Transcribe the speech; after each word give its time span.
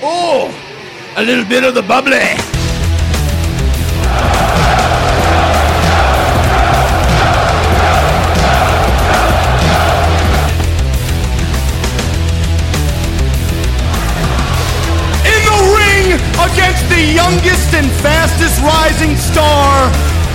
Oh, 0.00 0.54
a 1.16 1.22
little 1.22 1.44
bit 1.44 1.64
of 1.64 1.74
the 1.74 1.82
bubbly. 1.82 2.47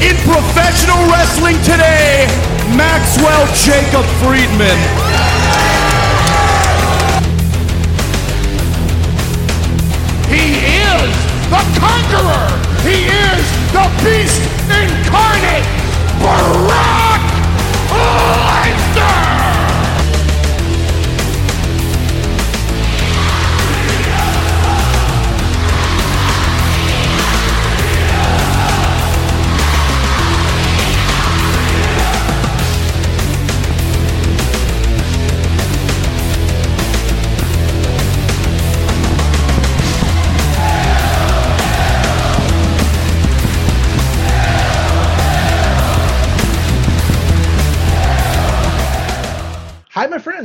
In 0.04 0.16
professional 0.28 1.00
wrestling 1.08 1.56
today, 1.64 2.27
Maxwell 2.76 3.48
Jacob 3.55 4.04
Friedman. 4.20 4.80
He 10.27 10.60
is 10.84 11.13
the 11.48 11.63
conqueror. 11.80 12.48
He 12.84 13.08
is 13.08 13.44
the 13.72 13.86
beast 14.04 14.41
incarnate. 14.68 15.68
Brock 16.20 17.24
Lesnar. 17.90 19.33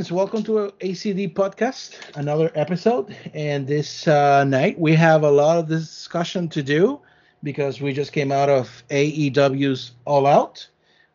Friends. 0.09 0.17
Welcome 0.17 0.43
to 0.45 0.59
a 0.59 0.71
ACD 0.73 1.33
podcast, 1.33 1.95
another 2.15 2.51
episode. 2.55 3.15
And 3.33 3.67
this 3.67 4.07
uh, 4.07 4.43
night 4.43 4.79
we 4.79 4.95
have 4.95 5.23
a 5.23 5.31
lot 5.31 5.57
of 5.57 5.67
discussion 5.67 6.47
to 6.49 6.63
do 6.63 6.99
because 7.43 7.81
we 7.81 7.93
just 7.93 8.11
came 8.13 8.31
out 8.31 8.49
of 8.49 8.83
AEW's 8.89 9.91
All 10.05 10.25
Out. 10.25 10.67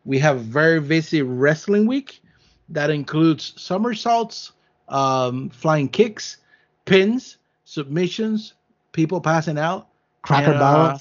We 0.05 0.19
have 0.19 0.37
a 0.37 0.39
very 0.39 0.79
busy 0.79 1.21
wrestling 1.21 1.87
week 1.87 2.21
that 2.69 2.89
includes 2.89 3.53
somersaults, 3.57 4.53
um, 4.89 5.49
flying 5.49 5.89
kicks, 5.89 6.37
pins, 6.85 7.37
submissions, 7.65 8.53
people 8.91 9.21
passing 9.21 9.57
out, 9.57 9.87
Cracker 10.23 10.51
and, 10.51 10.59
Barrel. 10.59 10.99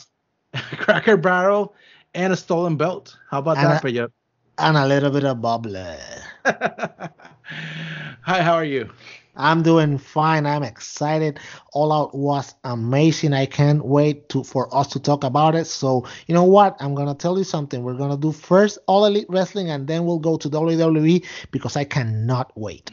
uh, 0.54 0.60
cracker 0.78 1.16
barrel, 1.16 1.74
and 2.14 2.32
a 2.32 2.36
stolen 2.36 2.76
belt. 2.76 3.16
How 3.30 3.38
about 3.38 3.58
And 3.58 3.66
that, 3.66 3.84
a- 3.84 3.90
you? 3.90 4.12
and 4.58 4.76
a 4.76 4.86
little 4.86 5.10
bit 5.10 5.24
of 5.24 5.40
bubbly. 5.40 5.96
Hi, 7.46 8.40
how 8.42 8.54
are 8.54 8.64
you? 8.64 8.88
I'm 9.36 9.62
doing 9.62 9.98
fine. 9.98 10.46
I'm 10.46 10.62
excited. 10.62 11.40
All 11.72 11.92
Out 11.92 12.14
was 12.14 12.54
amazing. 12.64 13.32
I 13.32 13.46
can't 13.46 13.84
wait 13.84 14.28
to 14.30 14.44
for 14.44 14.74
us 14.74 14.88
to 14.88 15.00
talk 15.00 15.24
about 15.24 15.54
it. 15.54 15.66
So 15.66 16.06
you 16.26 16.34
know 16.34 16.44
what? 16.44 16.76
I'm 16.80 16.94
gonna 16.94 17.14
tell 17.14 17.36
you 17.36 17.44
something. 17.44 17.82
We're 17.82 17.98
gonna 17.98 18.16
do 18.16 18.32
first 18.32 18.78
All 18.86 19.04
Elite 19.04 19.26
Wrestling, 19.28 19.70
and 19.70 19.86
then 19.86 20.06
we'll 20.06 20.20
go 20.20 20.36
to 20.38 20.48
WWE 20.48 21.26
because 21.50 21.76
I 21.76 21.84
cannot 21.84 22.52
wait. 22.56 22.90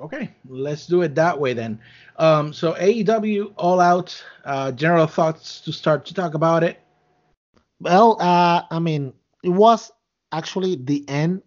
Okay, 0.00 0.30
let's 0.48 0.86
do 0.86 1.02
it 1.02 1.14
that 1.14 1.38
way 1.38 1.52
then. 1.52 1.78
Um, 2.16 2.52
so 2.52 2.72
AEW 2.72 3.52
All 3.56 3.80
Out. 3.80 4.24
Uh, 4.44 4.72
general 4.72 5.06
thoughts 5.06 5.60
to 5.60 5.72
start 5.72 6.06
to 6.06 6.14
talk 6.14 6.34
about 6.34 6.64
it. 6.64 6.80
Well, 7.78 8.16
uh, 8.20 8.62
I 8.68 8.78
mean, 8.80 9.12
it 9.44 9.50
was 9.50 9.92
actually 10.32 10.76
the 10.76 11.08
end, 11.08 11.42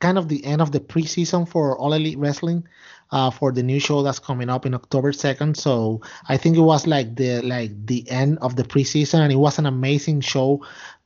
kind 0.00 0.18
of 0.18 0.28
the 0.28 0.44
end 0.44 0.60
of 0.60 0.72
the 0.72 0.80
preseason 0.80 1.48
for 1.48 1.76
All 1.78 1.92
Elite 1.92 2.18
Wrestling, 2.18 2.66
uh, 3.10 3.30
for 3.30 3.52
the 3.52 3.62
new 3.62 3.78
show 3.80 4.02
that's 4.02 4.18
coming 4.18 4.48
up 4.48 4.66
in 4.66 4.74
October 4.74 5.12
second. 5.12 5.56
So 5.56 6.02
I 6.28 6.36
think 6.36 6.56
it 6.56 6.60
was 6.60 6.86
like 6.86 7.16
the 7.16 7.42
like 7.42 7.86
the 7.86 8.08
end 8.10 8.38
of 8.40 8.56
the 8.56 8.64
preseason, 8.64 9.20
and 9.20 9.32
it 9.32 9.36
was 9.36 9.58
an 9.58 9.66
amazing 9.66 10.20
show. 10.20 10.64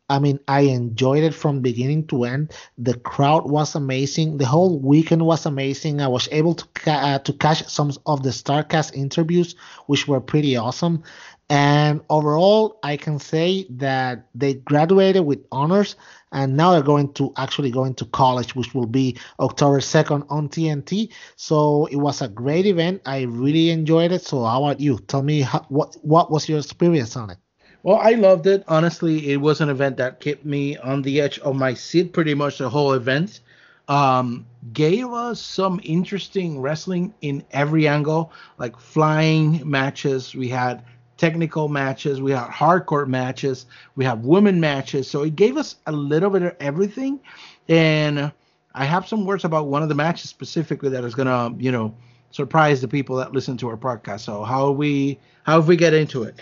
I 0.09 0.19
mean, 0.19 0.41
I 0.49 0.63
enjoyed 0.63 1.23
it 1.23 1.35
from 1.35 1.61
beginning 1.61 2.09
to 2.09 2.25
end. 2.25 2.53
The 2.79 2.95
crowd 2.95 3.49
was 3.49 3.77
amazing. 3.77 4.39
The 4.39 4.47
whole 4.47 4.81
weekend 4.81 5.25
was 5.25 5.47
amazing. 5.47 6.01
I 6.01 6.09
was 6.09 6.29
able 6.33 6.55
to 6.55 6.67
ca- 6.75 6.91
uh, 7.15 7.19
to 7.21 7.33
catch 7.33 7.65
some 7.69 7.93
of 8.07 8.25
the 8.25 8.31
Starcast 8.31 8.93
interviews, 8.95 9.55
which 9.87 10.09
were 10.09 10.21
pretty 10.21 10.57
awesome. 10.57 11.05
And 11.51 12.01
overall, 12.09 12.79
I 12.85 12.97
can 12.97 13.19
say 13.19 13.67
that 13.71 14.29
they 14.37 14.55
graduated 14.55 15.27
with 15.27 15.45
honors, 15.51 15.97
and 16.31 16.57
now 16.57 16.71
they're 16.71 16.83
going 16.83 17.13
to 17.15 17.33
actually 17.37 17.73
going 17.73 17.95
to 17.95 18.05
college, 18.05 18.55
which 18.55 18.73
will 18.73 18.87
be 18.87 19.19
October 19.41 19.81
2nd 19.81 20.27
on 20.31 20.49
TNT. 20.49 21.11
So 21.35 21.87
it 21.87 21.97
was 21.97 22.23
a 22.23 22.29
great 22.29 22.67
event. 22.67 23.03
I 23.05 23.23
really 23.23 23.71
enjoyed 23.71 24.13
it. 24.13 24.23
So 24.23 24.45
how 24.45 24.65
about 24.65 24.79
you? 24.79 25.01
Tell 25.01 25.23
me 25.23 25.41
how, 25.41 25.67
what 25.69 25.97
what 26.03 26.31
was 26.31 26.49
your 26.49 26.59
experience 26.61 27.17
on 27.17 27.31
it? 27.31 27.39
Well, 27.83 27.97
I 27.97 28.13
loved 28.13 28.47
it. 28.47 28.63
Honestly, 28.69 29.33
it 29.33 29.39
was 29.39 29.61
an 29.61 29.71
event 29.71 29.97
that 29.97 30.21
kept 30.21 30.45
me 30.45 30.77
on 30.77 31.03
the 31.03 31.21
edge 31.21 31.41
of 31.41 31.57
my 31.57 31.75
seat 31.75 32.13
pretty 32.13 32.35
much 32.35 32.59
the 32.59 32.71
whole 32.71 32.93
event. 32.93 33.41
Um, 33.89 34.47
gave 34.73 35.09
us 35.09 35.41
some 35.41 35.81
interesting 35.83 36.61
wrestling 36.61 37.13
in 37.23 37.43
every 37.51 37.89
angle, 37.89 38.33
like 38.59 38.79
flying 38.79 39.69
matches. 39.69 40.33
We 40.33 40.49
had 40.49 40.85
technical 41.21 41.69
matches, 41.69 42.21
we 42.21 42.33
had 42.33 42.49
hardcore 42.49 43.07
matches, 43.07 43.67
we 43.95 44.05
have 44.05 44.25
women 44.25 44.59
matches. 44.59 45.09
So 45.09 45.23
it 45.23 45.37
gave 45.37 45.57
us 45.59 45.77
a 45.87 45.93
little 45.93 46.31
bit 46.31 46.43
of 46.43 46.57
everything. 46.59 47.21
And 47.69 48.33
I 48.75 48.85
have 48.87 49.07
some 49.07 49.27
words 49.27 49.45
about 49.45 49.67
one 49.69 49.83
of 49.83 49.89
the 49.91 49.95
matches 49.95 50.31
specifically 50.31 50.89
that 50.91 51.05
is 51.05 51.15
gonna, 51.15 51.55
you 51.59 51.71
know, 51.71 51.95
surprise 52.31 52.81
the 52.81 52.89
people 52.89 53.17
that 53.17 53.33
listen 53.33 53.57
to 53.59 53.69
our 53.69 53.77
podcast. 53.77 54.21
So 54.21 54.43
how 54.45 54.71
we 54.71 55.19
how 55.43 55.61
we 55.61 55.77
get 55.77 55.93
into 55.93 56.23
it? 56.23 56.41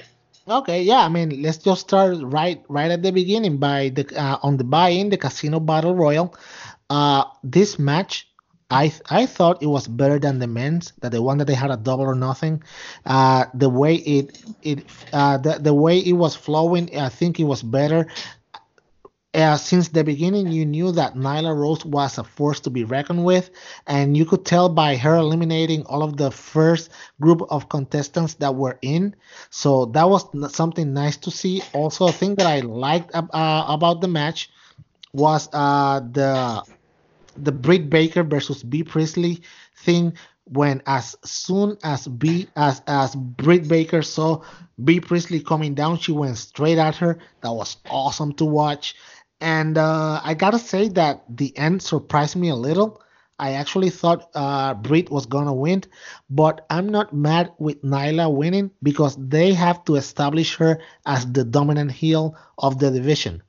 Okay, 0.49 0.83
yeah, 0.83 1.01
I 1.05 1.09
mean, 1.09 1.43
let's 1.43 1.59
just 1.59 1.83
start 1.83 2.17
right 2.23 2.63
right 2.69 2.91
at 2.91 3.03
the 3.03 3.11
beginning 3.13 3.59
by 3.59 3.91
the 3.91 4.07
uh, 4.17 4.39
on 4.43 4.57
the 4.57 4.65
buy-in, 4.65 5.11
the 5.11 5.19
Casino 5.19 5.61
Battle 5.61 5.95
Royal. 5.95 6.35
Uh, 6.89 7.25
this 7.43 7.79
match, 7.79 8.28
I 8.71 8.93
I 9.09 9.25
thought 9.27 9.63
it 9.63 9.67
was 9.67 9.89
better 9.89 10.19
than 10.19 10.39
the 10.39 10.47
men's, 10.47 10.93
that 11.01 11.13
the 11.13 11.23
one 11.23 11.39
that 11.39 11.47
they 11.47 11.55
had 11.55 11.71
a 11.71 11.77
double 11.77 12.05
or 12.05 12.15
nothing. 12.15 12.63
Uh, 13.07 13.47
the 13.55 13.69
way 13.71 13.95
it 13.97 14.43
it 14.63 14.85
uh, 15.13 15.39
the 15.39 15.59
the 15.59 15.73
way 15.73 15.99
it 15.99 16.13
was 16.13 16.35
flowing, 16.35 16.95
I 16.97 17.09
think 17.09 17.41
it 17.41 17.45
was 17.45 17.63
better. 17.63 18.09
Uh, 19.35 19.57
since 19.57 19.89
the 19.89 20.03
beginning, 20.03 20.49
you 20.49 20.65
knew 20.67 20.91
that 20.91 21.15
Nyla 21.15 21.55
Rose 21.55 21.85
was 21.85 22.19
a 22.19 22.25
force 22.25 22.61
to 22.61 22.71
be 22.71 22.85
reckoned 22.85 23.25
with, 23.25 23.51
and 23.87 24.17
you 24.17 24.25
could 24.25 24.45
tell 24.45 24.69
by 24.69 24.97
her 24.97 25.17
eliminating 25.17 25.85
all 25.85 26.03
of 26.03 26.17
the 26.17 26.31
first 26.31 26.91
group 27.21 27.43
of 27.51 27.69
contestants 27.69 28.35
that 28.35 28.55
were 28.55 28.79
in. 28.83 29.15
So 29.51 29.87
that 29.87 30.09
was 30.09 30.25
something 30.55 30.93
nice 30.93 31.17
to 31.19 31.31
see. 31.31 31.63
Also, 31.75 32.09
a 32.09 32.13
thing 32.13 32.35
that 32.37 32.47
I 32.47 32.61
liked 32.61 33.15
uh, 33.15 33.65
about 33.69 34.01
the 34.01 34.09
match 34.09 34.51
was 35.13 35.49
uh, 35.53 36.01
the 36.01 36.63
the 37.45 37.53
Britt 37.53 37.91
Baker 37.91 38.23
versus 38.23 38.63
Bea 38.63 38.85
Priestley 38.85 39.43
thing. 39.77 40.15
When 40.45 40.83
as 40.87 41.15
soon 41.25 41.77
as 41.85 42.09
Bea 42.09 42.49
as 42.57 42.81
as 42.87 43.15
Britt 43.15 43.69
Baker 43.69 44.01
saw 44.03 44.43
Bea 44.83 45.01
Priestley 45.01 45.41
coming 45.41 45.75
down, 45.75 45.99
she 45.99 46.13
went 46.13 46.39
straight 46.39 46.79
at 46.79 46.97
her. 46.97 47.19
That 47.43 47.53
was 47.53 47.77
awesome 47.91 48.33
to 48.35 48.47
watch. 48.47 48.95
And 49.41 49.77
uh, 49.79 50.21
I 50.25 50.35
gotta 50.35 50.59
say 50.59 50.89
that 50.91 51.25
the 51.29 51.57
end 51.57 51.83
surprised 51.83 52.37
me 52.37 52.49
a 52.49 52.57
little. 52.57 53.03
I 53.39 53.53
actually 53.53 53.91
thought 53.91 54.31
uh, 54.35 54.75
Britt 54.75 55.11
was 55.11 55.27
gonna 55.27 55.55
win, 55.55 55.85
but 56.29 56.67
I'm 56.71 56.89
not 56.89 57.13
mad 57.15 57.53
with 57.59 57.83
Nyla 57.83 58.35
winning 58.35 58.71
because 58.83 59.17
they 59.17 59.53
have 59.55 59.85
to 59.85 59.95
establish 59.97 60.57
her 60.57 60.81
as 61.07 61.31
the 61.31 61.45
dominant 61.45 61.93
heel 61.93 62.37
of 62.59 62.79
the 62.79 62.91
division. 62.91 63.43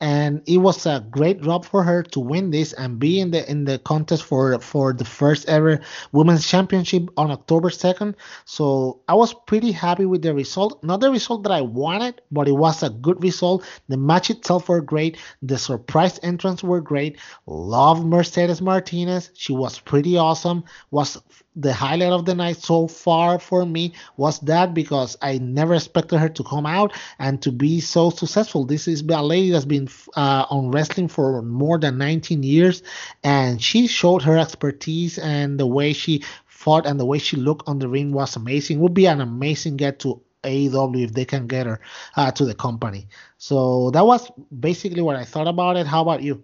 And 0.00 0.42
it 0.46 0.58
was 0.58 0.86
a 0.86 1.04
great 1.10 1.42
job 1.42 1.64
for 1.64 1.82
her 1.82 2.02
to 2.02 2.20
win 2.20 2.50
this 2.50 2.72
and 2.72 2.98
be 2.98 3.20
in 3.20 3.30
the 3.30 3.48
in 3.50 3.64
the 3.64 3.78
contest 3.78 4.24
for 4.24 4.58
for 4.60 4.94
the 4.94 5.04
first 5.04 5.48
ever 5.48 5.80
women's 6.12 6.46
championship 6.46 7.10
on 7.18 7.30
October 7.30 7.68
2nd. 7.68 8.14
So 8.44 9.00
I 9.08 9.14
was 9.14 9.34
pretty 9.46 9.72
happy 9.72 10.06
with 10.06 10.22
the 10.22 10.34
result. 10.34 10.82
Not 10.82 11.00
the 11.00 11.10
result 11.10 11.42
that 11.42 11.52
I 11.52 11.60
wanted, 11.60 12.22
but 12.30 12.48
it 12.48 12.52
was 12.52 12.82
a 12.82 12.90
good 12.90 13.22
result. 13.22 13.64
The 13.88 13.98
match 13.98 14.30
itself 14.30 14.68
were 14.68 14.80
great. 14.80 15.18
The 15.42 15.58
surprise 15.58 16.18
entrants 16.22 16.62
were 16.62 16.80
great. 16.80 17.18
Love 17.46 18.04
Mercedes 18.04 18.62
Martinez. 18.62 19.30
She 19.34 19.52
was 19.52 19.78
pretty 19.78 20.16
awesome. 20.16 20.64
Was 20.90 21.18
the 21.60 21.72
highlight 21.72 22.12
of 22.12 22.24
the 22.24 22.34
night 22.34 22.56
so 22.56 22.86
far 22.86 23.38
for 23.38 23.66
me 23.66 23.92
was 24.16 24.40
that 24.40 24.74
because 24.74 25.16
I 25.20 25.38
never 25.38 25.74
expected 25.74 26.18
her 26.18 26.28
to 26.28 26.44
come 26.44 26.66
out 26.66 26.92
and 27.18 27.40
to 27.42 27.52
be 27.52 27.80
so 27.80 28.10
successful. 28.10 28.64
This 28.64 28.88
is 28.88 29.02
a 29.02 29.22
lady 29.22 29.50
that's 29.50 29.64
been 29.64 29.88
uh, 30.16 30.46
on 30.50 30.70
wrestling 30.70 31.08
for 31.08 31.42
more 31.42 31.78
than 31.78 31.98
19 31.98 32.42
years, 32.42 32.82
and 33.22 33.62
she 33.62 33.86
showed 33.86 34.22
her 34.22 34.38
expertise 34.38 35.18
and 35.18 35.58
the 35.58 35.66
way 35.66 35.92
she 35.92 36.24
fought 36.46 36.86
and 36.86 37.00
the 37.00 37.06
way 37.06 37.18
she 37.18 37.36
looked 37.36 37.68
on 37.68 37.78
the 37.78 37.88
ring 37.88 38.12
was 38.12 38.36
amazing. 38.36 38.80
Would 38.80 38.94
be 38.94 39.06
an 39.06 39.20
amazing 39.20 39.76
get 39.76 40.00
to 40.00 40.22
AEW 40.42 41.04
if 41.04 41.12
they 41.12 41.24
can 41.24 41.46
get 41.46 41.66
her 41.66 41.80
uh, 42.16 42.30
to 42.32 42.44
the 42.44 42.54
company. 42.54 43.08
So 43.38 43.90
that 43.90 44.06
was 44.06 44.30
basically 44.58 45.02
what 45.02 45.16
I 45.16 45.24
thought 45.24 45.48
about 45.48 45.76
it. 45.76 45.86
How 45.86 46.02
about 46.02 46.22
you? 46.22 46.42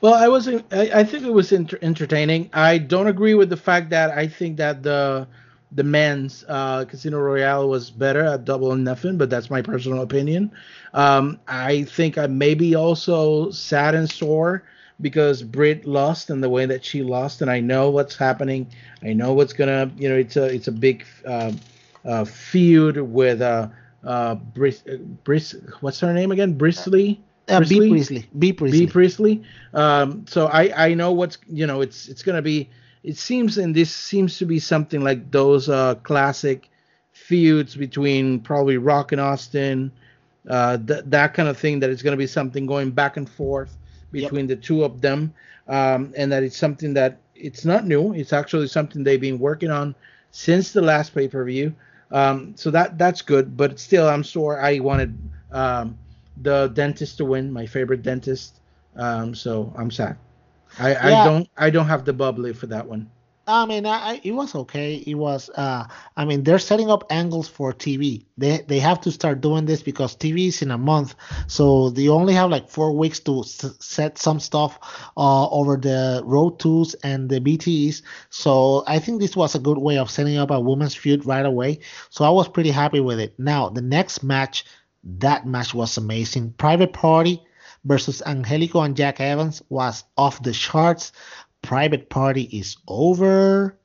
Well, 0.00 0.14
I 0.14 0.28
was 0.28 0.48
I, 0.48 0.62
I 0.72 1.04
think 1.04 1.24
it 1.24 1.32
was 1.32 1.52
inter- 1.52 1.78
entertaining. 1.82 2.50
I 2.52 2.78
don't 2.78 3.08
agree 3.08 3.34
with 3.34 3.50
the 3.50 3.56
fact 3.56 3.90
that 3.90 4.10
I 4.10 4.28
think 4.28 4.56
that 4.58 4.82
the 4.82 5.26
the 5.72 5.82
men's 5.84 6.44
uh, 6.48 6.84
Casino 6.84 7.18
Royale 7.18 7.68
was 7.68 7.90
better 7.90 8.24
at 8.24 8.44
Double 8.44 8.68
or 8.68 8.76
Nothing, 8.76 9.18
but 9.18 9.28
that's 9.30 9.50
my 9.50 9.60
personal 9.62 10.02
opinion. 10.02 10.52
Um, 10.94 11.40
I 11.48 11.82
think 11.84 12.16
I 12.16 12.26
maybe 12.26 12.74
also 12.74 13.50
sad 13.50 13.94
and 13.94 14.08
sore 14.10 14.64
because 15.00 15.42
Britt 15.42 15.84
lost 15.84 16.30
and 16.30 16.42
the 16.42 16.48
way 16.48 16.64
that 16.66 16.84
she 16.84 17.02
lost, 17.02 17.42
and 17.42 17.50
I 17.50 17.60
know 17.60 17.90
what's 17.90 18.16
happening. 18.16 18.68
I 19.02 19.12
know 19.12 19.32
what's 19.34 19.52
gonna, 19.52 19.90
you 19.96 20.08
know, 20.08 20.16
it's 20.16 20.36
a 20.36 20.44
it's 20.44 20.68
a 20.68 20.72
big 20.72 21.04
uh, 21.26 21.52
uh, 22.04 22.24
feud 22.24 22.98
with 22.98 23.40
uh, 23.42 23.68
uh, 24.04 24.36
Bris, 24.36 24.82
Bris, 25.24 25.54
what's 25.80 26.00
her 26.00 26.12
name 26.12 26.30
again? 26.32 26.54
Brisley. 26.56 27.20
Uh, 27.48 27.60
Bea 27.60 27.88
Priestley. 27.88 28.28
Bea 28.38 28.52
Priestley. 28.52 28.80
Bea 28.80 28.86
Priestley. 28.86 29.42
Um, 29.74 30.26
so 30.26 30.46
I 30.46 30.88
I 30.88 30.94
know 30.94 31.12
what's 31.12 31.38
you 31.48 31.66
know 31.66 31.80
it's 31.80 32.08
it's 32.08 32.22
gonna 32.22 32.42
be. 32.42 32.68
It 33.04 33.16
seems 33.16 33.58
and 33.58 33.74
this 33.74 33.94
seems 33.94 34.38
to 34.38 34.44
be 34.44 34.58
something 34.58 35.02
like 35.02 35.30
those 35.30 35.68
uh, 35.68 35.94
classic 35.96 36.68
feuds 37.12 37.74
between 37.74 38.40
probably 38.40 38.76
Rock 38.76 39.12
and 39.12 39.20
Austin, 39.20 39.92
uh, 40.48 40.76
th- 40.78 41.04
that 41.06 41.32
kind 41.32 41.48
of 41.48 41.56
thing. 41.56 41.80
That 41.80 41.90
it's 41.90 42.02
gonna 42.02 42.16
be 42.16 42.26
something 42.26 42.66
going 42.66 42.90
back 42.90 43.16
and 43.16 43.28
forth 43.28 43.76
between 44.12 44.48
yep. 44.48 44.58
the 44.58 44.64
two 44.64 44.84
of 44.84 45.00
them, 45.00 45.32
um, 45.68 46.12
and 46.16 46.30
that 46.32 46.42
it's 46.42 46.56
something 46.56 46.92
that 46.94 47.18
it's 47.34 47.64
not 47.64 47.86
new. 47.86 48.12
It's 48.12 48.32
actually 48.32 48.68
something 48.68 49.04
they've 49.04 49.20
been 49.20 49.38
working 49.38 49.70
on 49.70 49.94
since 50.32 50.72
the 50.72 50.82
last 50.82 51.14
pay 51.14 51.28
per 51.28 51.44
view. 51.44 51.74
Um, 52.10 52.54
so 52.56 52.70
that 52.70 52.98
that's 52.98 53.22
good, 53.22 53.56
but 53.56 53.78
still, 53.78 54.08
I'm 54.08 54.22
sure 54.22 54.60
I 54.60 54.80
wanted. 54.80 55.16
Um, 55.50 55.98
the 56.42 56.68
dentist 56.68 57.18
to 57.18 57.24
win, 57.24 57.52
my 57.52 57.66
favorite 57.66 58.02
dentist. 58.02 58.60
Um, 58.96 59.34
so 59.34 59.72
I'm 59.76 59.90
sad. 59.90 60.18
I, 60.78 60.94
yeah. 60.94 61.20
I 61.20 61.24
don't 61.24 61.48
I 61.56 61.70
don't 61.70 61.86
have 61.86 62.04
the 62.04 62.12
bubbly 62.12 62.52
for 62.52 62.66
that 62.66 62.86
one. 62.88 63.10
I 63.46 63.64
mean, 63.64 63.86
I, 63.86 64.20
it 64.22 64.32
was 64.32 64.54
okay. 64.54 64.96
It 65.06 65.14
was. 65.14 65.48
Uh, 65.50 65.84
I 66.16 66.24
mean, 66.26 66.44
they're 66.44 66.58
setting 66.58 66.90
up 66.90 67.04
angles 67.10 67.48
for 67.48 67.72
TV. 67.72 68.26
They 68.36 68.58
they 68.66 68.78
have 68.78 69.00
to 69.02 69.10
start 69.10 69.40
doing 69.40 69.64
this 69.64 69.82
because 69.82 70.14
TV 70.14 70.48
is 70.48 70.62
in 70.62 70.70
a 70.70 70.76
month, 70.78 71.14
so 71.46 71.90
they 71.90 72.08
only 72.08 72.34
have 72.34 72.50
like 72.50 72.68
four 72.68 72.92
weeks 72.96 73.20
to 73.20 73.40
s- 73.40 73.76
set 73.80 74.18
some 74.18 74.38
stuff 74.38 74.78
uh, 75.16 75.48
over 75.48 75.76
the 75.76 76.22
road 76.24 76.58
twos 76.60 76.94
and 77.02 77.28
the 77.30 77.40
BTS. 77.40 78.02
So 78.30 78.84
I 78.86 78.98
think 78.98 79.20
this 79.20 79.34
was 79.36 79.54
a 79.54 79.58
good 79.58 79.78
way 79.78 79.98
of 79.98 80.10
setting 80.10 80.36
up 80.36 80.50
a 80.50 80.60
women's 80.60 80.94
feud 80.94 81.24
right 81.24 81.46
away. 81.46 81.80
So 82.10 82.24
I 82.24 82.30
was 82.30 82.48
pretty 82.48 82.70
happy 82.70 83.00
with 83.00 83.18
it. 83.18 83.38
Now 83.38 83.70
the 83.70 83.82
next 83.82 84.22
match 84.22 84.64
that 85.04 85.46
match 85.46 85.74
was 85.74 85.96
amazing. 85.96 86.52
Private 86.52 86.92
Party 86.92 87.42
versus 87.84 88.22
Angelico 88.26 88.80
and 88.82 88.96
Jack 88.96 89.20
Evans 89.20 89.62
was 89.68 90.04
off 90.16 90.42
the 90.42 90.52
charts. 90.52 91.12
Private 91.62 92.08
Party 92.08 92.42
is 92.42 92.76
over. 92.86 93.78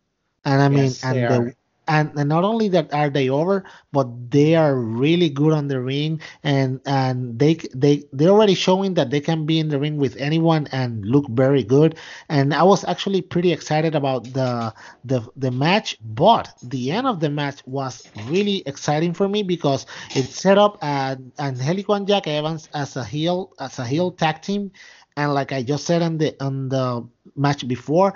And 0.46 0.62
I 0.62 0.70
mean, 0.70 0.84
yes, 0.86 1.04
and 1.04 1.18
the 1.18 1.56
and, 1.88 2.12
and 2.18 2.30
not 2.30 2.44
only 2.44 2.70
that 2.70 2.94
are 2.94 3.10
they 3.10 3.30
over, 3.30 3.64
but 3.92 4.08
they 4.32 4.56
are 4.56 4.76
really 4.76 5.30
good 5.30 5.54
on 5.54 5.68
the 5.68 5.82
ring, 5.82 6.22
and 6.44 6.80
and 6.86 7.38
they 7.40 7.56
they 7.76 8.04
they're 8.12 8.30
already 8.30 8.56
showing 8.56 8.94
that 8.96 9.10
they 9.10 9.20
can 9.20 9.46
be 9.46 9.60
in 9.60 9.70
the 9.70 9.80
ring 9.80 9.98
with 9.98 10.16
anyone 10.18 10.68
and 10.72 11.06
look 11.06 11.28
very 11.30 11.64
good. 11.64 11.96
And 12.30 12.54
I 12.54 12.64
was 12.64 12.84
actually 12.86 13.22
pretty 13.22 13.52
excited 13.52 13.96
about 13.96 14.24
the 14.34 14.74
the 15.04 15.22
the 15.36 15.52
match, 15.52 15.98
but 16.04 16.54
the 16.62 16.92
end 16.92 17.08
of 17.08 17.20
the 17.20 17.30
match 17.30 17.62
was 17.66 18.08
really 18.28 18.64
exciting 18.66 19.14
for 19.14 19.28
me 19.28 19.44
because 19.44 19.86
it 20.16 20.26
set 20.26 20.58
up 20.58 20.78
uh, 20.82 21.16
Angelico 21.40 21.94
and 21.94 22.08
Jack 22.08 22.28
Evans 22.28 22.70
as 22.74 22.96
a 22.96 23.04
heel 23.04 23.54
as 23.60 23.80
a 23.80 23.86
heel 23.86 24.12
tag 24.12 24.42
team 24.42 24.72
and 25.16 25.34
like 25.34 25.52
I 25.52 25.64
just 25.64 25.86
said 25.86 26.02
on 26.02 26.18
the 26.18 26.36
on 26.44 26.70
the 26.70 27.08
match 27.36 27.68
before, 27.68 28.14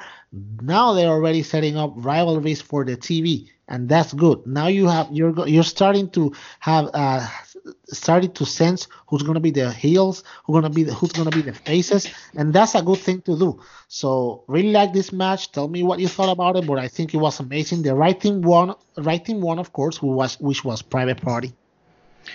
now 0.61 0.93
they're 0.93 1.09
already 1.09 1.43
setting 1.43 1.77
up 1.77 1.93
rivalries 1.95 2.61
for 2.61 2.83
the 2.85 2.97
TV, 2.97 3.49
and 3.67 3.87
that's 3.87 4.13
good. 4.13 4.45
Now 4.45 4.67
you 4.67 4.87
have 4.87 5.07
you're 5.11 5.47
you're 5.47 5.63
starting 5.63 6.09
to 6.11 6.33
have 6.59 6.89
uh 6.93 7.27
starting 7.89 8.31
to 8.31 8.45
sense 8.45 8.87
who's 9.07 9.23
gonna 9.23 9.39
be 9.39 9.51
the 9.51 9.71
heels, 9.71 10.23
who's 10.45 10.55
gonna 10.55 10.69
be 10.69 10.83
the, 10.83 10.93
who's 10.93 11.11
gonna 11.11 11.31
be 11.31 11.41
the 11.41 11.53
faces, 11.53 12.07
and 12.35 12.53
that's 12.53 12.75
a 12.75 12.81
good 12.81 12.99
thing 12.99 13.21
to 13.21 13.37
do. 13.37 13.59
So 13.87 14.43
really 14.47 14.71
like 14.71 14.93
this 14.93 15.11
match. 15.11 15.51
Tell 15.51 15.67
me 15.67 15.83
what 15.83 15.99
you 15.99 16.07
thought 16.07 16.31
about 16.31 16.55
it, 16.55 16.65
but 16.65 16.79
I 16.79 16.87
think 16.87 17.13
it 17.13 17.17
was 17.17 17.39
amazing. 17.39 17.83
The 17.83 17.95
right 17.95 18.19
team 18.19 18.41
won, 18.41 18.75
right 18.97 19.23
team 19.23 19.41
won, 19.41 19.59
of 19.59 19.73
course, 19.73 19.97
who 19.97 20.07
was 20.07 20.39
which 20.39 20.63
was 20.63 20.81
Private 20.81 21.21
Party. 21.21 21.53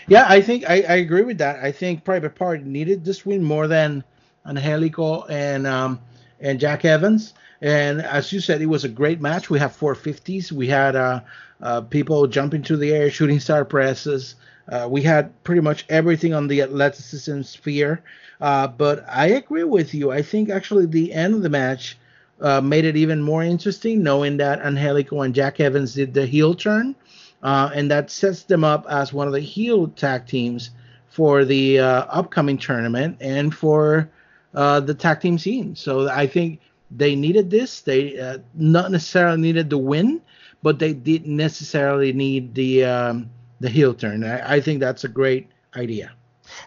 Yeah, 0.09 0.27
I 0.29 0.41
think 0.41 0.69
I, 0.69 0.83
I 0.83 0.97
agree 0.97 1.23
with 1.23 1.39
that. 1.39 1.63
I 1.63 1.73
think 1.73 2.05
Private 2.05 2.35
Party 2.35 2.65
needed 2.65 3.05
this 3.05 3.27
win 3.27 3.43
more 3.43 3.67
than 3.69 4.05
Angelico 4.47 5.25
and 5.25 5.67
um, 5.67 6.01
and 6.41 6.61
Jack 6.61 6.85
Evans. 6.85 7.35
And 7.63 8.03
as 8.03 8.33
you 8.33 8.41
said, 8.41 8.61
it 8.61 8.67
was 8.67 8.85
a 8.85 8.89
great 8.89 9.21
match. 9.21 9.49
We 9.49 9.61
have 9.61 9.77
450s. 9.77 10.51
We 10.51 10.67
had 10.67 10.97
uh, 10.97 11.21
uh, 11.61 11.83
people 11.83 12.27
jumping 12.27 12.63
to 12.65 12.77
the 12.77 12.93
air, 12.93 13.09
shooting 13.09 13.39
star 13.39 13.65
presses. 13.65 14.35
Uh, 14.69 14.89
we 14.91 15.01
had 15.03 15.33
pretty 15.45 15.61
much 15.61 15.85
everything 15.89 16.35
on 16.35 16.49
the 16.49 16.63
athleticism 16.63 17.43
sphere. 17.43 18.03
Uh, 18.41 18.67
but 18.67 19.05
I 19.09 19.29
agree 19.29 19.63
with 19.63 19.95
you. 19.95 20.11
I 20.11 20.23
think 20.23 20.51
actually 20.51 20.87
the 20.87 21.13
end 21.13 21.35
of 21.35 21.43
the 21.43 21.49
match 21.49 21.97
uh, 22.41 22.61
made 22.61 22.85
it 22.85 22.97
even 22.97 23.23
more 23.23 23.45
interesting, 23.45 24.03
knowing 24.03 24.39
that 24.39 24.61
Angelico 24.61 25.21
and 25.21 25.33
Jack 25.33 25.61
Evans 25.61 25.95
did 25.95 26.15
the 26.15 26.27
heel 26.27 26.55
turn. 26.55 26.97
Uh, 27.45 27.71
and 27.75 27.91
that 27.93 28.11
sets 28.11 28.43
them 28.43 28.65
up 28.65 28.87
as 28.89 29.13
one 29.13 29.29
of 29.29 29.33
the 29.33 29.41
heel 29.41 29.87
tag 29.89 30.27
teams 30.27 30.71
for 31.09 31.45
the 31.45 31.79
upcoming 31.79 32.59
tournament 32.59 33.19
and 33.21 33.55
for 33.55 34.11
uh, 34.55 34.81
the 34.81 34.95
tag 34.95 35.21
team 35.21 35.39
scene. 35.39 35.75
So 35.77 36.09
I 36.09 36.27
think 36.27 36.61
they 36.91 37.15
needed 37.15 37.51
this. 37.51 37.81
They 37.81 38.19
uh, 38.19 38.39
not 38.55 38.91
necessarily 38.91 39.41
needed 39.41 39.71
the 39.71 39.79
win, 39.79 40.21
but 40.63 40.79
they 40.79 40.93
didn't 40.93 41.37
necessarily 41.37 42.13
need 42.13 42.55
the 42.55 42.85
um, 42.85 43.31
the 43.61 43.69
heel 43.69 43.95
turn. 43.95 44.25
I, 44.25 44.57
I 44.57 44.61
think 44.61 44.81
that's 44.81 45.05
a 45.05 45.09
great 45.09 45.49
idea. 45.77 46.13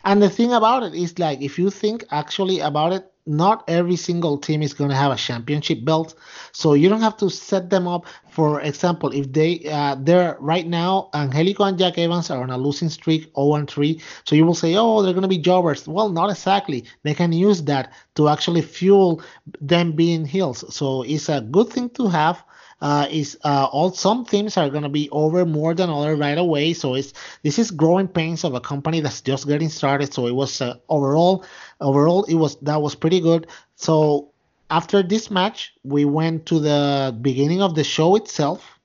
And 0.03 0.21
the 0.21 0.29
thing 0.29 0.53
about 0.53 0.83
it 0.83 0.95
is 0.95 1.19
like 1.19 1.41
if 1.41 1.59
you 1.59 1.69
think 1.69 2.05
actually 2.11 2.59
about 2.59 2.93
it, 2.93 3.11
not 3.25 3.63
every 3.67 3.95
single 3.95 4.37
team 4.37 4.61
is 4.61 4.73
going 4.73 4.89
to 4.89 4.95
have 4.95 5.11
a 5.11 5.15
championship 5.15 5.83
belt 5.83 6.15
so 6.51 6.73
you 6.73 6.89
don't 6.89 7.01
have 7.01 7.17
to 7.17 7.29
set 7.29 7.69
them 7.69 7.87
up. 7.87 8.05
For 8.29 8.61
example 8.61 9.11
if 9.11 9.31
they 9.31 9.61
uh, 9.69 9.95
they're 9.99 10.37
right 10.39 10.67
now 10.67 11.09
angelico 11.13 11.63
and 11.63 11.77
jack 11.77 11.97
evans 11.97 12.29
are 12.29 12.43
on 12.43 12.49
a 12.49 12.57
losing 12.57 12.89
streak 12.89 13.31
0 13.35 13.65
3 13.65 14.01
so 14.25 14.35
you 14.35 14.45
will 14.45 14.53
say 14.53 14.75
oh 14.75 15.01
they're 15.01 15.13
going 15.13 15.23
to 15.23 15.27
be 15.27 15.37
jobbers. 15.37 15.87
Well 15.87 16.09
not 16.09 16.29
exactly. 16.29 16.85
They 17.03 17.13
can 17.13 17.31
use 17.31 17.63
that 17.63 17.93
to 18.15 18.29
actually 18.29 18.61
fuel 18.61 19.21
them 19.61 19.93
being 19.93 20.25
heels 20.25 20.63
so 20.73 21.03
it's 21.03 21.29
a 21.29 21.41
good 21.41 21.69
thing 21.69 21.89
to 21.91 22.07
have 22.07 22.43
uh, 22.81 23.07
is 23.09 23.37
uh, 23.43 23.67
all 23.71 23.91
some 23.91 24.25
teams 24.25 24.57
are 24.57 24.69
gonna 24.69 24.89
be 24.89 25.09
over 25.11 25.45
more 25.45 25.73
than 25.73 25.89
other 25.89 26.15
right 26.15 26.37
away. 26.37 26.73
So 26.73 26.95
it's 26.95 27.13
this 27.43 27.57
is 27.57 27.71
growing 27.71 28.07
pains 28.07 28.43
of 28.43 28.53
a 28.53 28.59
company 28.59 28.99
that's 28.99 29.21
just 29.21 29.47
getting 29.47 29.69
started. 29.69 30.13
So 30.13 30.27
it 30.27 30.35
was 30.35 30.61
uh, 30.61 30.75
overall 30.89 31.45
overall 31.79 32.23
it 32.25 32.35
was 32.35 32.57
that 32.57 32.81
was 32.81 32.95
pretty 32.95 33.21
good. 33.21 33.47
So 33.75 34.31
after 34.69 35.03
this 35.03 35.29
match, 35.31 35.73
we 35.83 36.05
went 36.05 36.47
to 36.47 36.59
the 36.59 37.17
beginning 37.21 37.61
of 37.61 37.75
the 37.75 37.83
show 37.83 38.15
itself, 38.15 38.79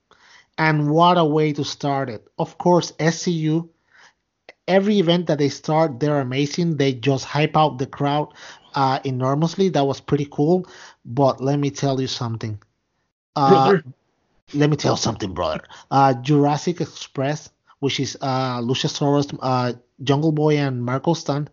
and 0.57 0.91
what 0.91 1.17
a 1.17 1.25
way 1.25 1.53
to 1.53 1.63
start 1.65 2.09
it! 2.09 2.27
Of 2.37 2.57
course, 2.57 2.93
SCU. 2.99 3.69
Every 4.67 4.99
event 4.99 5.27
that 5.27 5.39
they 5.39 5.49
start, 5.49 5.99
they're 5.99 6.21
amazing. 6.21 6.77
They 6.77 6.93
just 6.93 7.25
hype 7.25 7.57
out 7.57 7.77
the 7.77 7.87
crowd 7.87 8.33
uh, 8.73 8.99
enormously. 9.03 9.69
That 9.69 9.85
was 9.85 9.99
pretty 9.99 10.27
cool. 10.31 10.65
But 11.03 11.41
let 11.41 11.59
me 11.59 11.71
tell 11.71 11.99
you 11.99 12.07
something 12.07 12.59
uh, 13.35 13.77
let 14.53 14.69
me 14.69 14.77
tell 14.77 14.97
something, 14.97 15.33
brother. 15.33 15.61
Uh, 15.89 16.13
Jurassic 16.13 16.81
Express, 16.81 17.49
which 17.79 17.99
is 17.99 18.17
uh, 18.21 18.59
Luchasaurus, 18.59 19.37
uh, 19.41 19.73
Jungle 20.03 20.31
Boy, 20.31 20.57
and 20.57 20.83
Marko 20.83 21.13
Stunt, 21.13 21.49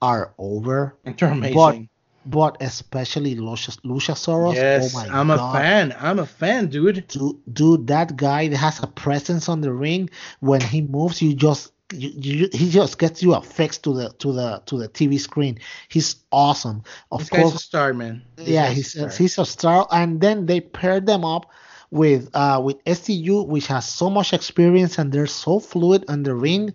are 0.00 0.34
over. 0.38 0.96
They're 1.04 1.30
amazing. 1.30 1.88
But, 2.24 2.58
but 2.58 2.62
especially 2.62 3.36
Luchas, 3.36 3.80
Luchasaurus. 3.84 4.54
Yes, 4.54 4.94
oh 4.96 5.00
I'm 5.10 5.28
God. 5.28 5.56
a 5.56 5.58
fan. 5.58 5.96
I'm 5.98 6.18
a 6.18 6.26
fan, 6.26 6.68
dude. 6.68 7.06
dude. 7.08 7.40
Dude, 7.52 7.86
that 7.88 8.16
guy 8.16 8.54
has 8.54 8.82
a 8.82 8.86
presence 8.86 9.48
on 9.48 9.60
the 9.60 9.72
ring. 9.72 10.10
When 10.40 10.60
he 10.60 10.82
moves, 10.82 11.22
you 11.22 11.34
just 11.34 11.72
you, 11.92 12.10
you, 12.14 12.48
he 12.52 12.70
just 12.70 12.98
gets 12.98 13.22
you 13.22 13.34
affixed 13.34 13.84
to 13.84 13.94
the 13.94 14.10
to 14.18 14.32
the 14.32 14.62
to 14.66 14.78
the 14.78 14.88
TV 14.88 15.20
screen. 15.20 15.58
He's 15.88 16.16
awesome. 16.32 16.82
Of 17.10 17.20
this 17.20 17.28
course, 17.28 17.54
a 17.54 17.58
star, 17.58 17.94
man. 17.94 18.22
This 18.36 18.48
yeah, 18.48 18.68
he's 18.68 18.96
a 18.96 19.10
he's 19.10 19.38
a 19.38 19.46
star. 19.46 19.86
And 19.92 20.20
then 20.20 20.46
they 20.46 20.60
paired 20.60 21.06
them 21.06 21.24
up 21.24 21.50
with 21.90 22.30
uh, 22.34 22.60
with 22.62 22.82
SCU, 22.84 23.46
which 23.46 23.68
has 23.68 23.88
so 23.88 24.10
much 24.10 24.32
experience 24.32 24.98
and 24.98 25.12
they're 25.12 25.26
so 25.26 25.60
fluid 25.60 26.04
on 26.08 26.24
the 26.24 26.34
ring 26.34 26.74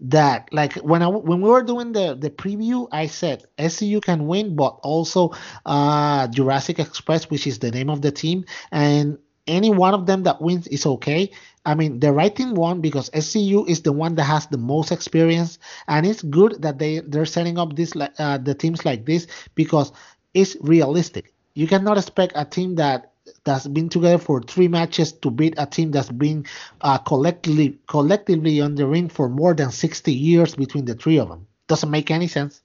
that 0.00 0.48
like 0.52 0.74
when 0.76 1.02
I 1.02 1.08
when 1.08 1.40
we 1.40 1.50
were 1.50 1.62
doing 1.62 1.92
the 1.92 2.14
the 2.14 2.30
preview, 2.30 2.88
I 2.92 3.06
said 3.06 3.44
SCU 3.58 4.02
can 4.02 4.26
win, 4.26 4.56
but 4.56 4.78
also 4.82 5.32
uh, 5.64 6.28
Jurassic 6.28 6.78
Express, 6.78 7.30
which 7.30 7.46
is 7.46 7.58
the 7.58 7.70
name 7.70 7.90
of 7.90 8.02
the 8.02 8.10
team, 8.10 8.44
and 8.72 9.18
any 9.46 9.70
one 9.70 9.94
of 9.94 10.06
them 10.06 10.22
that 10.24 10.40
wins 10.40 10.66
is 10.68 10.86
okay. 10.86 11.30
I 11.64 11.74
mean, 11.74 12.00
the 12.00 12.12
right 12.12 12.34
team 12.34 12.54
won 12.54 12.80
because 12.80 13.10
SCU 13.12 13.64
is 13.68 13.82
the 13.82 13.92
one 13.92 14.14
that 14.14 14.24
has 14.24 14.46
the 14.46 14.56
most 14.58 14.90
experience, 14.90 15.58
and 15.88 16.06
it's 16.06 16.22
good 16.22 16.62
that 16.62 16.78
they 16.78 17.00
they're 17.00 17.26
setting 17.26 17.58
up 17.58 17.76
this 17.76 17.92
uh, 17.96 18.38
the 18.38 18.54
teams 18.54 18.84
like 18.84 19.04
this 19.04 19.26
because 19.54 19.92
it's 20.32 20.56
realistic. 20.62 21.34
You 21.54 21.66
cannot 21.66 21.98
expect 21.98 22.32
a 22.34 22.44
team 22.44 22.76
that 22.76 23.12
that's 23.44 23.66
been 23.66 23.88
together 23.88 24.18
for 24.18 24.40
three 24.40 24.68
matches 24.68 25.12
to 25.12 25.30
beat 25.30 25.54
a 25.58 25.66
team 25.66 25.90
that's 25.90 26.08
been 26.10 26.46
uh, 26.80 26.98
collectively 26.98 27.78
collectively 27.86 28.60
on 28.60 28.74
the 28.74 28.86
ring 28.86 29.08
for 29.08 29.28
more 29.28 29.54
than 29.54 29.70
60 29.70 30.12
years 30.12 30.54
between 30.54 30.86
the 30.86 30.94
three 30.94 31.18
of 31.18 31.28
them. 31.28 31.46
Doesn't 31.68 31.90
make 31.90 32.10
any 32.10 32.26
sense. 32.26 32.62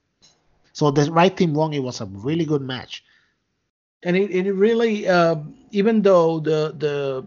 So 0.74 0.92
the 0.92 1.12
right 1.12 1.36
team 1.36 1.54
won. 1.54 1.74
It 1.74 1.80
was 1.84 2.02
a 2.02 2.06
really 2.06 2.46
good 2.46 2.62
match. 2.62 3.04
And 4.04 4.16
it, 4.16 4.32
it 4.32 4.52
really, 4.54 5.08
uh, 5.08 5.36
even 5.72 6.02
though 6.02 6.40
the 6.40 6.74
the 6.78 7.25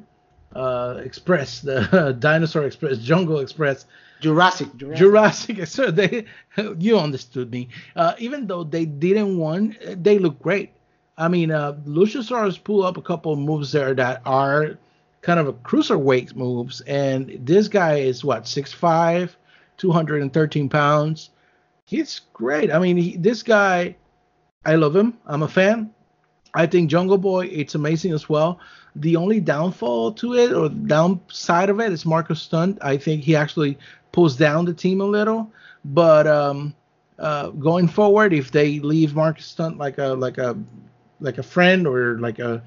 uh, 0.54 1.00
Express, 1.04 1.60
the 1.60 2.16
Dinosaur 2.18 2.64
Express, 2.64 2.98
Jungle 2.98 3.40
Express, 3.40 3.86
Jurassic, 4.20 4.74
Jurassic, 4.76 5.56
Jurassic 5.56 5.94
they, 5.94 6.24
you 6.78 6.98
understood 6.98 7.50
me. 7.50 7.68
Uh, 7.94 8.14
even 8.18 8.46
though 8.46 8.64
they 8.64 8.84
didn't 8.84 9.38
win, 9.38 9.76
they 10.02 10.18
look 10.18 10.40
great. 10.40 10.72
I 11.16 11.28
mean, 11.28 11.50
uh, 11.50 11.74
Luchasaurus 11.84 12.62
pull 12.62 12.84
up 12.84 12.96
a 12.96 13.02
couple 13.02 13.32
of 13.32 13.38
moves 13.38 13.72
there 13.72 13.94
that 13.94 14.22
are 14.24 14.78
kind 15.20 15.40
of 15.40 15.48
a 15.48 15.52
cruiserweight 15.52 16.36
moves, 16.36 16.80
and 16.82 17.38
this 17.40 17.68
guy 17.68 17.96
is 17.96 18.24
what 18.24 18.44
6'5", 18.44 19.30
213 19.76 20.68
pounds. 20.68 21.30
He's 21.84 22.20
great. 22.32 22.72
I 22.72 22.78
mean, 22.78 22.96
he, 22.96 23.16
this 23.16 23.42
guy, 23.42 23.96
I 24.64 24.76
love 24.76 24.94
him. 24.94 25.18
I'm 25.26 25.42
a 25.42 25.48
fan. 25.48 25.90
I 26.54 26.66
think 26.66 26.90
Jungle 26.90 27.18
Boy, 27.18 27.46
it's 27.46 27.74
amazing 27.74 28.12
as 28.12 28.28
well. 28.28 28.60
The 29.00 29.16
only 29.16 29.40
downfall 29.40 30.12
to 30.12 30.34
it 30.34 30.52
or 30.52 30.68
downside 30.68 31.70
of 31.70 31.80
it 31.80 31.92
is 31.92 32.04
Marko 32.04 32.34
Stunt. 32.34 32.78
I 32.82 32.96
think 32.96 33.22
he 33.22 33.36
actually 33.36 33.78
pulls 34.10 34.36
down 34.36 34.64
the 34.64 34.74
team 34.74 35.00
a 35.00 35.04
little, 35.04 35.52
but 35.84 36.26
um, 36.26 36.74
uh, 37.18 37.50
going 37.50 37.86
forward, 37.86 38.32
if 38.32 38.50
they 38.50 38.80
leave 38.80 39.14
Marko 39.14 39.40
Stunt 39.40 39.78
like 39.78 39.98
a 39.98 40.08
like 40.08 40.38
a 40.38 40.56
like 41.20 41.38
a 41.38 41.42
friend 41.42 41.86
or 41.86 42.18
like 42.18 42.38
a 42.38 42.62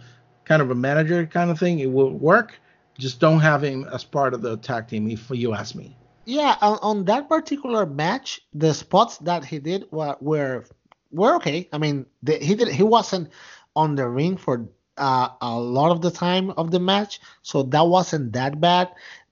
kind 0.45 0.61
of 0.61 0.71
a 0.71 0.75
manager 0.75 1.25
kind 1.25 1.51
of 1.51 1.59
thing, 1.59 1.79
it 1.79 1.91
will 1.91 2.11
work. 2.11 2.59
Just 2.97 3.19
don't 3.19 3.39
have 3.39 3.63
him 3.63 3.85
as 3.91 4.03
part 4.03 4.33
of 4.33 4.41
the 4.41 4.53
attack 4.53 4.87
team, 4.87 5.09
if 5.09 5.29
you 5.31 5.53
ask 5.53 5.75
me. 5.75 5.95
Yeah, 6.25 6.55
on, 6.61 6.77
on 6.81 7.05
that 7.05 7.27
particular 7.27 7.85
match, 7.85 8.41
the 8.53 8.73
spots 8.73 9.17
that 9.19 9.43
he 9.43 9.59
did 9.59 9.85
were 9.91 10.15
were, 10.21 10.65
were 11.11 11.35
okay. 11.35 11.67
I 11.73 11.77
mean, 11.77 12.05
the, 12.23 12.37
he 12.37 12.55
did 12.55 12.69
he 12.69 12.83
wasn't 12.83 13.29
on 13.75 13.95
the 13.95 14.07
ring 14.07 14.37
for 14.37 14.67
uh, 15.01 15.29
a 15.41 15.59
lot 15.59 15.91
of 15.91 16.01
the 16.01 16.11
time 16.11 16.51
of 16.51 16.71
the 16.71 16.79
match, 16.79 17.19
so 17.43 17.63
that 17.63 17.87
wasn't 17.87 18.33
that 18.33 18.61
bad. 18.61 18.89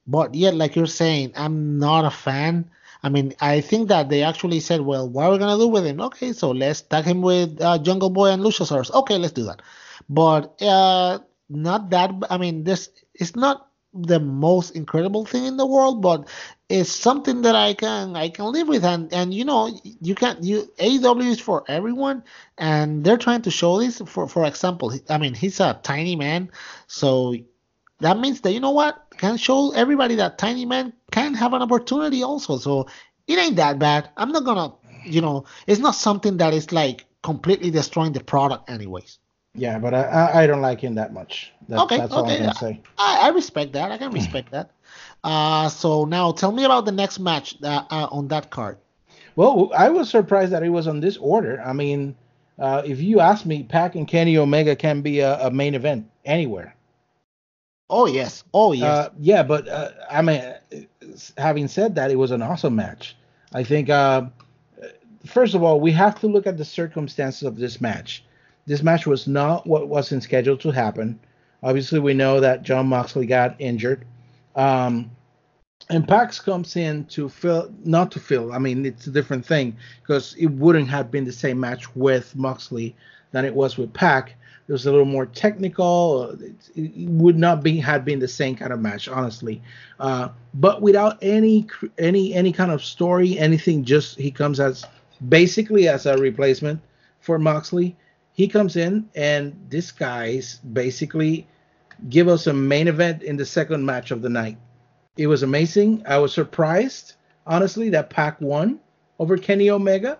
But 0.07 0.35
yet, 0.35 0.55
like 0.55 0.75
you're 0.75 0.87
saying, 0.87 1.33
I'm 1.35 1.79
not 1.79 2.05
a 2.05 2.11
fan 2.11 2.69
I 3.03 3.09
mean, 3.09 3.33
I 3.39 3.61
think 3.61 3.87
that 3.89 4.09
they 4.09 4.23
actually 4.23 4.59
said, 4.59 4.81
well, 4.81 5.07
what 5.07 5.25
are 5.25 5.31
we 5.31 5.37
gonna 5.37 5.57
do 5.57 5.67
with 5.69 5.85
him? 5.85 6.01
Okay, 6.01 6.33
so 6.33 6.51
let's 6.51 6.81
tag 6.81 7.05
him 7.05 7.21
with 7.21 7.61
uh, 7.61 7.77
Jungle 7.79 8.09
Boy 8.09 8.27
and 8.31 8.43
Luchasaurus. 8.43 8.91
Okay, 8.93 9.17
let's 9.17 9.33
do 9.33 9.45
that. 9.45 9.61
But 10.09 10.61
uh, 10.61 11.19
not 11.49 11.89
that. 11.91 12.11
I 12.29 12.37
mean, 12.37 12.65
this 12.65 12.89
is 13.15 13.37
not 13.37 13.68
the 13.93 14.19
most 14.19 14.75
incredible 14.75 15.25
thing 15.25 15.45
in 15.45 15.57
the 15.57 15.65
world, 15.65 16.01
but 16.01 16.27
it's 16.69 16.91
something 16.91 17.41
that 17.41 17.55
I 17.55 17.73
can 17.73 18.15
I 18.15 18.29
can 18.29 18.51
live 18.51 18.67
with. 18.67 18.85
And 18.85 19.11
and 19.13 19.33
you 19.33 19.45
know, 19.45 19.71
you 19.83 20.15
can 20.15 20.37
you 20.43 20.71
AEW 20.77 21.31
is 21.31 21.39
for 21.39 21.63
everyone, 21.67 22.23
and 22.57 23.03
they're 23.03 23.17
trying 23.17 23.41
to 23.43 23.51
show 23.51 23.79
this. 23.79 24.01
For 24.05 24.27
for 24.27 24.45
example, 24.45 24.93
I 25.09 25.17
mean, 25.17 25.33
he's 25.33 25.59
a 25.59 25.79
tiny 25.81 26.15
man, 26.15 26.51
so 26.87 27.35
that 27.99 28.19
means 28.19 28.41
that 28.41 28.51
you 28.51 28.59
know 28.59 28.71
what 28.71 29.05
can 29.17 29.37
show 29.37 29.71
everybody 29.71 30.15
that 30.15 30.37
tiny 30.37 30.65
man 30.65 30.93
can 31.11 31.33
have 31.33 31.53
an 31.53 31.61
opportunity 31.61 32.23
also. 32.23 32.57
So 32.57 32.87
it 33.27 33.39
ain't 33.39 33.57
that 33.57 33.79
bad. 33.79 34.09
I'm 34.17 34.31
not 34.31 34.45
gonna, 34.45 34.73
you 35.03 35.21
know, 35.21 35.45
it's 35.67 35.79
not 35.79 35.95
something 35.95 36.37
that 36.37 36.53
is 36.53 36.71
like 36.71 37.05
completely 37.23 37.71
destroying 37.71 38.13
the 38.13 38.23
product, 38.23 38.69
anyways. 38.69 39.19
Yeah, 39.55 39.79
but 39.79 39.93
I 39.93 40.43
I 40.43 40.47
don't 40.47 40.61
like 40.61 40.79
him 40.79 40.95
that 40.95 41.13
much. 41.13 41.51
That, 41.67 41.79
okay, 41.81 41.97
that's 41.97 42.13
okay. 42.13 42.37
all 42.41 42.49
I'm 42.49 42.53
say. 42.53 42.81
I, 42.97 43.19
I 43.23 43.29
respect 43.29 43.73
that. 43.73 43.91
I 43.91 43.97
can 43.97 44.11
respect 44.11 44.51
that. 44.55 44.71
Uh, 45.23 45.69
so 45.69 46.05
now 46.05 46.31
tell 46.31 46.51
me 46.51 46.63
about 46.63 46.85
the 46.85 46.91
next 46.91 47.19
match 47.19 47.59
that, 47.61 47.87
uh, 47.89 48.07
on 48.11 48.27
that 48.29 48.49
card. 48.51 48.77
Well, 49.35 49.71
I 49.75 49.89
was 49.89 50.09
surprised 50.09 50.51
that 50.51 50.63
it 50.63 50.69
was 50.69 50.87
on 50.87 50.99
this 50.99 51.17
order. 51.17 51.61
I 51.61 51.73
mean, 51.73 52.15
uh, 52.57 52.83
if 52.85 53.01
you 53.01 53.19
ask 53.19 53.45
me, 53.45 53.63
Pac 53.63 53.95
and 53.95 54.07
Kenny 54.07 54.37
Omega 54.37 54.75
can 54.75 55.01
be 55.01 55.19
a, 55.19 55.47
a 55.47 55.51
main 55.51 55.75
event 55.75 56.09
anywhere. 56.25 56.75
Oh 57.89 58.05
yes. 58.05 58.43
Oh 58.53 58.71
yes. 58.73 58.83
Uh, 58.85 59.09
yeah, 59.19 59.43
but 59.43 59.67
uh, 59.67 59.89
I 60.11 60.21
mean, 60.21 60.43
having 61.37 61.67
said 61.67 61.95
that, 61.95 62.11
it 62.11 62.17
was 62.17 62.31
an 62.31 62.41
awesome 62.41 62.75
match. 62.75 63.15
I 63.53 63.63
think, 63.63 63.89
uh, 63.89 64.27
first 65.25 65.55
of 65.55 65.63
all, 65.63 65.79
we 65.79 65.91
have 65.93 66.19
to 66.19 66.27
look 66.27 66.45
at 66.45 66.57
the 66.57 66.65
circumstances 66.65 67.43
of 67.43 67.57
this 67.57 67.81
match. 67.81 68.23
This 68.65 68.83
match 68.83 69.07
was 69.07 69.27
not 69.27 69.65
what 69.65 69.87
wasn't 69.87 70.23
scheduled 70.23 70.61
to 70.61 70.71
happen. 70.71 71.19
Obviously, 71.63 71.99
we 71.99 72.13
know 72.13 72.39
that 72.39 72.63
Jon 72.63 72.87
Moxley 72.87 73.25
got 73.25 73.55
injured. 73.59 74.05
Um, 74.55 75.11
and 75.89 76.07
Pax 76.07 76.39
comes 76.39 76.75
in 76.75 77.05
to 77.05 77.29
fill, 77.29 77.73
not 77.83 78.11
to 78.11 78.19
fill. 78.19 78.53
I 78.53 78.59
mean, 78.59 78.85
it's 78.85 79.07
a 79.07 79.11
different 79.11 79.45
thing 79.45 79.75
because 80.01 80.35
it 80.35 80.47
wouldn't 80.47 80.89
have 80.89 81.09
been 81.09 81.25
the 81.25 81.31
same 81.31 81.59
match 81.59 81.95
with 81.95 82.35
Moxley 82.35 82.95
than 83.31 83.45
it 83.45 83.53
was 83.53 83.77
with 83.77 83.91
Pac. 83.93 84.35
It 84.67 84.71
was 84.71 84.85
a 84.85 84.91
little 84.91 85.05
more 85.05 85.25
technical. 85.25 86.31
It, 86.39 86.53
it 86.75 87.09
would 87.09 87.37
not 87.37 87.63
be 87.63 87.77
had 87.77 88.05
been 88.05 88.19
the 88.19 88.27
same 88.27 88.55
kind 88.55 88.71
of 88.71 88.79
match, 88.79 89.07
honestly. 89.07 89.63
Uh, 89.99 90.29
but 90.53 90.83
without 90.83 91.17
any 91.23 91.65
any 91.97 92.35
any 92.35 92.51
kind 92.51 92.71
of 92.71 92.83
story, 92.83 93.39
anything. 93.39 93.83
Just 93.83 94.19
he 94.19 94.29
comes 94.29 94.59
as 94.59 94.85
basically 95.27 95.87
as 95.87 96.05
a 96.05 96.17
replacement 96.17 96.81
for 97.19 97.39
Moxley. 97.39 97.95
He 98.39 98.47
comes 98.47 98.77
in 98.77 99.09
and 99.15 99.53
this 99.67 99.91
guy's 99.91 100.59
basically 100.59 101.45
give 102.07 102.29
us 102.29 102.47
a 102.47 102.53
main 102.53 102.87
event 102.87 103.21
in 103.21 103.35
the 103.35 103.45
second 103.45 103.85
match 103.85 104.11
of 104.11 104.21
the 104.21 104.29
night. 104.29 104.57
It 105.17 105.27
was 105.27 105.43
amazing. 105.43 106.03
I 106.07 106.19
was 106.19 106.33
surprised, 106.33 107.15
honestly, 107.45 107.89
that 107.89 108.09
Pac 108.09 108.39
won 108.39 108.79
over 109.19 109.37
Kenny 109.37 109.69
Omega, 109.69 110.19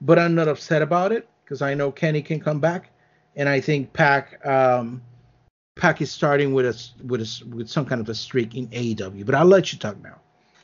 but 0.00 0.18
I'm 0.18 0.34
not 0.34 0.48
upset 0.48 0.82
about 0.82 1.12
it 1.12 1.28
because 1.44 1.62
I 1.62 1.74
know 1.74 1.92
Kenny 1.92 2.22
can 2.22 2.40
come 2.40 2.58
back 2.58 2.90
and 3.36 3.48
I 3.48 3.60
think 3.60 3.92
Pac 3.92 4.44
um, 4.44 5.00
Pac 5.76 6.02
is 6.02 6.10
starting 6.10 6.52
with 6.52 6.66
a 6.66 7.04
with 7.06 7.20
a 7.20 7.44
with 7.54 7.68
some 7.68 7.86
kind 7.86 8.00
of 8.00 8.08
a 8.08 8.16
streak 8.16 8.56
in 8.56 8.66
AEW. 8.70 9.24
But 9.24 9.36
I'll 9.36 9.44
let 9.46 9.72
you 9.72 9.78
talk 9.78 9.96
now. 10.02 10.18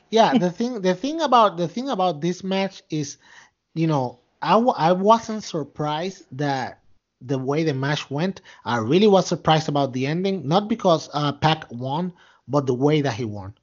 Yeah, 0.09 0.37
the 0.37 0.51
thing 0.51 0.81
the 0.81 0.93
thing 0.93 1.21
about 1.21 1.55
the 1.55 1.69
thing 1.69 1.87
about 1.87 2.19
this 2.19 2.43
match 2.43 2.83
is, 2.89 3.15
you 3.75 3.87
know, 3.87 4.19
I 4.41 4.55
w- 4.55 4.75
I 4.75 4.91
wasn't 4.91 5.45
surprised 5.45 6.25
that 6.33 6.81
the 7.21 7.37
way 7.37 7.63
the 7.63 7.73
match 7.73 8.09
went. 8.09 8.41
I 8.65 8.77
really 8.77 9.07
was 9.07 9.27
surprised 9.27 9.69
about 9.69 9.93
the 9.93 10.07
ending, 10.07 10.47
not 10.47 10.67
because 10.67 11.09
uh, 11.13 11.33
Pac 11.33 11.65
won, 11.71 12.13
but 12.47 12.65
the 12.67 12.73
way 12.73 13.01
that 13.01 13.13
he 13.13 13.25
won. 13.25 13.53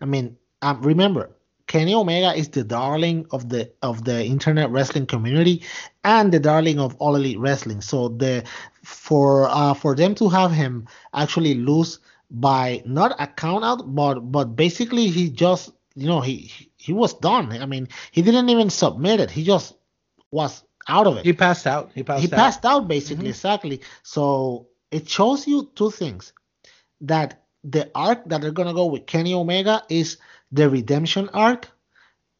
I 0.00 0.06
mean, 0.06 0.36
um, 0.62 0.82
remember 0.82 1.30
Kenny 1.66 1.94
Omega 1.94 2.34
is 2.34 2.48
the 2.48 2.64
darling 2.64 3.26
of 3.30 3.48
the 3.48 3.72
of 3.82 4.04
the 4.04 4.24
internet 4.24 4.70
wrestling 4.70 5.06
community 5.06 5.62
and 6.04 6.32
the 6.32 6.40
darling 6.40 6.78
of 6.78 6.94
all 6.96 7.16
elite 7.16 7.38
wrestling. 7.38 7.80
So 7.80 8.08
the 8.08 8.44
for 8.82 9.48
uh, 9.48 9.74
for 9.74 9.94
them 9.94 10.14
to 10.16 10.28
have 10.28 10.52
him 10.52 10.86
actually 11.14 11.54
lose 11.54 12.00
by 12.30 12.82
not 12.84 13.14
a 13.18 13.26
count 13.26 13.64
out, 13.64 13.94
but 13.94 14.20
but 14.20 14.56
basically 14.56 15.08
he 15.08 15.30
just 15.30 15.70
you 15.94 16.06
know 16.06 16.20
he 16.20 16.50
he 16.76 16.92
was 16.92 17.14
done. 17.14 17.52
I 17.52 17.66
mean 17.66 17.88
he 18.10 18.22
didn't 18.22 18.48
even 18.50 18.70
submit 18.70 19.20
it. 19.20 19.30
He 19.30 19.44
just 19.44 19.74
was 20.30 20.64
out 20.88 21.06
of 21.06 21.16
it. 21.18 21.24
He 21.24 21.32
passed 21.32 21.66
out. 21.66 21.90
He 21.94 22.02
passed. 22.02 22.22
He 22.22 22.32
out. 22.32 22.36
passed 22.36 22.64
out 22.64 22.88
basically 22.88 23.24
mm-hmm. 23.24 23.30
exactly. 23.30 23.80
So 24.02 24.68
it 24.90 25.08
shows 25.08 25.46
you 25.46 25.70
two 25.74 25.90
things 25.90 26.32
that 27.00 27.42
the 27.64 27.90
arc 27.94 28.28
that 28.28 28.40
they're 28.40 28.50
gonna 28.50 28.74
go 28.74 28.86
with 28.86 29.06
Kenny 29.06 29.34
Omega 29.34 29.82
is 29.88 30.18
the 30.50 30.68
redemption 30.68 31.28
arc, 31.32 31.68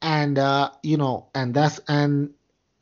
and 0.01 0.39
uh, 0.39 0.71
you 0.83 0.97
know, 0.97 1.29
and 1.35 1.55
that's 1.55 1.81
and 1.89 2.31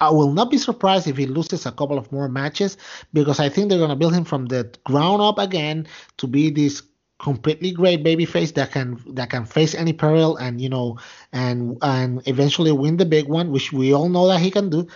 I 0.00 0.11
will 0.11 0.33
not 0.33 0.50
be 0.50 0.59
surprised 0.59 1.07
if 1.07 1.17
he 1.17 1.26
loses 1.26 1.67
a 1.67 1.73
couple 1.73 1.99
of 1.99 2.11
more 2.11 2.29
matches 2.29 2.79
because 3.12 3.38
I 3.38 3.49
think 3.49 3.69
they're 3.69 3.79
gonna 3.79 3.97
build 3.97 4.14
him 4.14 4.25
from 4.25 4.47
the 4.47 4.75
ground 4.85 5.21
up 5.21 5.38
again 5.38 5.87
to 6.19 6.26
be 6.26 6.50
this 6.50 6.83
completely 7.21 7.71
great 7.71 8.02
babyface 8.02 8.55
that 8.55 8.73
can 8.73 8.99
that 9.14 9.29
can 9.29 9.45
face 9.45 9.75
any 9.75 9.93
peril 9.93 10.38
and 10.38 10.59
you 10.59 10.71
know 10.71 10.99
and 11.35 11.76
and 11.83 12.26
eventually 12.26 12.73
win 12.73 12.97
the 12.97 13.05
big 13.05 13.29
one, 13.29 13.50
which 13.50 13.73
we 13.73 13.93
all 13.93 14.09
know 14.09 14.26
that 14.26 14.40
he 14.40 14.50
can 14.50 14.71
do, 14.71 14.88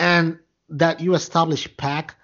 and 0.00 0.38
that 0.70 1.00
you 1.00 1.14
establish 1.14 1.68
Pac 1.76 2.14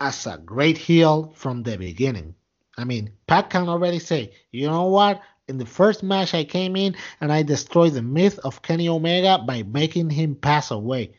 as 0.00 0.26
a 0.26 0.36
great 0.38 0.76
heel 0.76 1.32
from 1.34 1.62
the 1.62 1.76
beginning. 1.78 2.34
I 2.78 2.84
mean, 2.84 3.10
Pac 3.26 3.50
can 3.50 3.68
already 3.68 3.98
say, 3.98 4.32
you 4.52 4.66
know 4.68 4.84
what? 4.84 5.20
In 5.48 5.56
the 5.58 5.64
first 5.66 6.02
match, 6.02 6.34
I 6.34 6.44
came 6.44 6.76
in 6.76 6.94
and 7.20 7.32
I 7.32 7.42
destroyed 7.42 7.94
the 7.94 8.02
myth 8.02 8.38
of 8.40 8.60
Kenny 8.62 8.88
Omega 8.88 9.38
by 9.46 9.62
making 9.62 10.10
him 10.10 10.34
pass 10.34 10.70
away. 10.70 11.12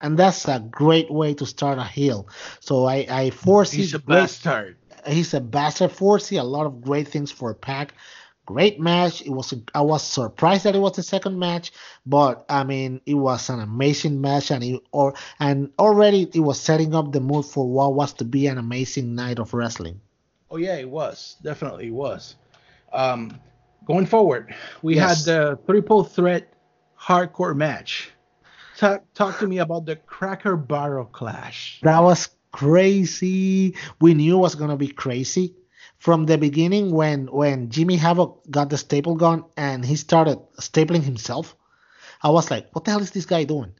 And 0.00 0.18
that's 0.18 0.48
a 0.48 0.58
great 0.58 1.10
way 1.10 1.34
to 1.34 1.46
start 1.46 1.78
a 1.78 1.84
heel. 1.84 2.28
So 2.60 2.84
I, 2.86 3.06
I 3.08 3.30
foresee 3.30 3.78
He's 3.78 3.94
a 3.94 3.98
great- 3.98 4.16
bastard. 4.16 4.76
he's 5.06 5.32
a 5.34 5.40
bastard. 5.40 5.92
Foresee 5.92 6.36
a 6.38 6.44
lot 6.44 6.66
of 6.66 6.80
great 6.82 7.06
things 7.08 7.30
for 7.30 7.54
Pac. 7.54 7.94
Great 8.46 8.78
match. 8.78 9.22
It 9.22 9.30
was. 9.30 9.52
I 9.74 9.80
was 9.80 10.04
surprised 10.04 10.64
that 10.64 10.76
it 10.76 10.78
was 10.78 10.92
the 10.92 11.02
second 11.02 11.36
match, 11.36 11.72
but 12.06 12.44
I 12.48 12.62
mean, 12.62 13.00
it 13.04 13.14
was 13.14 13.50
an 13.50 13.58
amazing 13.58 14.20
match, 14.20 14.52
and 14.52 14.62
it, 14.62 14.82
or 14.92 15.14
and 15.40 15.72
already 15.80 16.30
it 16.32 16.38
was 16.38 16.60
setting 16.60 16.94
up 16.94 17.10
the 17.10 17.18
mood 17.20 17.44
for 17.44 17.68
what 17.68 17.94
was 17.94 18.12
to 18.14 18.24
be 18.24 18.46
an 18.46 18.56
amazing 18.56 19.16
night 19.16 19.40
of 19.40 19.52
wrestling. 19.52 20.00
Oh 20.48 20.58
yeah, 20.58 20.76
it 20.76 20.88
was 20.88 21.36
definitely 21.42 21.90
was. 21.90 22.36
Um, 22.92 23.40
going 23.84 24.06
forward, 24.06 24.54
we 24.80 24.94
Yes. 24.94 25.26
had 25.26 25.34
the 25.34 25.58
triple 25.66 26.04
threat 26.04 26.46
hardcore 26.96 27.56
match. 27.56 28.10
Talk, 28.76 29.02
talk 29.14 29.38
to 29.40 29.48
me 29.48 29.58
about 29.58 29.86
the 29.86 29.96
Cracker 29.96 30.56
Barrel 30.56 31.06
Clash. 31.06 31.80
That 31.82 31.98
was 32.00 32.28
crazy. 32.52 33.74
We 34.00 34.14
knew 34.14 34.36
it 34.36 34.40
was 34.40 34.54
gonna 34.54 34.76
be 34.76 34.88
crazy 34.88 35.56
from 36.06 36.24
the 36.26 36.38
beginning 36.38 36.92
when 36.92 37.26
when 37.26 37.68
Jimmy 37.68 37.96
Havoc 37.96 38.30
got 38.48 38.70
the 38.70 38.78
staple 38.78 39.16
gun 39.16 39.42
and 39.56 39.84
he 39.84 39.96
started 39.96 40.38
stapling 40.60 41.02
himself. 41.02 41.56
I 42.22 42.30
was 42.30 42.48
like, 42.48 42.68
what 42.72 42.84
the 42.84 42.92
hell 42.92 43.02
is 43.02 43.10
this 43.10 43.26
guy 43.26 43.42
doing? 43.42 43.72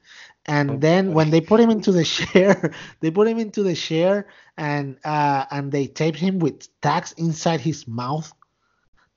And 0.44 0.80
then 0.80 1.12
when 1.12 1.30
they 1.30 1.40
put 1.40 1.60
him 1.60 1.70
into 1.70 1.92
the 1.92 2.02
chair, 2.16 2.74
they 2.98 3.12
put 3.12 3.28
him 3.28 3.38
into 3.38 3.62
the 3.62 3.76
chair 3.76 4.26
and 4.56 4.98
uh, 5.04 5.44
and 5.52 5.70
they 5.70 5.86
taped 5.86 6.18
him 6.18 6.40
with 6.40 6.66
tacks 6.80 7.12
inside 7.12 7.60
his 7.60 7.86
mouth. 7.86 8.32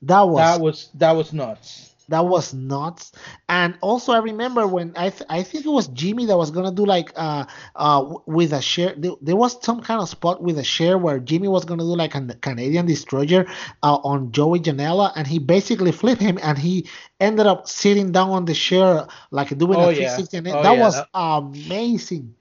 That 0.03 0.27
was 0.27 0.37
That 0.37 0.61
was 0.61 0.89
that 0.93 1.15
was 1.15 1.33
nuts. 1.33 1.88
That 2.09 2.25
was 2.25 2.53
nuts. 2.53 3.11
And 3.47 3.77
also, 3.81 4.11
I 4.13 4.17
remember 4.19 4.67
when 4.67 4.93
I 4.95 5.09
th- 5.09 5.23
I 5.29 5.43
think 5.43 5.65
it 5.65 5.69
was 5.69 5.87
Jimmy 5.87 6.25
that 6.25 6.37
was 6.37 6.51
gonna 6.51 6.71
do 6.71 6.85
like 6.85 7.11
uh 7.15 7.45
uh 7.75 8.15
with 8.25 8.51
a 8.53 8.61
share. 8.61 8.93
There, 8.97 9.13
there 9.21 9.35
was 9.35 9.63
some 9.63 9.81
kind 9.81 10.01
of 10.01 10.09
spot 10.09 10.43
with 10.43 10.57
a 10.59 10.63
share 10.63 10.97
where 10.97 11.19
Jimmy 11.19 11.47
was 11.47 11.65
gonna 11.65 11.83
do 11.83 11.95
like 11.95 12.15
a 12.15 12.21
Canadian 12.41 12.85
destroyer 12.85 13.45
uh, 13.83 13.95
on 14.03 14.31
Joey 14.31 14.59
Janela, 14.59 15.11
and 15.15 15.25
he 15.25 15.39
basically 15.39 15.91
flipped 15.91 16.21
him, 16.21 16.37
and 16.41 16.57
he 16.57 16.87
ended 17.19 17.47
up 17.47 17.67
sitting 17.69 18.11
down 18.11 18.29
on 18.31 18.45
the 18.45 18.53
share 18.53 19.07
like 19.31 19.55
doing 19.57 19.77
Oh, 19.79 19.89
a 19.89 19.93
360. 19.95 20.37
And 20.37 20.47
Oh, 20.49 20.63
that 20.63 20.75
yeah, 20.75 20.79
was 20.83 20.95
that- 20.95 21.07
amazing. 21.13 22.35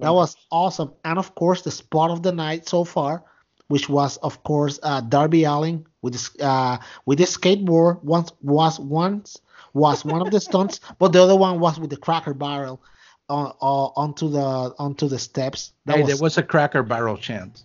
That 0.00 0.10
was 0.14 0.36
awesome. 0.52 0.92
And 1.04 1.18
of 1.18 1.34
course, 1.34 1.62
the 1.62 1.72
spot 1.72 2.10
of 2.12 2.22
the 2.22 2.30
night 2.30 2.68
so 2.68 2.84
far, 2.84 3.24
which 3.66 3.88
was 3.88 4.16
of 4.18 4.44
course 4.44 4.78
uh, 4.82 5.00
Darby 5.00 5.42
Allin 5.44 5.86
with 6.02 6.40
uh, 6.40 6.78
with 7.06 7.18
his 7.18 7.36
skateboard. 7.36 8.02
Once 8.02 8.32
was 8.42 8.78
once 8.78 9.40
was 9.74 10.04
one 10.04 10.22
of 10.22 10.30
the 10.30 10.40
stunts, 10.40 10.80
but 10.98 11.12
the 11.12 11.22
other 11.22 11.36
one 11.36 11.60
was 11.60 11.78
with 11.78 11.90
the 11.90 11.96
Cracker 11.96 12.34
Barrel 12.34 12.80
on, 13.28 13.52
uh, 13.60 13.86
onto 13.96 14.28
the 14.28 14.40
onto 14.78 15.08
the 15.08 15.18
steps. 15.18 15.72
That 15.84 15.96
Hey, 15.96 16.02
was, 16.02 16.08
there 16.08 16.22
was 16.22 16.38
a 16.38 16.42
Cracker 16.42 16.82
Barrel 16.82 17.16
chant. 17.16 17.64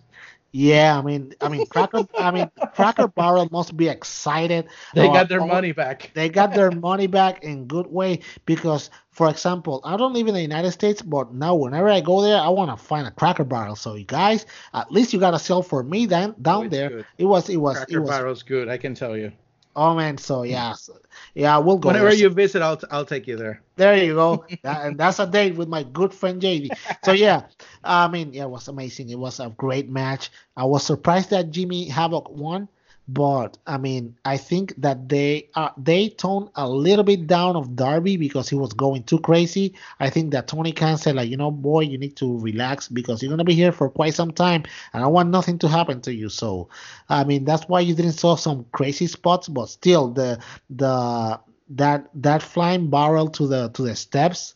Yeah. 0.54 0.96
I 0.96 1.02
mean, 1.02 1.34
I 1.40 1.48
mean, 1.48 1.66
Cracker. 1.66 2.06
I 2.18 2.30
mean, 2.30 2.50
Cracker 2.74 3.08
Barrel 3.08 3.48
must 3.50 3.76
be 3.76 3.88
excited. 3.88 4.68
They 4.94 5.08
got 5.08 5.28
their 5.28 5.40
uh, 5.40 5.46
money 5.46 5.72
back. 5.72 6.12
they 6.14 6.28
got 6.28 6.54
their 6.54 6.70
money 6.70 7.08
back 7.08 7.42
in 7.42 7.66
good 7.66 7.86
way 7.88 8.20
because 8.46 8.90
for 9.10 9.28
example 9.30 9.80
i 9.84 9.96
don't 9.96 10.12
live 10.12 10.26
in 10.26 10.34
the 10.34 10.42
united 10.42 10.72
states 10.72 11.00
but 11.02 11.32
now 11.32 11.54
whenever 11.54 11.88
i 11.88 12.00
go 12.00 12.20
there 12.20 12.40
i 12.40 12.48
want 12.48 12.70
to 12.70 12.76
find 12.76 13.06
a 13.06 13.10
cracker 13.12 13.44
barrel 13.44 13.76
so 13.76 13.94
you 13.94 14.04
guys 14.04 14.44
at 14.74 14.90
least 14.90 15.12
you 15.12 15.20
got 15.20 15.34
a 15.34 15.38
sell 15.38 15.62
for 15.62 15.82
me 15.84 16.06
down 16.06 16.34
down 16.42 16.64
it's 16.66 16.72
there 16.72 16.88
good. 16.90 17.06
it 17.18 17.24
was 17.24 17.48
it 17.48 17.56
was 17.56 17.76
Cracker 17.76 17.96
it 17.96 18.00
was 18.00 18.10
Barrel's 18.10 18.42
good, 18.42 18.68
I 18.68 18.76
can 18.76 18.94
tell 18.94 19.16
you. 19.16 19.32
Oh 19.76 19.94
man 19.94 20.16
so 20.18 20.42
yeah 20.42 20.72
so, 20.72 20.96
yeah 21.34 21.58
we'll 21.58 21.78
go 21.78 21.88
Whenever 21.88 22.10
there. 22.10 22.14
you 22.14 22.28
visit, 22.30 22.62
I'll 22.62 22.80
I'll 22.90 23.04
take 23.04 23.26
you 23.26 23.36
there. 23.36 23.62
There 23.76 23.96
you 23.96 24.14
go. 24.14 24.44
That- 24.62 24.86
and 24.86 24.98
that's 24.98 25.18
a 25.18 25.26
date 25.26 25.56
with 25.56 25.68
my 25.68 25.82
good 25.82 26.12
friend 26.14 26.40
JD. 26.40 26.70
So 27.04 27.12
yeah, 27.12 27.42
I 27.82 28.08
mean, 28.08 28.32
yeah, 28.32 28.44
it 28.44 28.50
was 28.50 28.68
amazing. 28.68 29.10
It 29.10 29.18
was 29.18 29.40
a 29.40 29.50
great 29.56 29.88
match. 29.90 30.30
I 30.56 30.64
was 30.64 30.84
surprised 30.84 31.30
that 31.30 31.50
Jimmy 31.50 31.88
Havoc 31.88 32.30
won, 32.30 32.68
but 33.06 33.58
I 33.66 33.76
mean, 33.76 34.16
I 34.24 34.38
think 34.38 34.74
that 34.78 35.08
they 35.08 35.50
uh, 35.54 35.70
they 35.76 36.08
toned 36.08 36.48
a 36.54 36.68
little 36.68 37.04
bit 37.04 37.26
down 37.26 37.54
of 37.54 37.76
Darby 37.76 38.16
because 38.16 38.48
he 38.48 38.56
was 38.56 38.72
going 38.72 39.02
too 39.02 39.18
crazy. 39.18 39.74
I 40.00 40.08
think 40.08 40.30
that 40.32 40.48
Tony 40.48 40.72
Khan 40.72 40.96
said 40.96 41.16
like, 41.16 41.28
you 41.28 41.36
know, 41.36 41.50
boy, 41.50 41.80
you 41.80 41.98
need 41.98 42.16
to 42.16 42.38
relax 42.38 42.88
because 42.88 43.22
you're 43.22 43.30
gonna 43.30 43.44
be 43.44 43.54
here 43.54 43.72
for 43.72 43.90
quite 43.90 44.14
some 44.14 44.32
time, 44.32 44.64
and 44.94 45.04
I 45.04 45.06
want 45.06 45.28
nothing 45.28 45.58
to 45.58 45.68
happen 45.68 46.00
to 46.02 46.14
you. 46.14 46.30
So, 46.30 46.68
I 47.08 47.24
mean, 47.24 47.44
that's 47.44 47.68
why 47.68 47.80
you 47.80 47.94
didn't 47.94 48.12
saw 48.12 48.36
some 48.36 48.64
crazy 48.72 49.06
spots, 49.06 49.48
but 49.48 49.66
still 49.66 50.08
the 50.08 50.38
the 50.70 51.40
that 51.70 52.08
that 52.14 52.42
flying 52.42 52.88
barrel 52.88 53.28
to 53.30 53.46
the 53.46 53.68
to 53.70 53.82
the 53.82 53.96
steps 53.96 54.54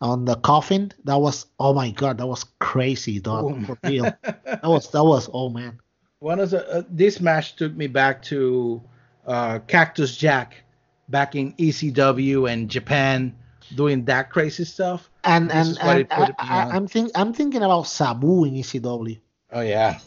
on 0.00 0.24
the 0.24 0.34
coffin 0.36 0.92
that 1.04 1.16
was 1.16 1.46
oh 1.60 1.72
my 1.72 1.90
god 1.92 2.18
that 2.18 2.26
was 2.26 2.44
crazy 2.58 3.20
dog 3.20 3.64
for 3.64 3.78
real 3.84 4.02
that 4.22 4.64
was 4.64 4.90
that 4.90 5.04
was 5.04 5.30
oh 5.32 5.48
man 5.48 5.78
One 6.22 6.38
of 6.38 6.50
the 6.50 6.62
uh, 6.70 6.82
this 6.88 7.20
match 7.20 7.56
took 7.56 7.74
me 7.74 7.88
back 7.88 8.22
to 8.30 8.80
uh, 9.26 9.58
Cactus 9.66 10.16
Jack 10.16 10.62
back 11.08 11.34
in 11.34 11.52
ECW 11.54 12.48
and 12.48 12.70
Japan 12.70 13.34
doing 13.74 14.04
that 14.04 14.30
crazy 14.30 14.64
stuff. 14.64 15.10
and 15.24 15.50
and, 15.50 15.76
and 15.80 16.06
I, 16.12 16.32
I, 16.38 16.62
I'm, 16.70 16.86
think 16.86 17.10
I'm 17.16 17.32
thinking 17.32 17.64
about 17.64 17.88
Sabu 17.88 18.44
in 18.44 18.54
ECW 18.54 19.20
Oh 19.50 19.62
yeah, 19.62 19.98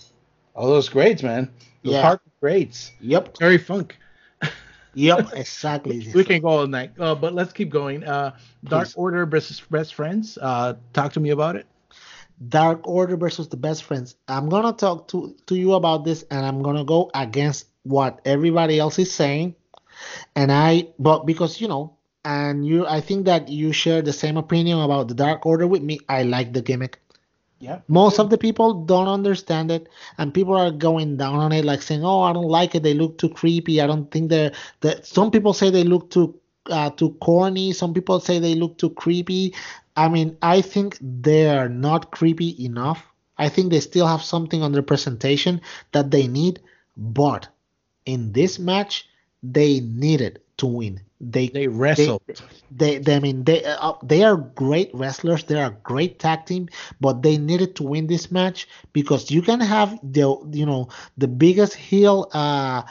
all 0.56 0.70
those 0.70 0.88
grades, 0.88 1.22
man. 1.22 1.52
Those 1.84 1.96
Yeah. 1.96 2.02
hard 2.02 2.20
grades. 2.40 2.94
yep 3.02 3.34
Terry 3.34 3.58
Funk. 3.58 3.98
yep 4.94 5.34
exactly 5.34 6.10
We 6.14 6.24
can 6.24 6.42
go 6.42 6.48
all 6.48 6.68
night, 6.68 6.92
uh, 6.98 7.16
but 7.16 7.34
let's 7.34 7.52
keep 7.52 7.70
going. 7.70 8.06
Uh, 8.06 8.38
Dark. 8.64 8.88
Order 8.96 9.26
versus 9.26 9.60
Best 9.70 9.94
Friends. 9.94 10.38
Uh, 10.42 10.76
talk 10.94 11.12
to 11.14 11.20
me 11.20 11.32
about 11.32 11.58
it. 11.58 11.68
Dark 12.48 12.88
Order 12.88 13.18
versus 13.18 13.48
the 13.48 13.58
Best 13.58 13.84
Friends. 13.84 14.16
I'm 14.28 14.50
gonna 14.50 14.74
talk 14.74 15.08
to 15.10 15.36
to 15.48 15.56
you 15.56 15.74
about 15.74 16.04
this, 16.04 16.24
and 16.30 16.46
I'm 16.46 16.62
gonna 16.62 16.84
go 16.84 17.10
against 17.14 17.68
what 17.84 18.20
everybody 18.26 18.80
else 18.80 19.00
is 19.00 19.14
saying, 19.14 19.56
and 20.36 20.52
I 20.52 20.90
but 21.00 21.26
because 21.26 21.62
you 21.62 21.68
know, 21.68 21.96
and 22.26 22.66
you, 22.66 22.86
I 22.86 23.02
think 23.02 23.26
that 23.26 23.50
you 23.50 23.72
share 23.72 24.02
the 24.02 24.14
same 24.14 24.38
opinion 24.38 24.80
about 24.80 25.08
the 25.08 25.14
Dark 25.14 25.46
Order 25.46 25.68
with 25.68 25.84
me. 25.84 26.00
I 26.10 26.24
like 26.24 26.54
the 26.54 26.62
gimmick. 26.62 27.00
Yeah. 27.60 27.80
Most 27.88 28.20
of 28.20 28.30
the 28.30 28.38
people 28.38 28.86
don't 28.86 29.08
understand 29.08 29.72
it, 29.72 29.88
and 30.18 30.34
people 30.34 30.56
are 30.56 30.72
going 30.72 31.18
down 31.18 31.36
on 31.36 31.52
it, 31.52 31.64
like 31.64 31.82
saying, 31.82 32.04
"Oh, 32.04 32.22
I 32.22 32.34
don't 32.34 32.50
like 32.50 32.76
it. 32.76 32.84
They 32.84 32.94
look 32.94 33.18
too 33.18 33.30
creepy. 33.30 33.80
I 33.80 33.88
don't 33.88 34.12
think 34.12 34.30
they're." 34.30 34.52
That 34.82 35.06
some 35.06 35.32
people 35.32 35.54
say 35.54 35.70
they 35.70 35.84
look 35.84 36.10
too 36.10 36.40
uh, 36.70 36.90
too 36.90 37.12
corny. 37.22 37.72
Some 37.72 37.94
people 37.94 38.20
say 38.20 38.40
they 38.40 38.56
look 38.56 38.78
too 38.78 38.90
creepy. 38.90 39.54
I 39.96 40.10
mean, 40.10 40.38
I 40.42 40.62
think 40.62 40.98
they 41.02 41.50
are 41.50 41.70
not 41.70 42.12
creepy 42.12 42.64
enough. 42.64 43.06
I 43.38 43.50
think 43.50 43.72
they 43.72 43.80
still 43.80 44.08
have 44.08 44.22
something 44.24 44.62
on 44.64 44.72
their 44.72 44.82
presentation 44.84 45.62
that 45.92 46.12
they 46.12 46.28
need, 46.28 46.62
but 46.98 47.48
in 48.06 48.32
this 48.34 48.60
match, 48.60 49.08
they 49.44 49.80
needed 49.82 50.42
to 50.58 50.68
win. 50.68 51.02
They 51.20 51.52
They 51.52 51.68
wrestled. 51.68 52.22
they, 52.72 52.98
they 53.00 53.16
I 53.16 53.20
mean 53.20 53.44
they 53.44 53.64
uh, 53.64 53.94
they 54.04 54.24
are 54.24 54.36
great 54.38 54.92
wrestlers. 54.94 55.44
They 55.44 55.60
are 55.62 55.72
a 55.72 55.78
great 55.84 56.20
tag 56.20 56.46
team, 56.46 56.70
but 57.00 57.22
they 57.22 57.38
needed 57.38 57.76
to 57.78 57.84
win 57.84 58.08
this 58.08 58.32
match 58.32 58.68
because 58.94 59.32
you 59.32 59.42
can 59.42 59.60
have 59.60 60.00
the 60.04 60.36
you 60.52 60.66
know 60.66 60.90
the 61.18 61.28
biggest 61.28 61.74
heel 61.76 62.30
uh 62.34 62.84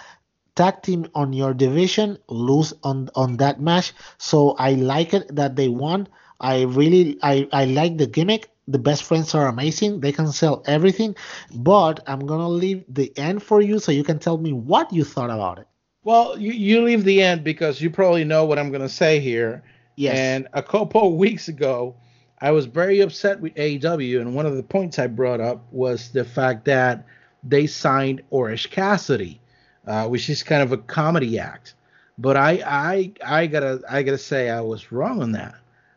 tag 0.54 0.82
team 0.82 1.06
on 1.14 1.32
your 1.32 1.54
division 1.54 2.18
lose 2.28 2.72
on 2.82 3.08
on 3.14 3.36
that 3.38 3.60
match. 3.60 3.92
So 4.18 4.52
I 4.58 4.72
like 4.74 5.14
it 5.14 5.34
that 5.36 5.56
they 5.56 5.68
won. 5.68 6.08
I 6.40 6.62
really 6.62 7.18
I 7.22 7.48
I 7.52 7.64
like 7.64 7.98
the 7.98 8.06
gimmick. 8.06 8.50
The 8.66 8.78
best 8.78 9.04
friends 9.04 9.34
are 9.34 9.46
amazing. 9.46 10.00
They 10.00 10.12
can 10.12 10.32
sell 10.32 10.62
everything, 10.66 11.14
but 11.54 12.00
I'm 12.06 12.26
gonna 12.26 12.48
leave 12.48 12.84
the 12.88 13.12
end 13.18 13.42
for 13.42 13.60
you 13.60 13.78
so 13.78 13.92
you 13.92 14.04
can 14.04 14.18
tell 14.18 14.38
me 14.38 14.52
what 14.52 14.92
you 14.92 15.04
thought 15.04 15.30
about 15.30 15.58
it. 15.58 15.66
Well, 16.04 16.38
you, 16.38 16.52
you 16.52 16.82
leave 16.82 17.04
the 17.04 17.22
end 17.22 17.42
because 17.42 17.80
you 17.80 17.90
probably 17.90 18.24
know 18.24 18.44
what 18.44 18.58
I'm 18.58 18.68
going 18.68 18.82
to 18.82 18.90
say 18.90 19.20
here. 19.20 19.64
Yes. 19.96 20.16
And 20.16 20.48
a 20.52 20.62
couple 20.62 21.08
of 21.08 21.14
weeks 21.14 21.48
ago, 21.48 21.96
I 22.40 22.50
was 22.50 22.66
very 22.66 23.00
upset 23.00 23.40
with 23.40 23.54
AEW, 23.54 24.20
and 24.20 24.34
one 24.34 24.44
of 24.44 24.56
the 24.56 24.62
points 24.62 24.98
I 24.98 25.06
brought 25.06 25.40
up 25.40 25.64
was 25.72 26.10
the 26.10 26.24
fact 26.24 26.66
that 26.66 27.06
they 27.42 27.66
signed 27.66 28.22
Orange 28.28 28.70
Cassidy, 28.70 29.40
uh, 29.86 30.06
which 30.08 30.28
is 30.28 30.42
kind 30.42 30.62
of 30.62 30.72
a 30.72 30.78
comedy 30.78 31.38
act. 31.38 31.74
But 32.18 32.36
I, 32.36 32.62
I, 32.66 33.12
I 33.24 33.46
gotta, 33.46 33.80
I 33.88 34.02
gotta 34.02 34.18
say, 34.18 34.50
I 34.50 34.60
was 34.60 34.92
wrong 34.92 35.22
on 35.22 35.32
that. 35.32 35.54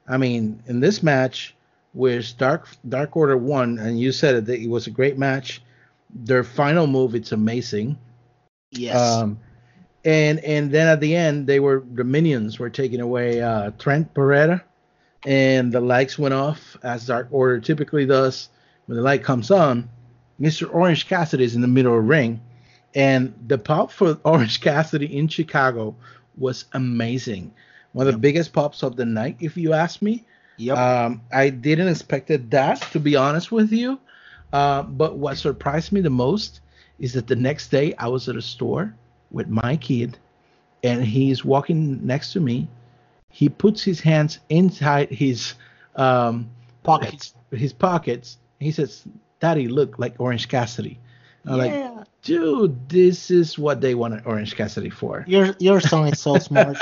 I 0.08 0.18
mean, 0.18 0.62
in 0.68 0.80
this 0.80 1.04
match, 1.04 1.56
with 1.94 2.38
Dark 2.38 2.68
Dark 2.88 3.16
Order 3.18 3.38
won, 3.38 3.80
and 3.80 4.00
you 4.00 4.12
said 4.12 4.36
it, 4.36 4.46
that 4.46 4.60
it 4.60 4.70
was 4.70 4.88
a 4.88 4.92
great 4.92 5.18
match. 5.18 5.62
Their 6.14 6.44
final 6.44 6.88
move, 6.88 7.16
it's 7.16 7.32
amazing. 7.32 7.98
yes. 8.72 8.96
Um, 8.96 9.40
and 10.06 10.40
and 10.40 10.72
then 10.72 10.88
at 10.88 11.02
the 11.02 11.16
end, 11.16 11.48
they 11.48 11.60
were 11.60 11.84
the 11.94 12.04
minions 12.04 12.60
were 12.60 12.70
taking 12.70 13.02
away 13.02 13.42
uh, 13.42 13.72
Trent 13.80 14.14
Beretta, 14.14 14.62
and 15.26 15.72
the 15.72 15.82
lights 15.82 16.18
went 16.18 16.34
off 16.34 16.78
as 16.84 17.08
Dark 17.08 17.28
Order 17.32 17.60
typically 17.60 18.06
does. 18.06 18.50
When 18.86 18.96
the 18.96 19.02
light 19.04 19.24
comes 19.24 19.52
on, 19.52 19.90
Mr. 20.40 20.74
Orange 20.74 21.08
Cassidy 21.08 21.44
is 21.44 21.56
in 21.56 21.62
the 21.62 21.68
middle 21.68 21.94
of 21.94 22.04
the 22.04 22.08
ring, 22.08 22.42
And 22.96 23.34
the 23.48 23.58
pop 23.58 23.92
for 23.92 24.18
Orange 24.24 24.62
Cassidy 24.62 25.18
in 25.18 25.28
Chicago 25.28 25.96
was 26.38 26.66
amazing. 26.74 27.54
One 27.98 28.06
of 28.08 28.14
the 28.14 28.20
biggest 28.20 28.54
pops 28.54 28.84
of 28.84 28.96
the 28.96 29.06
night, 29.06 29.38
if 29.40 29.58
you 29.58 29.74
ask 29.74 30.04
me. 30.04 30.24
Yep. 30.58 30.78
Um, 30.78 31.22
I 31.34 31.50
didn't 31.50 31.88
expect 31.88 32.28
that, 32.28 32.82
to 32.92 33.00
be 33.00 33.16
honest 33.16 33.52
with 33.52 33.72
you. 33.72 34.00
Uh, 34.54 34.84
but 34.84 35.18
what 35.18 35.40
surprised 35.40 35.92
me 35.92 36.02
the 36.02 36.12
most 36.12 36.62
is 37.00 37.14
that 37.14 37.26
the 37.26 37.36
next 37.36 37.70
day 37.70 37.96
I 37.98 38.08
was 38.10 38.30
at 38.30 38.36
a 38.36 38.42
store 38.42 38.94
with 39.32 39.48
my 39.48 39.78
kid, 39.78 40.16
and 40.84 41.04
he's 41.04 41.44
walking 41.44 42.06
next 42.06 42.34
to 42.34 42.40
me. 42.40 42.68
He 43.32 43.50
puts 43.50 43.82
his 43.82 44.00
hands 44.00 44.38
inside 44.50 45.10
his 45.10 45.56
um, 45.96 46.52
Pockets. 46.84 47.34
His, 47.50 47.60
his 47.62 47.74
pockets. 47.74 48.38
He 48.60 48.72
says, 48.72 49.08
"Daddy, 49.40 49.68
look 49.68 49.98
like 49.98 50.14
Orange 50.20 50.48
Cassidy." 50.48 51.00
I'm 51.48 51.58
Yeah. 51.60 51.90
like, 51.92 52.08
dude, 52.24 52.90
this 52.90 53.32
is 53.32 53.58
what 53.58 53.82
they 53.82 53.96
wanted 53.96 54.24
Orange 54.26 54.56
Cassidy 54.56 54.90
for. 54.90 55.24
Your 55.28 55.56
your 55.60 55.80
son 55.80 56.08
is 56.08 56.20
so 56.28 56.38
smart. 56.38 56.78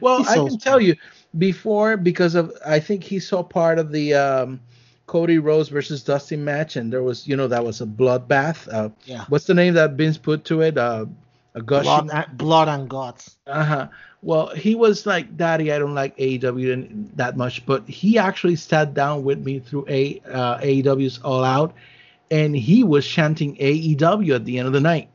well, 0.00 0.18
He's 0.18 0.28
I 0.28 0.34
so 0.34 0.46
can 0.48 0.58
tell 0.58 0.80
you 0.80 0.96
before 1.38 1.96
because 1.96 2.34
of 2.34 2.52
I 2.66 2.78
think 2.80 3.04
he 3.04 3.18
saw 3.18 3.42
part 3.42 3.78
of 3.78 3.90
the 3.92 4.14
um, 4.14 4.60
Cody 5.06 5.38
Rhodes 5.38 5.68
versus 5.68 6.02
Dusty 6.02 6.36
match, 6.36 6.76
and 6.76 6.92
there 6.92 7.02
was 7.02 7.26
you 7.26 7.36
know 7.36 7.48
that 7.48 7.64
was 7.64 7.80
a 7.80 7.86
bloodbath. 7.86 8.72
Uh, 8.72 8.90
Yeah. 9.04 9.24
What's 9.28 9.46
the 9.46 9.54
name 9.54 9.74
that 9.74 9.92
Vince 9.92 10.18
put 10.18 10.44
to 10.46 10.60
it? 10.62 10.76
Uh, 10.78 11.06
a 11.54 11.60
gushing. 11.62 11.84
Blood, 12.06 12.10
and- 12.28 12.38
blood 12.38 12.68
and 12.68 12.88
guts. 12.88 13.36
Uh 13.46 13.64
huh. 13.64 13.88
Well, 14.24 14.48
he 14.54 14.76
was 14.76 15.04
like, 15.04 15.36
Daddy, 15.36 15.72
I 15.72 15.80
don't 15.80 15.96
like 15.96 16.16
AEW 16.16 17.08
that 17.16 17.36
much, 17.36 17.66
but 17.66 17.86
he 17.88 18.18
actually 18.18 18.54
sat 18.54 18.94
down 18.94 19.24
with 19.24 19.44
me 19.44 19.58
through 19.58 19.84
a 19.88 20.22
uh, 20.30 20.58
AEW's 20.58 21.18
All 21.24 21.42
Out, 21.42 21.74
and 22.32 22.56
he 22.56 22.82
was 22.82 23.06
chanting 23.06 23.56
AEW 23.56 24.34
at 24.34 24.44
the 24.46 24.58
end 24.58 24.66
of 24.66 24.72
the 24.72 24.80
night. 24.80 25.10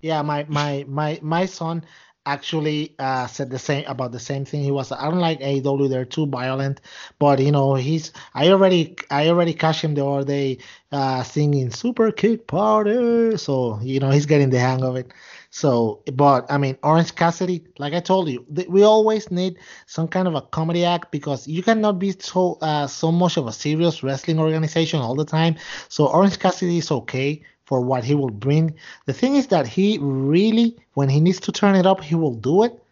Yeah, 0.00 0.22
my 0.22 0.46
my 0.48 0.84
my 0.86 1.18
my 1.20 1.46
son 1.46 1.84
actually 2.26 2.94
uh, 2.98 3.26
said 3.26 3.50
the 3.50 3.58
same 3.58 3.84
about 3.86 4.12
the 4.12 4.20
same 4.20 4.44
thing. 4.44 4.62
He 4.62 4.70
was 4.70 4.92
I 4.92 5.10
don't 5.10 5.18
like 5.18 5.40
AEW, 5.40 5.90
they're 5.90 6.04
too 6.04 6.26
violent. 6.26 6.80
But 7.18 7.40
you 7.40 7.50
know, 7.50 7.74
he's 7.74 8.12
I 8.34 8.48
already 8.50 8.96
I 9.10 9.28
already 9.28 9.52
catch 9.52 9.82
him 9.82 9.94
the 9.94 10.06
other 10.06 10.24
day 10.24 10.58
uh, 10.92 11.24
singing 11.24 11.70
Super 11.70 12.12
Kick 12.12 12.46
Party. 12.46 13.36
So 13.36 13.80
you 13.82 13.98
know 13.98 14.10
he's 14.10 14.26
getting 14.26 14.50
the 14.50 14.60
hang 14.60 14.84
of 14.84 14.96
it. 14.96 15.12
So, 15.54 16.02
but 16.12 16.50
I 16.50 16.58
mean, 16.58 16.76
Orange 16.82 17.14
Cassidy, 17.14 17.62
like 17.78 17.94
I 17.94 18.00
told 18.00 18.28
you, 18.28 18.44
th- 18.56 18.66
we 18.66 18.82
always 18.82 19.30
need 19.30 19.56
some 19.86 20.08
kind 20.08 20.26
of 20.26 20.34
a 20.34 20.42
comedy 20.42 20.84
act 20.84 21.12
because 21.12 21.46
you 21.46 21.62
cannot 21.62 22.00
be 22.00 22.10
so 22.18 22.58
uh, 22.60 22.88
so 22.88 23.12
much 23.12 23.36
of 23.36 23.46
a 23.46 23.52
serious 23.52 24.02
wrestling 24.02 24.40
organization 24.40 24.98
all 24.98 25.14
the 25.14 25.24
time. 25.24 25.54
So 25.88 26.08
Orange 26.08 26.40
Cassidy 26.40 26.78
is 26.78 26.90
okay 26.90 27.40
for 27.66 27.80
what 27.80 28.02
he 28.02 28.16
will 28.16 28.30
bring. 28.30 28.74
The 29.06 29.12
thing 29.12 29.36
is 29.36 29.46
that 29.46 29.68
he 29.68 29.96
really, 30.00 30.76
when 30.94 31.08
he 31.08 31.20
needs 31.20 31.38
to 31.46 31.52
turn 31.52 31.76
it 31.76 31.86
up, 31.86 32.00
he 32.02 32.16
will 32.16 32.34
do 32.34 32.64
it. 32.64 32.82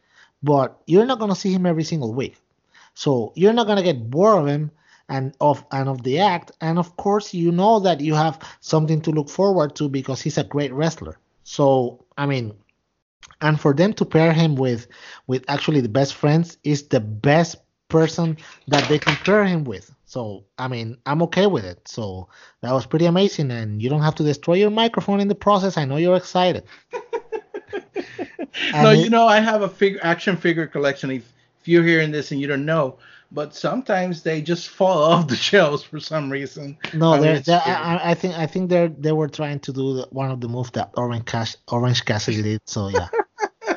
But 0.40 0.80
you're 0.86 1.04
not 1.06 1.18
gonna 1.18 1.34
see 1.34 1.52
him 1.52 1.66
every 1.66 1.82
single 1.82 2.14
week, 2.14 2.36
so 2.94 3.32
you're 3.34 3.52
not 3.52 3.66
gonna 3.66 3.82
get 3.82 4.08
bored 4.08 4.38
of 4.38 4.46
him 4.46 4.70
and 5.08 5.34
of 5.40 5.64
and 5.72 5.88
of 5.88 6.04
the 6.04 6.20
act. 6.20 6.52
And 6.60 6.78
of 6.78 6.96
course, 6.96 7.34
you 7.34 7.50
know 7.50 7.80
that 7.80 8.00
you 8.00 8.14
have 8.14 8.38
something 8.60 9.00
to 9.02 9.10
look 9.10 9.28
forward 9.28 9.74
to 9.76 9.88
because 9.88 10.20
he's 10.22 10.38
a 10.38 10.44
great 10.44 10.72
wrestler. 10.72 11.18
So 11.44 12.04
I 12.16 12.26
mean, 12.26 12.54
and 13.40 13.60
for 13.60 13.74
them 13.74 13.92
to 13.94 14.04
pair 14.04 14.32
him 14.32 14.54
with 14.56 14.86
with 15.26 15.44
actually 15.48 15.80
the 15.80 15.88
best 15.88 16.14
friends 16.14 16.58
is 16.64 16.88
the 16.88 17.00
best 17.00 17.56
person 17.88 18.38
that 18.68 18.88
they 18.88 18.98
can 18.98 19.16
pair 19.16 19.44
him 19.44 19.64
with. 19.64 19.94
So 20.06 20.44
I 20.58 20.68
mean, 20.68 20.98
I'm 21.06 21.22
okay 21.22 21.46
with 21.46 21.64
it. 21.64 21.86
So 21.86 22.28
that 22.62 22.72
was 22.72 22.86
pretty 22.86 23.06
amazing, 23.06 23.50
and 23.50 23.82
you 23.82 23.88
don't 23.88 24.02
have 24.02 24.14
to 24.16 24.22
destroy 24.22 24.54
your 24.54 24.70
microphone 24.70 25.20
in 25.20 25.28
the 25.28 25.34
process. 25.34 25.76
I 25.76 25.84
know 25.84 25.96
you're 25.96 26.16
excited. 26.16 26.64
no, 28.72 28.90
And 28.90 29.00
you 29.00 29.10
know, 29.10 29.26
I 29.26 29.40
have 29.40 29.62
a 29.62 29.68
figure 29.68 30.00
action 30.02 30.36
figure 30.36 30.66
collection. 30.66 31.10
If, 31.10 31.32
if 31.60 31.68
you're 31.68 31.84
hearing 31.84 32.10
this 32.10 32.32
and 32.32 32.40
you 32.40 32.46
don't 32.46 32.64
know, 32.64 32.98
but 33.34 33.54
sometimes 33.54 34.22
they 34.22 34.42
just 34.42 34.68
fall 34.68 35.02
off 35.12 35.28
the 35.28 35.36
shelves 35.36 35.82
for 35.82 35.98
some 35.98 36.30
reason. 36.30 36.76
No, 36.94 37.14
I 37.14 37.20
mean. 37.20 37.42
I, 37.48 38.00
I- 38.04 38.14
think 38.14 38.34
I 38.38 38.46
think 38.46 38.70
they're 38.70 38.88
they 38.88 39.12
were 39.12 39.28
trying 39.28 39.60
to 39.60 39.72
do 39.72 39.94
the, 39.94 40.06
one 40.10 40.30
of 40.30 40.40
the 40.40 40.48
moves 40.48 40.70
that 40.72 40.90
Orange 40.96 41.24
Cash 41.24 41.56
Orange 41.68 42.04
Cassidy 42.04 42.42
did. 42.42 42.60
So 42.66 42.88
yeah, 42.88 43.08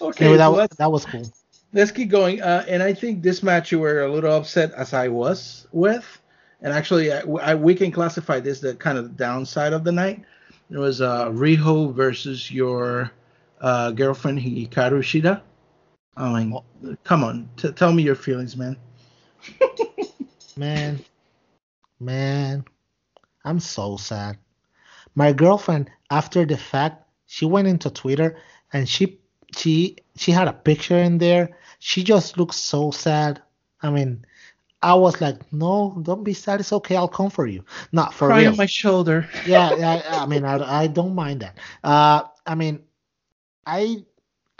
okay, 0.00 0.24
Anyway, 0.24 0.36
that, 0.38 0.46
so 0.46 0.52
was 0.52 0.68
that 0.78 0.90
was 0.92 1.04
cool. 1.06 1.24
let's 1.72 1.90
keep 1.90 2.08
going. 2.10 2.42
Uh, 2.42 2.64
and 2.68 2.82
I 2.82 2.94
think 2.94 3.22
this 3.22 3.42
match 3.42 3.72
you 3.72 3.78
were 3.80 4.02
a 4.02 4.10
little 4.12 4.32
upset 4.34 4.72
as 4.72 4.92
I 4.94 5.08
was 5.08 5.66
with. 5.72 6.18
And 6.60 6.72
actually, 6.72 7.12
I, 7.12 7.20
I, 7.22 7.54
we 7.56 7.74
can 7.74 7.90
classify 7.90 8.38
this 8.38 8.60
the 8.60 8.74
kind 8.76 8.96
of 8.96 9.16
downside 9.16 9.72
of 9.72 9.82
the 9.82 9.90
night. 9.92 10.22
It 10.70 10.78
was 10.78 11.00
uh, 11.00 11.28
Riho 11.30 11.92
versus 11.92 12.50
your 12.50 13.10
uh, 13.60 13.90
girlfriend 13.90 14.38
Hikaru 14.38 15.00
Shida. 15.02 15.40
I 16.16 16.44
mean, 16.44 16.58
come 17.04 17.24
on, 17.24 17.48
t- 17.56 17.72
tell 17.72 17.92
me 17.92 18.02
your 18.02 18.14
feelings, 18.14 18.56
man. 18.56 18.76
Man, 20.56 21.02
man, 21.98 22.64
I'm 23.42 23.58
so 23.58 23.96
sad. 23.96 24.36
My 25.14 25.32
girlfriend, 25.32 25.90
after 26.10 26.44
the 26.44 26.58
fact, 26.58 27.08
she 27.26 27.46
went 27.46 27.68
into 27.68 27.88
Twitter 27.88 28.36
and 28.72 28.86
she 28.86 29.18
she 29.56 29.96
she 30.16 30.30
had 30.30 30.48
a 30.48 30.52
picture 30.52 30.98
in 30.98 31.16
there. 31.16 31.56
She 31.78 32.04
just 32.04 32.36
looks 32.36 32.56
so 32.56 32.90
sad. 32.90 33.40
I 33.80 33.90
mean, 33.90 34.26
I 34.82 34.94
was 34.94 35.20
like, 35.22 35.40
no, 35.52 35.98
don't 36.02 36.22
be 36.22 36.34
sad. 36.34 36.60
It's 36.60 36.72
okay. 36.72 36.96
I'll 36.96 37.08
come 37.08 37.30
for 37.30 37.46
you. 37.46 37.64
Not 37.92 38.12
for 38.12 38.28
Cry 38.28 38.40
real. 38.42 38.50
on 38.50 38.56
my 38.58 38.66
shoulder. 38.66 39.28
yeah, 39.46 39.74
yeah, 39.76 40.02
I 40.22 40.26
mean, 40.26 40.44
I, 40.44 40.82
I 40.82 40.86
don't 40.86 41.14
mind 41.14 41.40
that. 41.40 41.58
Uh, 41.82 42.24
I 42.46 42.54
mean, 42.54 42.80
I, 43.64 44.04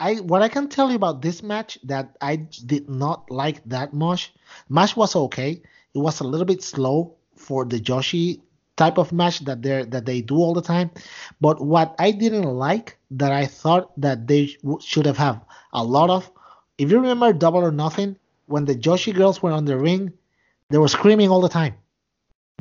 I, 0.03 0.15
what 0.15 0.41
I 0.41 0.49
can 0.49 0.67
tell 0.67 0.89
you 0.89 0.95
about 0.95 1.21
this 1.21 1.41
match 1.41 1.79
that 1.83 2.17
I 2.21 2.35
did 2.35 2.89
not 2.89 3.31
like 3.31 3.63
that 3.65 3.93
much. 3.93 4.33
Match 4.69 4.95
was 4.97 5.15
okay. 5.15 5.61
It 5.93 5.99
was 5.99 6.19
a 6.19 6.25
little 6.25 6.45
bit 6.45 6.61
slow 6.61 7.15
for 7.37 7.63
the 7.65 7.79
Joshi 7.79 8.41
type 8.75 8.97
of 8.97 9.11
match 9.13 9.39
that 9.45 9.61
they 9.61 9.83
that 9.83 10.05
they 10.05 10.21
do 10.21 10.35
all 10.35 10.53
the 10.53 10.61
time. 10.61 10.91
But 11.39 11.61
what 11.61 11.95
I 11.99 12.11
didn't 12.11 12.51
like 12.67 12.97
that 13.11 13.31
I 13.31 13.45
thought 13.45 13.85
that 14.01 14.27
they 14.27 14.47
sh- 14.47 14.57
should 14.81 15.05
have 15.05 15.17
have 15.17 15.39
a 15.71 15.83
lot 15.83 16.09
of. 16.09 16.29
If 16.77 16.91
you 16.91 16.99
remember 16.99 17.31
Double 17.31 17.63
or 17.63 17.71
Nothing, 17.71 18.17
when 18.47 18.65
the 18.65 18.75
Joshi 18.75 19.13
girls 19.13 19.41
were 19.41 19.51
on 19.51 19.65
the 19.65 19.77
ring, 19.77 20.11
they 20.69 20.79
were 20.79 20.89
screaming 20.89 21.29
all 21.29 21.41
the 21.41 21.49
time 21.49 21.75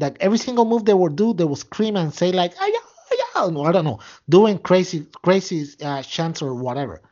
like 0.01 0.17
every 0.21 0.39
single 0.39 0.65
move 0.65 0.85
they 0.85 0.95
would 0.95 1.17
do, 1.17 1.35
they 1.35 1.45
would 1.45 1.59
scream 1.59 1.97
and 1.97 2.13
say 2.15 2.33
like, 2.33 2.53
"Ah, 2.61 2.67
yeah, 2.67 2.87
yeah," 3.13 3.43
I 3.69 3.73
don't 3.73 3.85
know, 3.85 3.99
doing 4.29 4.59
crazy, 4.59 5.07
crazy 5.23 5.67
uh, 5.85 6.03
chants 6.03 6.43
or 6.43 6.55
whatever. 6.55 7.03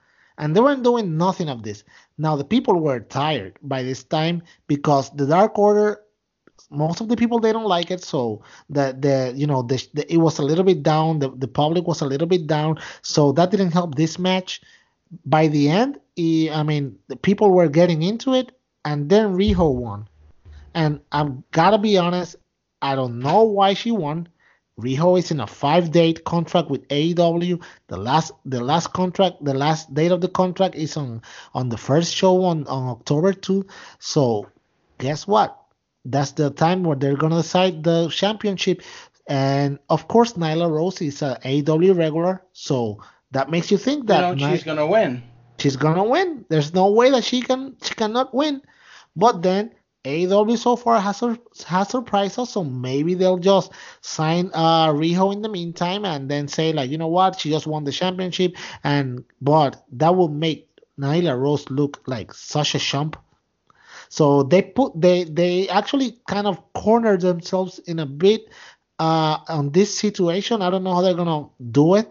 And 0.41 0.57
they 0.57 0.61
weren't 0.61 0.83
doing 0.83 1.17
nothing 1.17 1.49
of 1.49 1.63
this. 1.63 1.85
Now 2.19 2.35
the 2.35 2.45
people 2.45 2.81
were 2.81 3.01
tired 3.01 3.59
by 3.63 3.83
this 3.85 4.03
time 4.03 4.43
because 4.67 5.11
the 5.11 5.27
Dark 5.27 5.59
Order, 5.59 6.01
most 6.71 7.01
of 7.01 7.09
the 7.09 7.17
people 7.17 7.39
they 7.39 7.53
don't 7.53 7.67
like 7.67 7.91
it. 7.91 8.03
So 8.03 8.43
the 8.71 8.97
the 8.99 9.33
you 9.37 9.47
know 9.47 9.63
the, 9.63 9.87
the 9.95 10.13
it 10.13 10.17
was 10.17 10.39
a 10.39 10.43
little 10.43 10.65
bit 10.65 10.83
down. 10.83 11.21
The 11.21 11.31
the 11.31 11.49
public 11.49 11.87
was 11.87 12.01
a 12.01 12.07
little 12.07 12.27
bit 12.27 12.47
down. 12.47 12.81
So 13.03 13.33
that 13.33 13.51
didn't 13.53 13.73
help 13.73 13.95
this 13.95 14.19
match. 14.19 14.63
By 15.27 15.49
the 15.49 15.69
end, 15.69 16.01
I 16.19 16.63
mean 16.65 16.99
the 17.09 17.17
people 17.17 17.51
were 17.51 17.69
getting 17.69 18.03
into 18.03 18.35
it, 18.35 18.53
and 18.85 19.11
then 19.11 19.37
Riho 19.37 19.75
won. 19.75 20.09
And 20.75 21.01
I've 21.13 21.33
gotta 21.51 21.79
be 21.79 21.99
honest, 21.99 22.37
I 22.81 22.95
don't 22.95 23.19
know 23.19 23.43
why 23.43 23.75
she 23.75 23.91
won. 23.91 24.29
Riho 24.81 25.19
is 25.19 25.31
in 25.31 25.41
a 25.41 25.47
five-date 25.47 26.25
contract 26.25 26.71
with 26.71 26.87
AEW. 26.89 27.63
The 27.89 27.97
last, 27.97 28.33
the 28.45 28.61
last 28.63 28.93
contract, 28.93 29.45
the 29.45 29.55
last 29.55 29.93
date 29.95 30.11
of 30.13 30.21
the 30.21 30.29
contract 30.29 30.75
is 30.75 30.97
on 30.97 31.23
on 31.55 31.69
the 31.69 31.77
first 31.79 32.15
show 32.15 32.45
on 32.45 32.67
on 32.67 32.89
October 32.89 33.33
2. 33.33 33.67
So, 33.99 34.47
guess 34.99 35.27
what? 35.27 35.57
That's 36.05 36.33
the 36.33 36.51
time 36.51 36.83
where 36.85 36.97
they're 36.97 37.17
gonna 37.17 37.43
decide 37.43 37.85
the 37.85 38.09
championship. 38.09 38.83
And 39.27 39.79
of 39.89 40.09
course, 40.09 40.33
Nyla 40.33 40.69
Rose 40.71 41.01
is 41.03 41.23
a 41.23 41.39
AEW 41.45 41.97
regular, 41.97 42.43
so 42.53 42.99
that 43.33 43.51
makes 43.51 43.71
you 43.71 43.79
think 43.79 44.01
You 44.05 44.07
that 44.09 44.21
know, 44.23 44.35
Ny- 44.35 44.55
she's 44.57 44.65
gonna 44.65 44.87
win. 44.87 45.23
she's 45.59 45.77
gonna 45.77 46.03
win. 46.05 46.45
There's 46.49 46.73
no 46.75 46.91
way 46.91 47.11
that 47.11 47.23
she 47.25 47.43
can 47.43 47.77
she 47.83 47.95
cannot 47.95 48.35
win. 48.35 48.63
But 49.15 49.43
then 49.43 49.71
AEW 50.05 50.57
so 50.57 50.77
far 50.77 51.01
has 51.01 51.21
has 51.67 51.89
surprised 51.89 52.39
us, 52.39 52.51
so 52.51 52.65
maybe 52.65 53.15
they'll 53.15 53.39
just 53.39 53.73
sign 54.01 54.51
uh 54.55 54.89
Riho 54.89 55.33
in 55.33 55.43
the 55.43 55.49
meantime 55.49 56.05
and 56.05 56.31
then 56.31 56.49
say 56.49 56.73
like, 56.73 56.91
you 56.91 56.99
know 56.99 57.09
what, 57.09 57.39
she 57.41 57.51
just 57.51 57.67
won 57.67 57.85
the 57.85 57.93
championship 57.93 58.57
and 58.85 59.25
but 59.43 59.85
that 59.93 60.17
will 60.17 60.29
make 60.29 60.69
Nyla 60.99 61.39
Rose 61.39 61.69
look 61.71 62.03
like 62.07 62.33
such 62.35 62.75
a 62.75 62.79
chump. 62.79 63.17
So 64.09 64.43
they 64.43 64.63
put 64.63 65.01
they 65.01 65.25
they 65.25 65.69
actually 65.69 66.19
kind 66.29 66.47
of 66.47 66.61
cornered 66.75 67.21
themselves 67.21 67.79
in 67.81 67.99
a 67.99 68.07
bit 68.07 68.49
uh 68.99 69.39
on 69.49 69.71
this 69.73 69.97
situation. 69.97 70.63
I 70.63 70.71
don't 70.71 70.85
know 70.85 70.95
how 70.95 71.03
they're 71.03 71.15
gonna 71.15 71.49
do 71.71 71.95
it. 71.97 72.09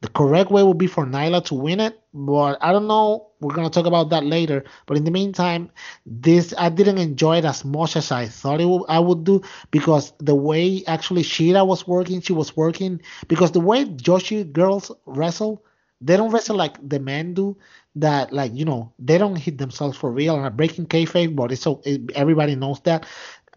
The 0.00 0.08
correct 0.08 0.50
way 0.50 0.62
would 0.62 0.78
be 0.78 0.86
for 0.88 1.06
Nyla 1.06 1.44
to 1.46 1.54
win 1.54 1.80
it, 1.80 2.00
but 2.12 2.58
I 2.62 2.72
don't 2.72 2.88
know 2.88 3.31
we're 3.42 3.54
gonna 3.54 3.70
talk 3.70 3.86
about 3.86 4.10
that 4.10 4.24
later. 4.24 4.64
But 4.86 4.96
in 4.96 5.04
the 5.04 5.10
meantime, 5.10 5.70
this 6.06 6.54
I 6.58 6.68
didn't 6.70 6.98
enjoy 6.98 7.38
it 7.38 7.44
as 7.44 7.64
much 7.64 7.96
as 7.96 8.10
I 8.12 8.26
thought 8.26 8.60
it 8.60 8.66
would, 8.66 8.84
I 8.88 8.98
would 9.00 9.24
do 9.24 9.42
because 9.70 10.12
the 10.18 10.34
way 10.34 10.84
actually 10.86 11.22
Shida 11.22 11.66
was 11.66 11.86
working, 11.86 12.20
she 12.20 12.32
was 12.32 12.56
working 12.56 13.00
because 13.28 13.52
the 13.52 13.60
way 13.60 13.84
Joshi 13.84 14.50
girls 14.52 14.90
wrestle, 15.06 15.64
they 16.00 16.16
don't 16.16 16.30
wrestle 16.30 16.56
like 16.56 16.76
the 16.88 17.00
men 17.00 17.34
do. 17.34 17.56
That 17.96 18.32
like 18.32 18.52
you 18.54 18.64
know 18.64 18.92
they 18.98 19.18
don't 19.18 19.36
hit 19.36 19.58
themselves 19.58 19.98
for 19.98 20.10
real 20.10 20.34
and 20.36 20.44
are 20.44 20.50
breaking 20.50 20.86
kayfabe, 20.86 21.36
but 21.36 21.52
it's 21.52 21.62
so 21.62 21.82
it, 21.84 22.10
everybody 22.14 22.54
knows 22.54 22.80
that. 22.82 23.06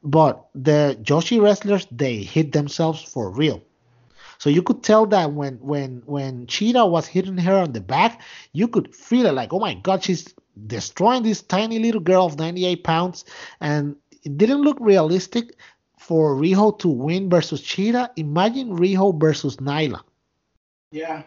But 0.03 0.45
the 0.53 0.97
Joshi 1.01 1.41
wrestlers 1.41 1.87
they 1.91 2.17
hit 2.23 2.51
themselves 2.51 3.01
for 3.01 3.29
real. 3.31 3.61
So 4.37 4.49
you 4.49 4.61
could 4.61 4.83
tell 4.83 5.05
that 5.07 5.31
when 5.33 5.55
when 5.55 6.03
when 6.05 6.47
Shida 6.47 6.89
was 6.89 7.07
hitting 7.07 7.37
her 7.37 7.57
on 7.57 7.73
the 7.73 7.81
back, 7.81 8.21
you 8.53 8.67
could 8.67 8.95
feel 8.95 9.25
it 9.25 9.33
like, 9.33 9.53
oh 9.53 9.59
my 9.59 9.73
god, 9.75 10.03
she's 10.03 10.33
destroying 10.67 11.23
this 11.23 11.41
tiny 11.41 11.79
little 11.79 12.01
girl 12.01 12.25
of 12.25 12.37
98 12.37 12.83
pounds, 12.83 13.25
and 13.59 13.95
it 14.23 14.37
didn't 14.37 14.61
look 14.61 14.77
realistic 14.79 15.55
for 15.99 16.35
Riho 16.35 16.77
to 16.79 16.87
win 16.87 17.29
versus 17.29 17.61
Shida. 17.61 18.09
Imagine 18.15 18.77
Riho 18.77 19.19
versus 19.19 19.57
Nyla. 19.57 20.01
Yeah. 20.91 21.23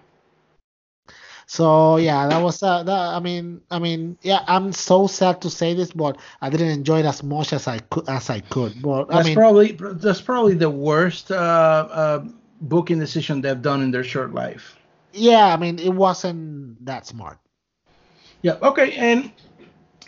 So 1.49 1.97
yeah, 1.97 2.29
that 2.29 2.43
was 2.43 2.63
uh, 2.63 2.83
that. 2.83 3.15
I 3.17 3.21
mean, 3.21 3.63
I 3.71 3.79
mean, 3.79 4.19
yeah, 4.21 4.45
I'm 4.47 4.71
so 4.71 5.07
sad 5.07 5.41
to 5.41 5.51
say 5.51 5.73
this, 5.73 5.91
but 5.93 6.19
I 6.43 6.51
didn't 6.51 6.69
enjoy 6.69 7.01
it 7.01 7.07
as 7.07 7.23
much 7.23 7.55
as 7.55 7.67
I 7.67 7.79
could 7.79 8.07
as 8.07 8.29
I 8.29 8.41
could. 8.41 8.83
But 8.83 9.09
that's 9.09 9.21
I 9.21 9.23
mean, 9.23 9.35
probably 9.35 9.73
that's 9.73 10.21
probably 10.21 10.55
the 10.55 10.69
worst 10.69 11.31
uh, 11.31 11.89
uh, 11.91 12.25
booking 12.61 12.99
decision 12.99 13.41
they've 13.41 13.61
done 13.61 13.83
in 13.83 13.91
their 13.91 14.05
short 14.05 14.35
life. 14.35 14.77
Yeah, 15.13 15.53
I 15.53 15.57
mean, 15.57 15.79
it 15.79 15.93
wasn't 15.93 16.85
that 16.85 17.07
smart. 17.07 17.39
Yeah. 18.43 18.57
Okay, 18.63 18.93
and 18.93 19.33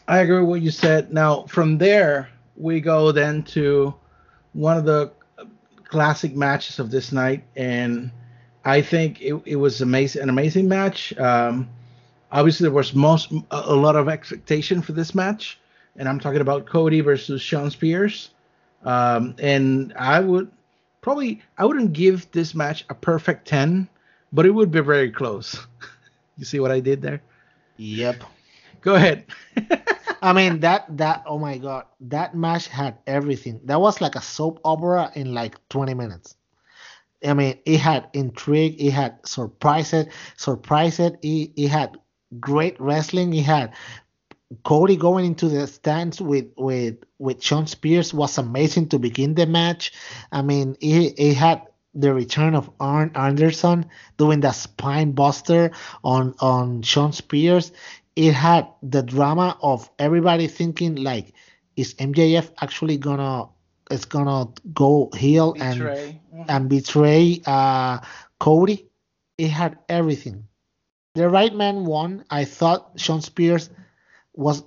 I 0.07 0.19
agree 0.21 0.41
with 0.41 0.49
what 0.49 0.63
you 0.63 0.71
said. 0.71 1.13
Now 1.13 1.45
from 1.45 1.79
there 1.79 2.29
we 2.57 2.81
go 2.81 3.13
then 3.13 3.43
to 3.43 3.95
one 4.53 4.77
of 4.77 4.85
the 4.85 5.13
classic 5.85 6.37
matches 6.37 6.79
of 6.79 6.91
this 6.91 7.13
night, 7.13 7.45
and 7.57 8.11
I 8.65 8.83
think 8.83 9.21
it, 9.21 9.41
it 9.45 9.57
was 9.57 9.81
amazing, 9.81 10.23
an 10.23 10.29
amazing 10.29 10.69
match. 10.69 11.17
Um, 11.19 11.69
obviously, 12.31 12.65
there 12.65 12.73
was 12.73 12.95
most 12.95 13.33
a 13.51 13.75
lot 13.75 13.97
of 13.97 14.09
expectation 14.09 14.83
for 14.83 14.93
this 14.93 15.15
match, 15.15 15.59
and 15.97 16.09
I'm 16.09 16.21
talking 16.21 16.41
about 16.41 16.67
Cody 16.67 17.01
versus 17.01 17.43
Shawn 17.43 17.71
Spears. 17.71 18.31
Um, 18.85 19.35
and 19.39 19.93
I 19.97 20.21
would 20.21 20.51
probably 21.01 21.43
I 21.59 21.65
wouldn't 21.65 21.93
give 21.93 22.31
this 22.31 22.55
match 22.55 22.85
a 22.89 22.95
perfect 22.95 23.49
ten, 23.49 23.89
but 24.33 24.47
it 24.47 24.51
would 24.51 24.71
be 24.71 24.81
very 24.81 25.11
close. 25.11 25.67
you 26.37 26.45
see 26.45 26.61
what 26.61 26.71
I 26.71 26.81
did 26.81 27.03
there? 27.03 27.23
Yep. 27.77 28.25
Go 28.81 28.95
ahead. 28.95 29.27
I 30.23 30.33
mean 30.33 30.61
that 30.61 30.85
that 30.99 31.25
oh 31.27 31.39
my 31.39 31.57
god 31.57 31.87
that 32.01 32.35
match 32.35 32.69
had 32.69 32.99
everything. 33.07 33.61
That 33.65 33.81
was 33.81 34.01
like 34.01 34.15
a 34.15 34.23
soap 34.23 34.61
opera 34.65 35.11
in 35.15 35.35
like 35.35 35.57
20 35.69 35.95
minutes. 35.95 36.37
I 37.25 37.35
mean, 37.35 37.59
it 37.67 37.79
had 37.79 38.09
intrigue, 38.15 38.81
it 38.81 38.93
had 38.93 39.27
surprise 39.27 39.93
it, 39.93 40.09
surprise 40.37 40.99
it, 40.99 41.19
it, 41.23 41.53
it 41.57 41.69
had 41.69 41.99
great 42.39 42.81
wrestling, 42.81 43.35
it 43.35 43.45
had 43.45 43.75
Cody 44.65 44.97
going 44.97 45.27
into 45.27 45.49
the 45.49 45.67
stands 45.67 46.21
with 46.21 46.47
with 46.57 46.99
with 47.19 47.43
Shawn 47.43 47.67
Spears 47.67 48.13
was 48.13 48.37
amazing 48.37 48.89
to 48.89 48.99
begin 48.99 49.35
the 49.35 49.47
match. 49.47 49.93
I 50.33 50.43
mean, 50.43 50.77
it, 50.81 51.15
it 51.19 51.35
had 51.35 51.63
the 51.95 52.13
return 52.13 52.55
of 52.55 52.71
Arn 52.81 53.13
Anderson 53.15 53.87
doing 54.17 54.41
the 54.41 54.53
spine 54.53 55.13
buster 55.13 55.71
on 56.03 56.35
on 56.41 56.83
Shawn 56.83 57.13
Spears. 57.13 57.71
It 58.17 58.33
had 58.33 58.69
the 58.83 59.03
drama 59.03 59.57
of 59.63 59.89
everybody 59.99 60.49
thinking 60.49 60.97
like, 60.97 61.33
is 61.77 61.95
MJF 61.95 62.51
actually 62.61 62.97
gonna 62.97 63.49
is 63.89 64.05
gonna 64.05 64.49
go 64.75 65.11
heel 65.17 65.53
Betray. 65.53 66.21
and 66.33 66.51
and 66.51 66.69
betray 66.69 67.41
uh, 67.47 68.01
Cody? 68.41 68.87
It 69.39 69.49
had 69.49 69.79
everything. 69.89 70.49
The 71.15 71.29
right 71.29 71.55
man 71.55 71.87
won. 71.87 72.25
I 72.31 72.45
thought 72.45 72.99
Shawn 72.99 73.23
Spears 73.23 73.71
was 74.41 74.65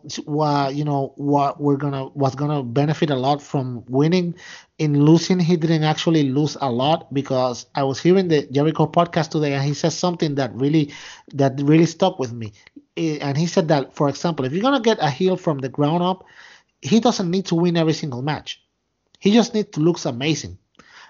you 0.76 0.86
know 0.86 1.14
what 1.18 1.60
we're 1.60 1.78
gonna 1.78 2.08
was 2.10 2.36
gonna 2.36 2.62
benefit 2.64 3.10
a 3.10 3.16
lot 3.16 3.42
from 3.42 3.84
winning 3.88 4.36
in 4.78 5.04
losing 5.04 5.40
he 5.40 5.58
didn't 5.58 5.84
actually 5.84 6.30
lose 6.30 6.56
a 6.62 6.72
lot 6.72 7.12
because 7.14 7.66
i 7.76 7.84
was 7.84 8.00
hearing 8.00 8.28
the 8.28 8.48
jericho 8.52 8.86
podcast 8.86 9.32
today 9.32 9.54
and 9.54 9.64
he 9.64 9.74
says 9.74 9.98
something 9.98 10.36
that 10.36 10.54
really 10.54 10.94
that 11.34 11.60
really 11.64 11.88
stuck 11.88 12.20
with 12.20 12.32
me 12.32 12.54
eh, 12.98 13.18
and 13.22 13.38
he 13.38 13.48
said 13.48 13.68
that 13.68 13.96
for 13.96 14.10
example 14.10 14.46
if 14.46 14.54
you're 14.54 14.62
gonna 14.62 14.80
get 14.80 14.98
a 15.02 15.10
heel 15.10 15.36
from 15.36 15.58
the 15.60 15.70
ground 15.70 16.04
up 16.04 16.24
he 16.82 17.00
doesn't 17.00 17.32
need 17.32 17.46
to 17.46 17.56
win 17.56 17.76
every 17.76 17.94
single 17.94 18.22
match 18.22 18.62
he 19.20 19.32
just 19.32 19.54
needs 19.56 19.70
to 19.72 19.80
look 19.80 19.98
amazing 20.06 20.58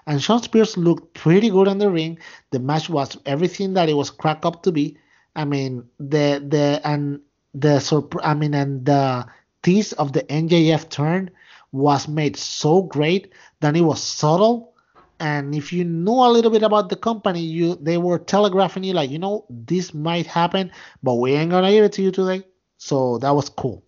and 0.06 0.22
Shawn 0.22 0.42
Spears 0.42 0.76
looked 0.76 1.14
pretty 1.14 1.50
good 1.50 1.68
on 1.68 1.78
the 1.78 1.90
ring. 1.90 2.18
The 2.50 2.58
match 2.58 2.90
was 2.90 3.16
everything 3.24 3.74
that 3.74 3.88
it 3.88 3.94
was 3.94 4.10
cracked 4.10 4.44
up 4.44 4.62
to 4.64 4.72
be. 4.72 4.98
I 5.34 5.44
mean, 5.44 5.84
the 5.98 6.44
the 6.46 6.80
and 6.84 7.20
the 7.54 7.80
surprise, 7.80 8.24
I 8.26 8.34
mean, 8.34 8.54
and 8.54 8.84
the 8.84 9.26
tease 9.62 9.92
of 9.92 10.12
the 10.12 10.22
MJF 10.22 10.90
turn 10.90 11.30
was 11.72 12.08
made 12.08 12.36
so 12.36 12.82
great 12.82 13.32
that 13.60 13.76
it 13.76 13.80
was 13.80 14.02
subtle. 14.02 14.74
And 15.20 15.54
if 15.54 15.72
you 15.72 15.84
knew 15.84 16.12
a 16.12 16.30
little 16.30 16.50
bit 16.50 16.62
about 16.62 16.88
the 16.88 16.96
company, 16.96 17.40
you 17.40 17.76
they 17.76 17.98
were 17.98 18.18
telegraphing 18.18 18.84
you 18.84 18.92
like, 18.92 19.10
you 19.10 19.18
know, 19.18 19.46
this 19.48 19.94
might 19.94 20.26
happen, 20.26 20.72
but 21.02 21.14
we 21.14 21.32
ain't 21.32 21.50
gonna 21.50 21.70
give 21.70 21.84
it 21.84 21.92
to 21.92 22.02
you 22.02 22.10
today. 22.10 22.42
So 22.78 23.18
that 23.18 23.30
was 23.30 23.48
cool. 23.48 23.82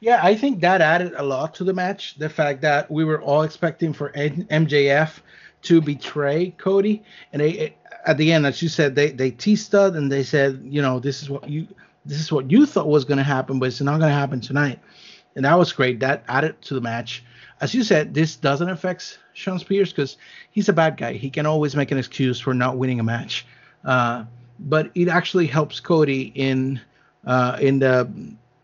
Yeah, 0.00 0.20
I 0.22 0.36
think 0.36 0.60
that 0.60 0.80
added 0.80 1.14
a 1.16 1.24
lot 1.24 1.54
to 1.54 1.64
the 1.64 1.72
match. 1.72 2.14
The 2.18 2.28
fact 2.28 2.60
that 2.62 2.88
we 2.90 3.04
were 3.04 3.20
all 3.20 3.42
expecting 3.42 3.92
for 3.92 4.12
MJF 4.12 5.18
to 5.62 5.80
betray 5.80 6.54
Cody, 6.56 7.02
and 7.32 7.42
they, 7.42 7.74
at 8.06 8.16
the 8.16 8.32
end, 8.32 8.46
as 8.46 8.62
you 8.62 8.68
said, 8.68 8.94
they 8.94 9.10
they 9.10 9.32
teased 9.32 9.74
us 9.74 9.96
and 9.96 10.10
they 10.10 10.22
said, 10.22 10.62
you 10.64 10.80
know, 10.80 11.00
this 11.00 11.20
is 11.20 11.28
what 11.28 11.48
you 11.48 11.66
this 12.08 12.20
is 12.20 12.32
what 12.32 12.50
you 12.50 12.66
thought 12.66 12.88
was 12.88 13.04
going 13.04 13.18
to 13.18 13.24
happen, 13.24 13.58
but 13.58 13.66
it's 13.66 13.80
not 13.80 13.98
going 13.98 14.10
to 14.10 14.16
happen 14.16 14.40
tonight. 14.40 14.80
And 15.36 15.44
that 15.44 15.58
was 15.58 15.72
great. 15.72 16.00
That 16.00 16.24
added 16.26 16.60
to 16.62 16.74
the 16.74 16.80
match. 16.80 17.22
As 17.60 17.74
you 17.74 17.84
said, 17.84 18.14
this 18.14 18.34
doesn't 18.34 18.68
affect 18.68 19.18
Shawn 19.34 19.58
Spears 19.58 19.92
because 19.92 20.16
he's 20.50 20.68
a 20.68 20.72
bad 20.72 20.96
guy. 20.96 21.12
He 21.12 21.28
can 21.30 21.44
always 21.46 21.76
make 21.76 21.90
an 21.90 21.98
excuse 21.98 22.40
for 22.40 22.54
not 22.54 22.78
winning 22.78 22.98
a 22.98 23.04
match. 23.04 23.46
Uh, 23.84 24.24
but 24.58 24.90
it 24.94 25.08
actually 25.08 25.46
helps 25.46 25.80
Cody 25.80 26.32
in 26.34 26.80
uh, 27.26 27.58
in 27.60 27.78
the 27.78 28.10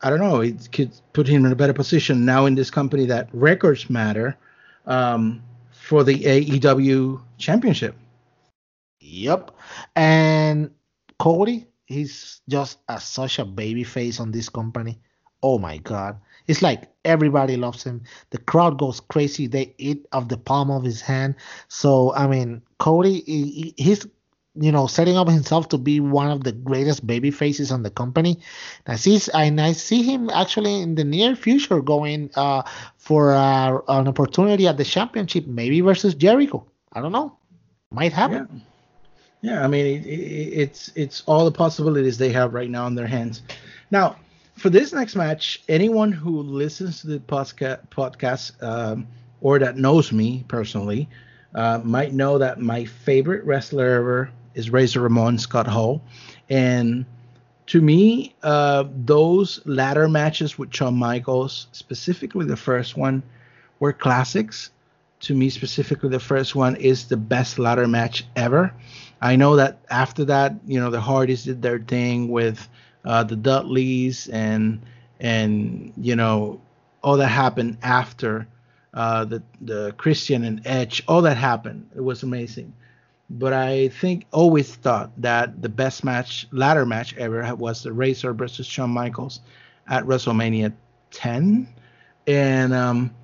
I 0.02 0.10
don't 0.10 0.20
know. 0.20 0.40
It 0.40 0.68
could 0.72 0.92
put 1.12 1.28
him 1.28 1.44
in 1.44 1.52
a 1.52 1.56
better 1.56 1.72
position 1.72 2.24
now 2.24 2.46
in 2.46 2.54
this 2.54 2.70
company 2.70 3.06
that 3.06 3.28
records 3.32 3.88
matter 3.88 4.36
um, 4.86 5.42
for 5.70 6.02
the 6.02 6.18
AEW 6.24 7.20
championship. 7.38 7.94
Yep. 9.00 9.50
And 9.96 10.70
Cody, 11.18 11.66
he's 11.86 12.40
just 12.48 12.78
a, 12.88 13.00
such 13.00 13.38
a 13.38 13.44
baby 13.44 13.84
face 13.84 14.20
on 14.20 14.30
this 14.30 14.48
company. 14.48 15.00
Oh 15.42 15.58
my 15.58 15.78
god. 15.78 16.20
It's 16.46 16.62
like 16.62 16.90
everybody 17.04 17.56
loves 17.56 17.84
him. 17.84 18.02
The 18.30 18.38
crowd 18.38 18.78
goes 18.78 19.00
crazy. 19.00 19.46
They 19.46 19.74
eat 19.78 20.06
of 20.12 20.28
the 20.28 20.36
palm 20.36 20.70
of 20.70 20.84
his 20.84 21.00
hand. 21.00 21.36
So 21.68 22.14
I 22.14 22.26
mean, 22.26 22.62
Cody, 22.78 23.20
he, 23.20 23.74
he's 23.76 24.06
you 24.56 24.70
know, 24.70 24.86
setting 24.86 25.16
up 25.16 25.28
himself 25.28 25.68
to 25.68 25.78
be 25.78 25.98
one 26.00 26.30
of 26.30 26.44
the 26.44 26.52
greatest 26.52 27.06
baby 27.06 27.30
faces 27.30 27.72
on 27.72 27.82
the 27.82 27.90
company. 27.90 28.38
And 28.86 28.94
I 28.94 28.96
see, 28.96 29.18
and 29.34 29.60
I 29.60 29.72
see 29.72 30.02
him 30.02 30.30
actually 30.30 30.80
in 30.80 30.94
the 30.94 31.04
near 31.04 31.34
future 31.34 31.80
going 31.80 32.30
uh, 32.36 32.62
for 32.96 33.34
uh, 33.34 33.78
an 33.88 34.08
opportunity 34.08 34.68
at 34.68 34.76
the 34.76 34.84
championship, 34.84 35.46
maybe 35.46 35.80
versus 35.80 36.14
Jericho. 36.14 36.64
I 36.92 37.00
don't 37.00 37.12
know, 37.12 37.36
might 37.90 38.12
happen. 38.12 38.48
Yeah. 38.52 38.60
Yeah, 39.44 39.62
I 39.62 39.68
mean, 39.68 39.84
it, 39.86 40.06
it, 40.06 40.10
it's 40.62 40.90
it's 40.94 41.22
all 41.26 41.44
the 41.44 41.52
possibilities 41.52 42.16
they 42.18 42.32
have 42.32 42.54
right 42.54 42.70
now 42.70 42.86
in 42.86 42.94
their 42.94 43.06
hands. 43.06 43.42
Now, 43.90 44.16
for 44.56 44.70
this 44.70 44.92
next 44.92 45.16
match, 45.16 45.62
anyone 45.68 46.12
who 46.12 46.40
listens 46.42 47.02
to 47.02 47.08
the 47.08 47.18
podcast, 47.18 47.88
podcast 47.90 48.62
um, 48.62 49.06
or 49.42 49.58
that 49.58 49.76
knows 49.76 50.12
me 50.12 50.44
personally 50.48 51.08
uh, 51.54 51.80
might 51.84 52.14
know 52.14 52.38
that 52.38 52.60
my 52.60 52.86
favorite 52.86 53.44
wrestler 53.44 53.86
ever 53.96 54.30
is 54.54 54.70
Razor 54.70 55.02
Ramon 55.02 55.38
Scott 55.38 55.66
Hall, 55.66 56.02
and 56.48 57.04
to 57.66 57.82
me, 57.82 58.34
uh, 58.42 58.84
those 59.04 59.60
ladder 59.66 60.08
matches 60.08 60.58
with 60.58 60.72
Shawn 60.74 60.96
Michaels, 60.96 61.68
specifically 61.72 62.46
the 62.46 62.56
first 62.56 62.96
one, 62.96 63.22
were 63.80 63.92
classics. 63.92 64.70
To 65.20 65.34
me, 65.34 65.50
specifically, 65.50 66.10
the 66.10 66.20
first 66.20 66.54
one 66.54 66.76
is 66.76 67.08
the 67.08 67.16
best 67.16 67.58
ladder 67.58 67.86
match 67.88 68.24
ever. 68.36 68.74
I 69.24 69.36
know 69.36 69.56
that 69.56 69.80
after 69.90 70.26
that, 70.26 70.56
you 70.66 70.80
know, 70.80 70.90
the 70.90 71.02
Hardys 71.02 71.44
did 71.44 71.62
their 71.62 71.80
thing 71.80 72.28
with 72.30 72.68
uh, 73.06 73.24
the 73.24 73.36
Dudleys 73.36 74.28
and 74.28 74.82
and 75.20 75.94
you 75.98 76.16
know 76.16 76.62
all 77.04 77.18
that 77.18 77.28
happened 77.28 77.78
after 77.82 78.48
uh, 78.94 79.24
the 79.26 79.42
the 79.62 79.94
Christian 79.98 80.44
and 80.44 80.62
Edge. 80.66 81.04
All 81.08 81.22
that 81.24 81.38
happened. 81.38 81.90
It 81.96 82.02
was 82.02 82.22
amazing. 82.24 82.74
but 83.30 83.54
I 83.54 83.88
think 83.90 84.26
always 84.32 84.76
thought 84.76 85.12
that 85.22 85.62
the 85.62 85.70
best 85.70 86.04
match, 86.04 86.48
ladder 86.52 86.86
match 86.86 87.16
ever 87.16 87.54
was 87.56 87.82
the 87.84 87.92
Razor 87.92 88.34
versus 88.34 88.66
Shawn 88.66 88.90
Michaels 88.90 89.40
at 89.88 90.04
WrestleMania 90.04 90.74
10, 91.12 91.68
and 92.28 92.74
um, 92.74 93.14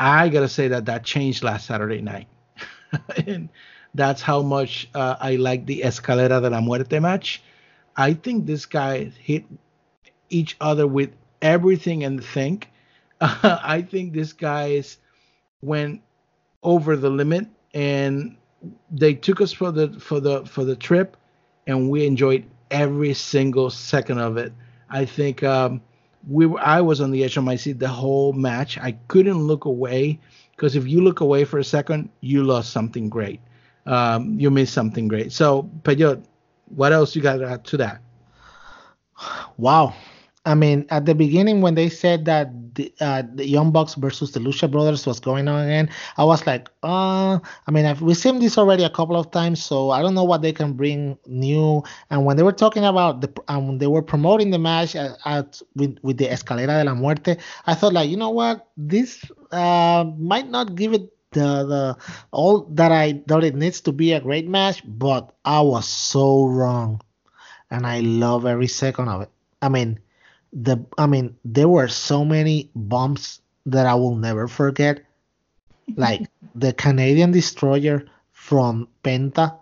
I 0.00 0.28
gotta 0.30 0.48
say 0.48 0.68
that 0.68 0.86
that 0.86 1.04
changed 1.04 1.44
last 1.44 1.66
Saturday 1.66 2.02
night, 2.02 2.28
and 3.26 3.50
that's 3.96 4.22
how 4.22 4.42
much 4.42 4.88
uh, 4.94 5.16
I 5.20 5.36
like 5.36 5.66
the 5.66 5.82
Escalera 5.82 6.40
de 6.40 6.50
la 6.50 6.60
Muerte 6.60 6.98
match. 7.00 7.42
I 7.96 8.14
think 8.14 8.46
this 8.46 8.66
guy 8.66 9.04
hit 9.04 9.44
each 10.28 10.56
other 10.60 10.86
with 10.86 11.10
everything 11.40 12.04
and 12.04 12.22
think. 12.22 12.70
Uh, 13.20 13.58
I 13.62 13.82
think 13.82 14.12
this 14.12 14.32
guys 14.32 14.98
went 15.62 16.02
over 16.62 16.96
the 16.96 17.10
limit 17.10 17.46
and 17.74 18.36
they 18.90 19.14
took 19.14 19.40
us 19.40 19.52
for 19.52 19.70
the 19.70 19.88
for 20.00 20.20
the 20.20 20.44
for 20.46 20.64
the 20.64 20.76
trip 20.76 21.16
and 21.66 21.90
we 21.90 22.06
enjoyed 22.06 22.44
every 22.70 23.14
single 23.14 23.70
second 23.70 24.18
of 24.18 24.36
it. 24.36 24.52
I 24.90 25.04
think 25.04 25.42
um, 25.42 25.80
we 26.28 26.46
were, 26.46 26.60
I 26.60 26.80
was 26.80 27.00
on 27.00 27.10
the 27.10 27.24
edge 27.24 27.36
of 27.36 27.44
my 27.44 27.56
seat 27.56 27.78
the 27.78 27.88
whole 27.88 28.32
match. 28.32 28.78
I 28.78 28.92
couldn't 29.08 29.38
look 29.38 29.64
away 29.64 30.18
because 30.50 30.76
if 30.76 30.86
you 30.86 31.00
look 31.00 31.20
away 31.20 31.44
for 31.44 31.58
a 31.58 31.64
second, 31.64 32.10
you 32.20 32.44
lost 32.44 32.72
something 32.72 33.08
great. 33.08 33.40
Um, 33.86 34.38
you 34.38 34.50
missed 34.50 34.74
something 34.74 35.08
great. 35.08 35.32
So, 35.32 35.70
Pellot, 35.82 36.24
what 36.74 36.92
else 36.92 37.14
you 37.14 37.22
got 37.22 37.36
to 37.36 37.48
add 37.48 37.64
to 37.66 37.76
that? 37.78 38.00
Wow, 39.56 39.94
I 40.46 40.54
mean, 40.54 40.86
at 40.90 41.06
the 41.06 41.14
beginning 41.14 41.60
when 41.60 41.74
they 41.74 41.88
said 41.88 42.24
that 42.26 42.76
the, 42.76 42.92
uh, 43.00 43.24
the 43.34 43.44
Young 43.48 43.72
Bucks 43.72 43.94
versus 43.96 44.30
the 44.30 44.38
Lucha 44.38 44.70
Brothers 44.70 45.04
was 45.04 45.18
going 45.18 45.48
on 45.48 45.64
again, 45.64 45.90
I 46.18 46.24
was 46.24 46.46
like, 46.46 46.68
uh, 46.84 47.40
I 47.66 47.70
mean, 47.72 47.84
I've, 47.84 48.00
we've 48.00 48.16
seen 48.16 48.38
this 48.38 48.56
already 48.56 48.84
a 48.84 48.90
couple 48.90 49.16
of 49.16 49.32
times, 49.32 49.64
so 49.64 49.90
I 49.90 50.00
don't 50.02 50.14
know 50.14 50.22
what 50.22 50.42
they 50.42 50.52
can 50.52 50.74
bring 50.74 51.18
new. 51.26 51.82
And 52.10 52.24
when 52.24 52.36
they 52.36 52.44
were 52.44 52.52
talking 52.52 52.84
about 52.84 53.22
the, 53.22 53.32
um, 53.48 53.78
they 53.78 53.88
were 53.88 54.02
promoting 54.02 54.50
the 54.52 54.58
match 54.60 54.94
at, 54.94 55.18
at 55.24 55.60
with, 55.74 55.98
with 56.02 56.16
the 56.18 56.28
Escalera 56.28 56.78
de 56.78 56.84
la 56.84 56.94
Muerte, 56.94 57.36
I 57.66 57.74
thought 57.74 57.92
like, 57.92 58.08
you 58.08 58.16
know 58.16 58.30
what, 58.30 58.68
this 58.76 59.24
uh, 59.50 60.04
might 60.16 60.48
not 60.48 60.76
give 60.76 60.92
it 60.92 61.12
the 61.32 61.64
the 61.64 61.96
all 62.30 62.62
that 62.72 62.92
I 62.92 63.22
thought 63.26 63.44
it 63.44 63.54
needs 63.54 63.80
to 63.82 63.92
be 63.92 64.12
a 64.12 64.20
great 64.20 64.48
match, 64.48 64.82
but 64.86 65.34
I 65.44 65.60
was 65.60 65.86
so 65.86 66.46
wrong, 66.46 67.00
and 67.70 67.86
I 67.86 68.00
love 68.00 68.46
every 68.46 68.68
second 68.68 69.08
of 69.08 69.22
it. 69.22 69.30
I 69.60 69.68
mean 69.68 70.00
the 70.52 70.84
I 70.96 71.06
mean 71.06 71.36
there 71.44 71.68
were 71.68 71.88
so 71.88 72.24
many 72.24 72.70
bumps 72.74 73.40
that 73.66 73.86
I 73.86 73.94
will 73.94 74.16
never 74.16 74.48
forget. 74.48 75.04
Like 75.96 76.28
the 76.54 76.72
Canadian 76.72 77.32
destroyer 77.32 78.04
from 78.32 78.88
Penta 79.04 79.58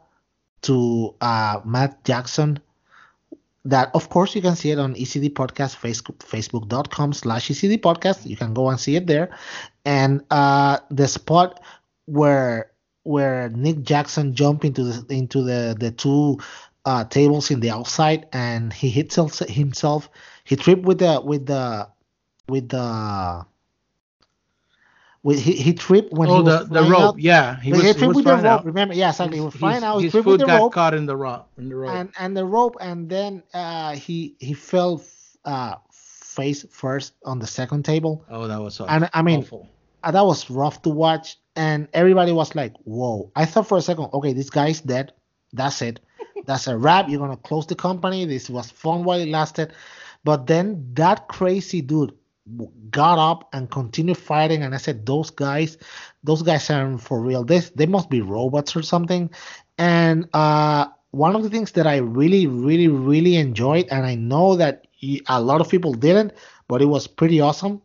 to 0.63 1.15
uh, 1.21 1.61
Matt 1.65 2.05
Jackson. 2.05 2.61
That 3.65 3.91
of 3.95 4.11
course 4.11 4.35
you 4.35 4.43
can 4.43 4.57
see 4.57 4.73
it 4.73 4.79
on 4.79 4.95
ECD 4.95 5.33
Podcast, 5.33 5.77
Facebook, 5.77 6.19
Facebook.com 6.19 7.15
slash 7.15 7.49
ECD 7.49 7.81
Podcast. 7.81 8.27
You 8.27 8.37
can 8.37 8.53
go 8.53 8.69
and 8.69 8.79
see 8.79 8.97
it 8.97 9.07
there. 9.07 9.31
And 9.85 10.25
uh, 10.31 10.79
the 10.91 11.09
spot 11.09 11.61
where 12.07 12.71
where 13.03 13.51
Nick 13.51 13.83
Jackson 13.83 14.35
jumped 14.35 14.65
into 14.65 14.85
the 14.85 15.15
into 15.15 15.43
the 15.43 15.77
the 15.79 15.91
two 15.91 16.39
uh, 16.85 17.05
tables 17.05 17.51
in 17.51 17.61
the 17.61 17.71
outside 17.71 18.27
and 18.33 18.73
he 18.73 18.91
hits 18.91 19.15
himself 19.15 20.11
he 20.45 20.57
tripped 20.57 20.83
with 20.83 20.99
the 20.99 21.21
with 21.23 21.47
the 21.47 21.89
with 22.49 22.69
the 22.69 23.47
with 25.23 25.41
he, 25.41 25.53
he 25.53 25.73
tripped 25.73 26.13
when 26.13 26.29
oh, 26.29 26.37
he 26.37 26.43
was 26.43 26.69
the, 26.69 26.83
the 26.83 26.83
rope. 26.83 27.15
Out. 27.15 27.19
Yeah, 27.19 27.59
he, 27.61 27.73
was, 27.73 27.81
he 27.81 27.87
tripped 27.95 28.01
he 28.01 28.07
with 28.09 28.25
the 28.27 28.35
rope. 28.35 28.45
Out. 28.45 28.65
Remember? 28.67 28.95
Yeah, 28.95 29.09
exactly. 29.09 29.39
His, 29.39 29.43
he 29.43 29.45
was 29.47 29.55
flying 29.55 29.83
out. 29.83 29.97
He 29.97 30.05
his 30.05 30.13
tripped 30.13 30.25
foot 30.27 30.41
the 30.41 30.47
got 30.47 30.61
rope. 30.61 30.73
caught 30.75 30.93
in 30.93 31.07
the 31.07 31.17
rope. 31.17 31.49
In 31.57 31.71
the 31.71 31.77
rope. 31.77 31.95
And 31.95 32.13
and 32.19 32.37
the 32.37 32.45
rope, 32.45 32.77
and 32.79 33.09
then 33.09 33.43
uh, 33.55 33.95
he 33.95 34.37
he 34.39 34.53
fell 34.53 35.03
uh, 35.47 35.77
face 36.35 36.67
first 36.71 37.15
on 37.25 37.39
the 37.39 37.47
second 37.47 37.85
table. 37.85 38.25
Oh, 38.29 38.47
that 38.47 38.61
was 38.61 38.81
awful. 38.81 38.95
And 38.95 39.11
I 39.13 39.23
mean, 39.23 39.41
awful. 39.41 39.69
Uh, 40.03 40.11
that 40.11 40.25
was 40.25 40.51
rough 40.51 40.83
to 40.83 40.91
watch. 40.91 41.39
And 41.57 41.89
everybody 41.93 42.33
was 42.33 42.55
like, 42.55 42.75
"Whoa!" 42.85 43.31
I 43.37 43.45
thought 43.45 43.69
for 43.69 43.79
a 43.79 43.83
second, 43.83 44.09
okay, 44.13 44.33
this 44.33 44.51
guy's 44.51 44.81
dead. 44.81 45.13
That's 45.53 45.81
it. 45.83 46.01
That's 46.47 46.67
a 46.67 46.77
wrap. 46.77 47.09
You're 47.09 47.21
gonna 47.21 47.37
close 47.37 47.67
the 47.67 47.77
company. 47.77 48.25
This 48.25 48.51
was 48.51 48.71
fun 48.71 49.05
while 49.05 49.21
it 49.21 49.29
lasted. 49.29 49.73
But 50.25 50.47
then 50.47 50.91
that 50.95 51.29
crazy 51.29 51.81
dude 51.81 52.13
got 52.91 53.19
up 53.19 53.49
and 53.53 53.71
continued 53.71 54.19
fighting, 54.19 54.63
and 54.63 54.75
I 54.75 54.79
said, 54.79 55.07
"Those 55.07 55.31
guys, 55.31 55.79
those 56.25 56.43
guys 56.43 56.69
are 56.71 56.99
for 56.99 57.21
real. 57.21 57.45
They 57.45 57.61
they 57.75 57.87
must 57.87 58.11
be 58.11 58.21
robots 58.21 58.77
or 58.77 58.83
something." 58.83 59.31
And 59.79 60.29
uh, 60.35 60.87
one 61.11 61.37
of 61.37 61.43
the 61.43 61.51
things 61.51 61.73
that 61.73 61.87
I 61.87 61.99
really, 61.99 62.47
really, 62.47 62.89
really 62.89 63.37
enjoyed, 63.37 63.87
and 63.91 64.05
I 64.05 64.15
know 64.17 64.57
that 64.57 64.87
a 65.29 65.41
lot 65.41 65.61
of 65.61 65.69
people 65.69 65.93
didn't, 65.93 66.33
but 66.69 66.83
it 66.83 66.87
was 66.87 67.07
pretty 67.07 67.41
awesome. 67.41 67.83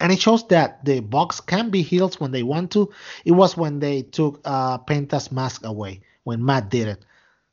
And 0.00 0.10
it 0.10 0.20
shows 0.20 0.46
that 0.48 0.84
the 0.84 1.00
Bucks 1.00 1.40
can 1.40 1.70
be 1.70 1.82
heels 1.82 2.18
when 2.18 2.32
they 2.32 2.42
want 2.42 2.70
to. 2.72 2.90
It 3.24 3.32
was 3.32 3.56
when 3.56 3.78
they 3.78 4.02
took 4.02 4.40
uh, 4.44 4.78
Penta's 4.78 5.30
mask 5.30 5.64
away, 5.64 6.00
when 6.24 6.44
Matt 6.44 6.70
did 6.70 6.88
it. 6.88 7.04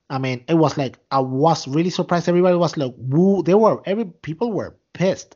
I 0.10 0.18
mean, 0.18 0.44
it 0.48 0.56
was 0.56 0.78
like 0.78 0.98
I 1.12 1.20
was 1.20 1.68
really 1.68 1.92
surprised. 1.92 2.28
Everybody 2.28 2.58
was 2.58 2.76
like, 2.78 2.94
"Woo!" 2.98 3.44
They 3.44 3.54
were 3.54 3.82
every 3.86 4.06
people 4.06 4.52
were 4.52 4.76
pissed 4.94 5.36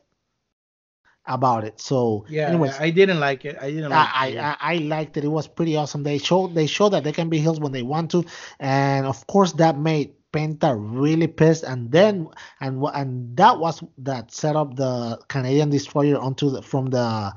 about 1.26 1.64
it. 1.64 1.80
So 1.80 2.26
yeah, 2.28 2.48
anyways, 2.48 2.78
I 2.80 2.90
didn't 2.90 3.20
like 3.20 3.44
it. 3.44 3.56
I 3.60 3.70
didn't. 3.70 3.90
Like 3.90 4.08
I, 4.12 4.26
it. 4.28 4.38
I, 4.38 4.56
I 4.60 4.74
liked 4.78 5.16
it. 5.16 5.24
It 5.24 5.28
was 5.28 5.46
pretty 5.46 5.76
awesome. 5.76 6.02
They 6.02 6.18
showed 6.18 6.54
they 6.54 6.66
showed 6.66 6.90
that 6.90 7.04
they 7.04 7.12
can 7.12 7.28
be 7.28 7.38
heels 7.38 7.60
when 7.60 7.72
they 7.72 7.82
want 7.82 8.10
to, 8.12 8.24
and 8.58 9.06
of 9.06 9.26
course 9.28 9.52
that 9.54 9.78
made 9.78 10.14
Penta 10.34 10.76
really 10.76 11.28
pissed. 11.28 11.62
And 11.62 11.90
then 11.92 12.28
and 12.60 12.80
what 12.80 12.94
and 12.96 13.36
that 13.36 13.58
was 13.58 13.82
that 13.98 14.32
set 14.32 14.56
up 14.56 14.76
the 14.76 15.18
Canadian 15.28 15.70
Destroyer 15.70 16.18
onto 16.18 16.50
the 16.50 16.62
from 16.62 16.86
the 16.86 17.32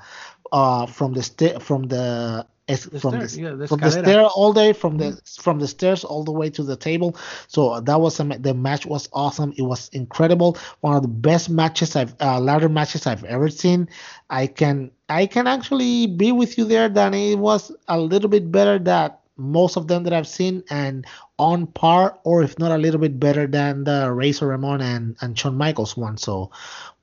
uh 0.52 0.86
from 0.88 1.14
the 1.14 1.24
st- 1.24 1.62
from 1.62 1.84
the 1.84 2.48
the 2.68 3.00
from 3.00 3.12
stairs, 3.14 3.36
the, 3.36 3.42
yeah, 3.42 3.52
the 3.52 3.68
from 3.68 3.80
the 3.80 3.92
stair 3.92 4.24
all 4.26 4.52
day 4.52 4.74
from 4.74 4.98
the 4.98 5.22
from 5.40 5.60
the 5.60 5.68
stairs 5.68 6.04
all 6.04 6.24
the 6.24 6.32
way 6.32 6.50
to 6.50 6.64
the 6.64 6.76
table. 6.76 7.16
So 7.48 7.80
that 7.80 8.02
was 8.02 8.20
a, 8.20 8.24
the 8.24 8.54
match 8.54 8.86
was 8.86 9.08
awesome. 9.14 9.54
It 9.58 9.62
was 9.62 9.90
incredible. 9.94 10.58
One 10.82 10.96
of 10.96 11.02
the 11.02 11.08
best 11.08 11.50
matches 11.50 11.96
i've 11.96 12.14
uh, 12.20 12.40
ladder 12.40 12.70
matches 12.70 13.08
i've 13.08 13.24
ever 13.24 13.50
seen. 13.50 13.88
I 14.30 14.48
can 14.48 14.92
i 15.10 15.26
can 15.26 15.48
actually 15.48 16.08
be 16.08 16.32
with 16.34 16.58
you 16.58 16.66
there 16.66 16.90
that 16.90 17.14
it 17.14 17.40
was 17.40 17.72
a 17.88 18.00
little 18.00 18.30
bit 18.30 18.52
better 18.52 18.78
than 18.80 19.12
most 19.38 19.78
of 19.78 19.88
them 19.88 20.04
that 20.04 20.14
i've 20.14 20.28
seen 20.28 20.64
and 20.70 21.06
on 21.40 21.68
par 21.68 22.18
or 22.24 22.42
if 22.42 22.58
not 22.58 22.72
a 22.72 22.78
little 22.78 23.00
bit 23.00 23.20
better 23.20 23.46
than 23.46 23.84
the 23.84 24.12
razor 24.12 24.48
ramon 24.48 24.82
and 24.82 25.16
and 25.22 25.38
shawn 25.38 25.56
michaels 25.56 25.96
one. 25.96 26.18
So 26.18 26.52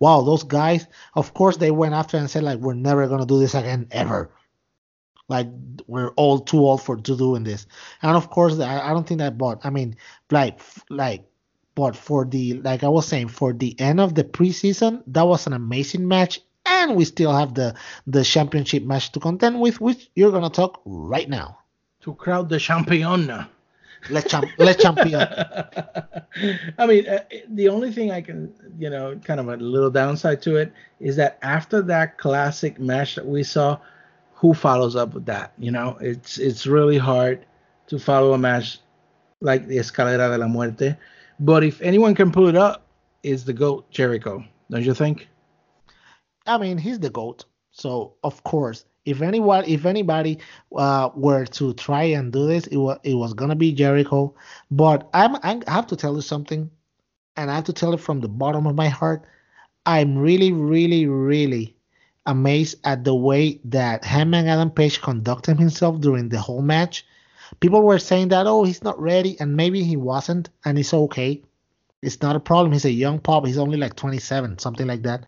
wow 0.00 0.22
those 0.22 0.42
guys 0.42 0.86
of 1.14 1.34
course 1.34 1.56
they 1.56 1.70
went 1.70 1.94
after 1.94 2.16
and 2.16 2.28
said 2.28 2.42
like 2.42 2.58
we're 2.58 2.74
never 2.74 3.06
gonna 3.06 3.26
do 3.26 3.38
this 3.38 3.54
again 3.54 3.86
ever. 3.90 4.30
Like 5.28 5.48
we're 5.86 6.10
all 6.10 6.40
too 6.40 6.58
old 6.58 6.82
for 6.82 6.96
to 6.96 7.16
doing 7.16 7.44
this. 7.44 7.66
And 8.02 8.16
of 8.16 8.30
course 8.30 8.58
i, 8.58 8.80
I 8.80 8.92
don't 8.92 9.06
think 9.06 9.18
that 9.18 9.38
but 9.38 9.64
i 9.64 9.70
mean 9.70 9.96
like 10.30 10.60
like 10.90 11.24
but 11.76 11.96
for 11.96 12.24
the 12.24 12.54
like 12.54 12.82
i 12.82 12.88
was 12.88 13.06
saying 13.06 13.28
for 13.28 13.52
the 13.52 13.78
end 13.80 14.00
of 14.00 14.14
the 14.14 14.24
preseason 14.24 15.02
that 15.08 15.26
was 15.26 15.46
an 15.46 15.52
amazing 15.52 16.06
match. 16.08 16.40
And 16.66 16.96
we 16.96 17.04
still 17.04 17.32
have 17.32 17.54
the 17.54 17.74
the 18.06 18.24
championship 18.24 18.82
match 18.84 19.12
to 19.12 19.20
contend 19.20 19.60
with 19.60 19.80
which 19.80 20.10
you're 20.14 20.32
gonna 20.32 20.50
talk 20.50 20.80
right 20.84 21.28
now 21.28 21.58
to 22.04 22.14
crowd 22.14 22.48
the 22.48 22.58
champion 22.58 23.46
let's 24.10 24.30
champ 24.30 24.46
Le 24.58 24.74
Champion 24.74 25.22
I 26.78 26.86
mean, 26.86 27.08
uh, 27.08 27.20
the 27.48 27.68
only 27.68 27.92
thing 27.92 28.10
I 28.10 28.20
can, 28.20 28.52
you 28.78 28.90
know, 28.90 29.16
kind 29.24 29.38
of 29.38 29.48
a 29.48 29.56
little 29.56 29.90
downside 29.90 30.42
to 30.42 30.56
it 30.56 30.72
is 31.00 31.16
that 31.16 31.38
after 31.42 31.80
that 31.82 32.18
classic 32.18 32.80
match 32.80 33.14
that 33.14 33.26
we 33.26 33.44
saw, 33.44 33.78
who 34.34 34.52
follows 34.52 34.96
up 34.96 35.14
with 35.14 35.26
that? 35.26 35.52
You 35.58 35.70
know, 35.70 35.96
it's 36.00 36.38
it's 36.38 36.66
really 36.66 36.98
hard 36.98 37.46
to 37.86 37.98
follow 37.98 38.32
a 38.32 38.38
match 38.38 38.80
like 39.40 39.66
the 39.66 39.78
Escalera 39.78 40.30
de 40.30 40.38
la 40.38 40.48
Muerte. 40.48 40.96
But 41.38 41.64
if 41.64 41.80
anyone 41.80 42.14
can 42.14 42.32
pull 42.32 42.48
it 42.48 42.56
up, 42.56 42.86
is 43.22 43.44
the 43.44 43.52
GOAT 43.52 43.90
Jericho, 43.90 44.44
don't 44.70 44.84
you 44.84 44.94
think? 44.94 45.28
I 46.46 46.58
mean, 46.58 46.78
he's 46.78 46.98
the 46.98 47.10
goat. 47.10 47.44
So 47.70 48.14
of 48.22 48.42
course, 48.44 48.84
if 49.04 49.20
anyone, 49.22 49.64
if 49.66 49.84
anybody 49.84 50.38
uh, 50.74 51.10
were 51.14 51.44
to 51.46 51.74
try 51.74 52.04
and 52.04 52.32
do 52.32 52.46
this, 52.46 52.66
it 52.68 52.76
was 52.76 52.98
it 53.02 53.14
was 53.14 53.34
gonna 53.34 53.56
be 53.56 53.72
Jericho. 53.72 54.34
But 54.70 55.08
I'm 55.12 55.36
I 55.42 55.60
have 55.70 55.86
to 55.88 55.96
tell 55.96 56.14
you 56.14 56.22
something, 56.22 56.70
and 57.36 57.50
I 57.50 57.54
have 57.54 57.64
to 57.64 57.72
tell 57.72 57.92
it 57.94 58.00
from 58.00 58.20
the 58.20 58.28
bottom 58.28 58.66
of 58.66 58.74
my 58.74 58.88
heart. 58.88 59.24
I'm 59.86 60.16
really, 60.16 60.52
really, 60.52 61.06
really 61.06 61.76
amazed 62.26 62.78
at 62.84 63.04
the 63.04 63.14
way 63.14 63.60
that 63.64 64.04
him 64.04 64.32
and 64.32 64.48
Adam 64.48 64.70
Page 64.70 65.02
conducted 65.02 65.58
himself 65.58 66.00
during 66.00 66.30
the 66.30 66.40
whole 66.40 66.62
match. 66.62 67.04
People 67.60 67.82
were 67.82 67.98
saying 67.98 68.28
that 68.28 68.46
oh 68.46 68.64
he's 68.64 68.82
not 68.82 69.00
ready, 69.00 69.38
and 69.40 69.56
maybe 69.56 69.84
he 69.84 69.96
wasn't, 69.96 70.48
and 70.64 70.78
it's 70.78 70.94
okay. 70.94 71.42
It's 72.02 72.22
not 72.22 72.36
a 72.36 72.40
problem. 72.40 72.72
He's 72.72 72.84
a 72.84 72.90
young 72.90 73.18
pup. 73.18 73.46
He's 73.46 73.58
only 73.58 73.78
like 73.78 73.96
27, 73.96 74.58
something 74.58 74.86
like 74.86 75.02
that. 75.02 75.26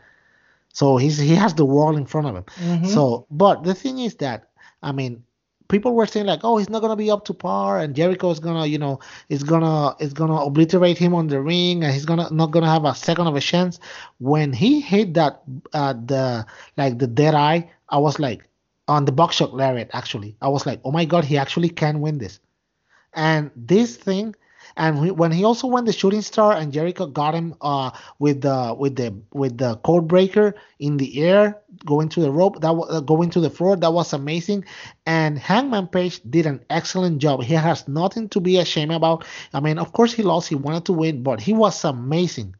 So 0.77 0.97
he's 0.97 1.17
he 1.17 1.33
has 1.43 1.55
the 1.55 1.65
wall 1.65 1.97
in 1.97 2.05
front 2.05 2.27
of 2.27 2.35
him. 2.35 2.45
Mhm. 2.61 2.87
So, 2.95 3.25
but 3.31 3.63
the 3.63 3.73
thing 3.73 3.97
is 3.97 4.13
that 4.25 4.39
I 4.83 4.91
mean, 4.91 5.23
people 5.69 5.93
were 5.95 6.05
saying 6.05 6.27
like, 6.27 6.41
oh, 6.43 6.57
he's 6.57 6.69
not 6.69 6.81
gonna 6.83 6.95
be 6.95 7.09
up 7.09 7.25
to 7.25 7.33
par, 7.33 7.79
and 7.79 7.95
Jericho 7.95 8.29
is 8.29 8.39
gonna, 8.39 8.67
you 8.67 8.77
know, 8.77 8.99
is 9.29 9.41
gonna 9.41 9.95
is 9.99 10.13
gonna 10.13 10.39
obliterate 10.49 10.99
him 10.99 11.15
on 11.15 11.25
the 11.33 11.41
ring, 11.41 11.83
and 11.83 11.91
he's 11.91 12.05
gonna 12.05 12.27
not 12.31 12.51
gonna 12.51 12.69
have 12.69 12.85
a 12.85 12.93
second 12.93 13.25
of 13.25 13.35
a 13.35 13.41
chance. 13.41 13.79
When 14.19 14.53
he 14.53 14.79
hit 14.79 15.15
that 15.15 15.41
uh, 15.73 15.93
the 15.93 16.45
like 16.77 16.99
the 16.99 17.07
dead 17.07 17.33
eye, 17.33 17.71
I 17.89 17.97
was 17.97 18.19
like 18.19 18.47
on 18.87 19.05
the 19.05 19.11
box 19.11 19.39
buckshot 19.39 19.55
lariat 19.55 19.89
actually. 19.93 20.37
I 20.43 20.49
was 20.49 20.67
like, 20.67 20.79
oh 20.85 20.91
my 20.91 21.05
god, 21.05 21.25
he 21.25 21.37
actually 21.39 21.69
can 21.69 22.01
win 22.01 22.19
this. 22.19 22.39
And 23.15 23.49
this 23.55 23.97
thing 23.97 24.35
and 24.77 25.17
when 25.17 25.31
he 25.31 25.43
also 25.43 25.67
won 25.67 25.85
the 25.85 25.91
shooting 25.91 26.21
star 26.21 26.53
and 26.53 26.71
Jericho 26.71 27.07
got 27.07 27.33
him 27.33 27.55
uh, 27.61 27.89
with 28.19 28.41
the 28.41 28.75
with 28.77 28.95
the 28.95 29.19
with 29.33 29.57
the 29.57 29.75
code 29.77 30.07
breaker 30.07 30.53
in 30.79 30.97
the 30.97 31.23
air 31.23 31.59
going 31.83 32.09
to 32.09 32.21
the 32.21 32.31
rope 32.31 32.61
that 32.61 32.69
uh, 32.71 32.99
going 32.99 33.31
to 33.31 33.39
the 33.39 33.49
floor 33.49 33.75
that 33.75 33.91
was 33.91 34.13
amazing. 34.13 34.65
And 35.07 35.39
Hangman 35.39 35.87
Page 35.87 36.21
did 36.29 36.45
an 36.45 36.63
excellent 36.69 37.17
job. 37.17 37.41
He 37.43 37.55
has 37.55 37.87
nothing 37.87 38.29
to 38.29 38.39
be 38.39 38.57
ashamed 38.57 38.91
about. 38.91 39.25
I 39.51 39.59
mean 39.59 39.79
of 39.79 39.93
course 39.93 40.13
he 40.13 40.21
lost 40.21 40.47
he 40.47 40.55
wanted 40.55 40.85
to 40.85 40.93
win 40.93 41.23
but 41.23 41.41
he 41.41 41.53
was 41.53 41.83
amazing. 41.83 42.55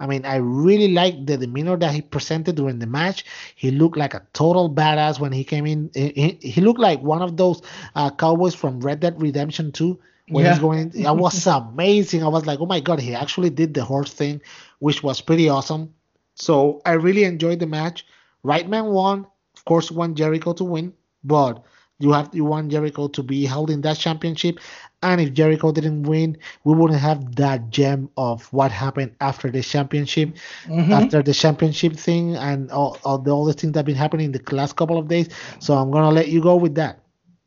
I 0.00 0.06
mean, 0.06 0.26
I 0.26 0.36
really 0.36 0.92
liked 0.92 1.24
the 1.24 1.36
demeanor 1.36 1.76
that 1.76 1.94
he 1.94 2.02
presented 2.02 2.56
during 2.56 2.80
the 2.80 2.86
match. 2.86 3.24
He 3.54 3.70
looked 3.70 3.96
like 3.96 4.12
a 4.12 4.26
total 4.32 4.68
badass 4.68 5.20
when 5.20 5.30
he 5.30 5.44
came 5.44 5.66
in. 5.66 5.88
He, 5.94 6.36
he 6.42 6.60
looked 6.60 6.80
like 6.80 7.00
one 7.00 7.22
of 7.22 7.36
those 7.36 7.62
uh, 7.94 8.10
cowboys 8.10 8.56
from 8.56 8.80
Red 8.80 8.98
Dead 8.98 9.22
Redemption 9.22 9.70
2 9.70 9.96
when 10.28 10.44
yeah. 10.44 10.52
he's 10.52 10.60
going. 10.60 10.88
That 10.90 11.16
was 11.16 11.46
amazing. 11.46 12.22
I 12.22 12.28
was 12.28 12.46
like, 12.46 12.60
oh 12.60 12.66
my 12.66 12.80
god, 12.80 13.00
he 13.00 13.14
actually 13.14 13.50
did 13.50 13.74
the 13.74 13.84
horse 13.84 14.12
thing, 14.12 14.40
which 14.78 15.02
was 15.02 15.20
pretty 15.20 15.48
awesome. 15.48 15.94
So 16.34 16.82
I 16.84 16.92
really 16.92 17.24
enjoyed 17.24 17.60
the 17.60 17.66
match. 17.66 18.06
Right 18.42 18.68
man 18.68 18.86
won. 18.86 19.26
Of 19.56 19.64
course, 19.64 19.90
want 19.90 20.16
Jericho 20.16 20.52
to 20.54 20.64
win, 20.64 20.92
but 21.22 21.62
you 21.98 22.12
have 22.12 22.30
you 22.32 22.44
want 22.44 22.70
Jericho 22.70 23.08
to 23.08 23.22
be 23.22 23.46
holding 23.46 23.80
that 23.82 23.96
championship. 23.96 24.58
And 25.02 25.20
if 25.20 25.32
Jericho 25.32 25.70
didn't 25.70 26.04
win, 26.04 26.36
we 26.64 26.74
wouldn't 26.74 26.98
have 26.98 27.36
that 27.36 27.70
gem 27.70 28.10
of 28.16 28.50
what 28.52 28.72
happened 28.72 29.14
after 29.20 29.50
the 29.50 29.62
championship, 29.62 30.30
mm-hmm. 30.64 30.92
after 30.92 31.22
the 31.22 31.34
championship 31.34 31.94
thing, 31.94 32.36
and 32.36 32.70
all, 32.70 32.98
all 33.04 33.18
the 33.18 33.30
all 33.30 33.44
the 33.44 33.52
things 33.52 33.74
that 33.74 33.80
have 33.80 33.86
been 33.86 33.94
happening 33.94 34.26
in 34.26 34.32
the 34.32 34.54
last 34.54 34.76
couple 34.76 34.98
of 34.98 35.08
days. 35.08 35.28
So 35.60 35.74
I'm 35.74 35.90
gonna 35.90 36.10
let 36.10 36.28
you 36.28 36.42
go 36.42 36.56
with 36.56 36.74
that. 36.76 37.03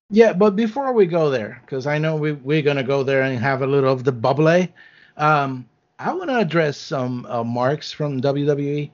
Yeah, 0.10 0.32
but 0.34 0.56
before 0.56 0.94
we 0.94 1.06
go 1.06 1.30
there, 1.30 1.62
because 1.66 1.86
I 1.86 1.98
know 1.98 2.16
we, 2.16 2.32
we're 2.32 2.62
going 2.62 2.78
to 2.78 2.84
go 2.84 3.04
there 3.04 3.24
and 3.24 3.38
have 3.40 3.62
a 3.62 3.68
little 3.68 3.92
of 3.92 4.06
the 4.06 4.14
bubble, 4.14 4.68
um, 5.18 5.68
I 6.00 6.14
want 6.14 6.30
to 6.30 6.38
address 6.38 6.78
some 6.78 7.26
uh, 7.26 7.44
marks 7.44 7.92
from 7.92 8.22
WWE. 8.22 8.90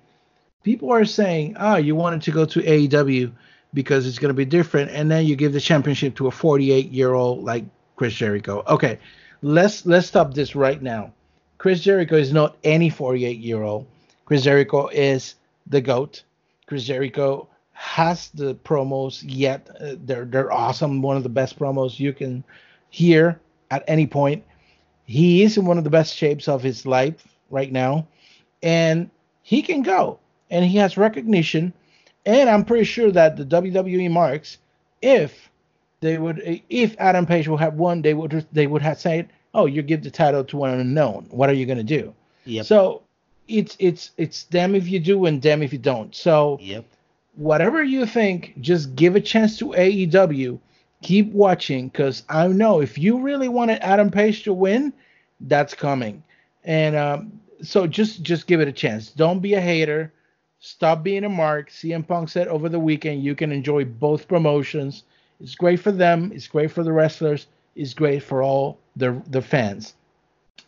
People 0.64 0.92
are 0.92 1.06
saying, 1.06 1.56
oh, 1.60 1.76
you 1.76 1.96
wanted 1.96 2.24
to 2.24 2.32
go 2.32 2.46
to 2.46 2.62
AEW 2.62 3.32
because 3.74 4.08
it's 4.08 4.18
going 4.18 4.30
to 4.30 4.34
be 4.34 4.46
different, 4.46 4.90
and 4.92 5.12
then 5.12 5.26
you 5.26 5.36
give 5.36 5.54
the 5.54 5.60
championship 5.60 6.16
to 6.16 6.28
a 6.28 6.32
48 6.32 6.90
year 6.92 7.14
old 7.14 7.44
like 7.44 7.66
Chris 7.96 8.14
Jericho. 8.14 8.64
Okay, 8.68 8.98
let's 9.42 9.86
let's 9.86 10.08
stop 10.08 10.34
this 10.34 10.56
right 10.56 10.82
now. 10.82 11.14
Chris 11.58 11.82
Jericho 11.82 12.16
is 12.16 12.34
not 12.34 12.58
any 12.64 12.90
48 12.90 13.38
year 13.40 13.62
old. 13.62 13.86
Chris 14.26 14.44
Jericho 14.44 14.88
is 14.88 15.36
the 15.68 15.82
goat. 15.82 16.24
Chris 16.66 16.86
Jericho 16.86 17.48
has 17.84 18.30
the 18.30 18.56
promos 18.56 19.24
yet. 19.28 19.70
Uh, 19.80 19.96
they're 20.06 20.24
they're 20.24 20.52
awesome. 20.52 21.02
One 21.02 21.18
of 21.18 21.24
the 21.24 21.30
best 21.30 21.60
promos 21.60 22.00
you 22.00 22.14
can 22.14 22.44
hear 22.90 23.40
at 23.70 23.84
any 23.88 24.08
point. 24.08 24.44
He 25.06 25.44
is 25.44 25.58
in 25.58 25.66
one 25.66 25.78
of 25.78 25.84
the 25.84 25.90
best 25.90 26.16
shapes 26.16 26.48
of 26.48 26.64
his 26.64 26.86
life 26.86 27.28
right 27.50 27.72
now, 27.72 28.08
and 28.64 29.10
he 29.44 29.62
can 29.62 29.84
go. 29.84 30.18
And 30.50 30.64
he 30.64 30.78
has 30.78 30.98
recognition. 30.98 31.74
And 32.26 32.50
I'm 32.50 32.64
pretty 32.64 32.86
sure 32.86 33.12
that 33.12 33.36
the 33.36 33.44
WWE 33.44 34.10
marks, 34.10 34.60
if 35.02 35.50
they 36.00 36.18
would, 36.18 36.62
if 36.70 36.96
Adam 37.00 37.26
Page 37.26 37.50
will 37.50 37.58
have 37.58 37.74
won, 37.74 38.02
they 38.02 38.14
would 38.14 38.48
they 38.54 38.66
would 38.66 38.82
have 38.82 39.00
said, 39.00 39.28
"Oh, 39.54 39.66
you 39.66 39.82
give 39.82 40.04
the 40.04 40.10
title 40.10 40.46
to 40.46 40.64
an 40.64 40.80
unknown. 40.80 41.28
What 41.32 41.50
are 41.50 41.54
you 41.54 41.66
gonna 41.66 41.84
do?" 41.84 42.14
Yep. 42.46 42.66
So 42.66 43.02
it's 43.50 43.76
it's 43.78 44.12
it's 44.16 44.46
them 44.46 44.74
if 44.74 44.88
you 44.88 45.02
do 45.02 45.26
and 45.26 45.42
them 45.42 45.62
if 45.62 45.74
you 45.74 45.80
don't. 45.80 46.16
So 46.16 46.58
yep 46.62 46.86
whatever 47.36 47.84
you 47.84 48.06
think, 48.06 48.54
just 48.62 48.96
give 48.96 49.16
a 49.16 49.22
chance 49.22 49.58
to 49.60 49.70
AEW. 49.70 50.60
Keep 51.02 51.34
watching 51.34 51.90
because 51.90 52.24
I 52.30 52.48
know 52.48 52.80
if 52.80 52.98
you 52.98 53.20
really 53.20 53.50
wanted 53.50 53.80
Adam 53.82 54.10
Page 54.10 54.44
to 54.44 54.54
win, 54.54 54.94
that's 55.42 55.74
coming. 55.74 56.24
And 56.64 56.96
um, 56.96 57.40
so 57.62 57.88
just 57.88 58.24
just 58.24 58.48
give 58.48 58.62
it 58.62 58.70
a 58.70 58.72
chance. 58.72 59.10
Don't 59.10 59.40
be 59.40 59.54
a 59.56 59.62
hater. 59.62 60.14
Stop 60.60 61.04
being 61.04 61.26
a 61.26 61.30
mark. 61.30 61.70
CM 61.70 62.08
Punk 62.08 62.30
said 62.30 62.48
over 62.48 62.70
the 62.70 62.80
weekend 62.80 63.22
you 63.22 63.36
can 63.36 63.52
enjoy 63.52 63.84
both 63.84 64.30
promotions. 64.30 65.04
It's 65.42 65.56
great 65.56 65.82
for 65.82 65.92
them. 65.92 66.32
It's 66.34 66.48
great 66.48 66.72
for 66.72 66.84
the 66.84 66.94
wrestlers. 66.94 67.48
It's 67.76 67.94
great 67.94 68.24
for 68.24 68.42
all 68.42 68.80
the 68.96 69.22
the 69.28 69.42
fans. 69.42 69.96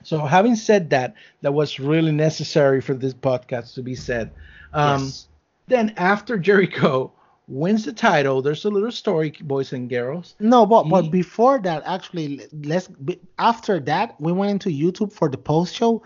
So 0.04 0.20
having 0.20 0.56
said 0.56 0.90
that, 0.90 1.16
that 1.42 1.54
was 1.54 1.80
really 1.80 2.12
necessary 2.12 2.82
for 2.82 2.94
this 2.94 3.14
podcast 3.14 3.74
to 3.76 3.82
be 3.82 3.96
said. 3.96 4.32
Um, 4.74 5.04
yes. 5.04 5.28
Then 5.68 5.94
after 5.98 6.38
Jericho 6.38 7.12
wins 7.48 7.86
the 7.86 7.94
title, 7.94 8.42
there's 8.42 8.66
a 8.66 8.70
little 8.70 8.92
story, 8.92 9.32
boys 9.42 9.74
and 9.74 9.90
girls. 9.90 10.36
No, 10.40 10.66
but 10.66 10.84
he, 10.84 10.90
but 10.90 11.12
before 11.12 11.60
that, 11.60 11.84
actually, 11.86 12.42
let's 12.64 12.90
after 13.40 13.80
that 13.82 14.20
we 14.20 14.32
went 14.32 14.52
into 14.52 14.70
YouTube 14.70 15.12
for 15.12 15.30
the 15.30 15.38
post 15.38 15.76
show, 15.76 16.04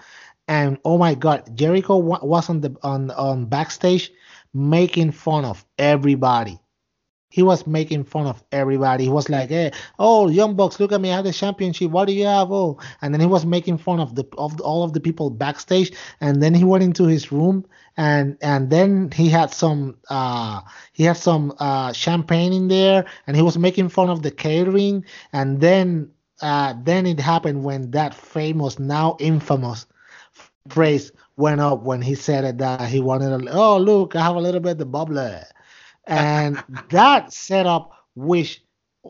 and 0.48 0.78
oh 0.86 0.98
my 0.98 1.14
God, 1.14 1.56
Jericho 1.56 1.98
was 1.98 2.50
on 2.50 2.62
the 2.62 2.76
on 2.84 3.12
on 3.12 3.46
backstage 3.46 4.12
making 4.54 5.12
fun 5.12 5.46
of 5.46 5.66
everybody 5.78 6.60
he 7.30 7.44
was 7.44 7.68
making 7.68 8.04
fun 8.04 8.26
of 8.26 8.44
everybody. 8.52 9.04
He 9.06 9.10
was 9.10 9.30
like, 9.30 9.50
"Hey, 9.50 9.72
oh, 10.00 10.28
Young 10.30 10.56
Bucks, 10.56 10.80
look 10.80 10.92
at 10.92 11.00
me! 11.00 11.12
I 11.12 11.18
have 11.18 11.26
the 11.26 11.32
championship. 11.32 11.92
What 11.92 12.06
do 12.06 12.14
you 12.14 12.26
have? 12.26 12.52
Oh!" 12.52 12.80
And 13.02 13.14
then 13.14 13.22
he 13.22 13.28
was 13.28 13.46
making 13.46 13.78
fun 13.78 14.00
of 14.00 14.16
the 14.16 14.26
of 14.38 14.58
the, 14.58 14.64
all 14.64 14.84
of 14.84 14.94
the 14.94 15.00
people 15.00 15.30
backstage. 15.30 15.94
And 16.22 16.42
then 16.42 16.56
he 16.56 16.64
went 16.64 16.84
into 16.84 17.06
his 17.06 17.32
room, 17.32 17.66
and 17.98 18.38
and 18.42 18.72
then 18.72 19.12
he 19.12 19.30
had 19.30 19.52
some 19.52 19.98
uh 20.10 20.62
he 20.94 21.04
had 21.04 21.18
some 21.18 21.54
uh 21.60 21.94
champagne 21.94 22.52
in 22.52 22.68
there, 22.68 23.06
and 23.28 23.36
he 23.36 23.44
was 23.44 23.58
making 23.58 23.90
fun 23.90 24.10
of 24.10 24.24
the 24.24 24.32
catering. 24.32 25.06
And 25.32 25.62
then 25.62 26.12
uh 26.42 26.74
then 26.84 27.06
it 27.06 27.20
happened 27.20 27.64
when 27.64 27.92
that 27.92 28.16
famous 28.16 28.80
now 28.80 29.18
infamous 29.20 29.86
phrase 30.68 31.12
went 31.38 31.62
up 31.62 31.84
when 31.84 32.02
he 32.02 32.16
said 32.16 32.58
that 32.58 32.90
he 32.90 33.00
wanted. 33.00 33.48
A, 33.48 33.52
oh, 33.52 33.78
look, 33.78 34.16
I 34.16 34.24
have 34.24 34.36
a 34.36 34.42
little 34.42 34.60
bit 34.62 34.74
of 34.74 34.78
the 34.80 34.86
bubbler 34.86 35.46
and 36.08 36.64
that 36.90 37.34
setup, 37.34 37.92
which 38.16 38.64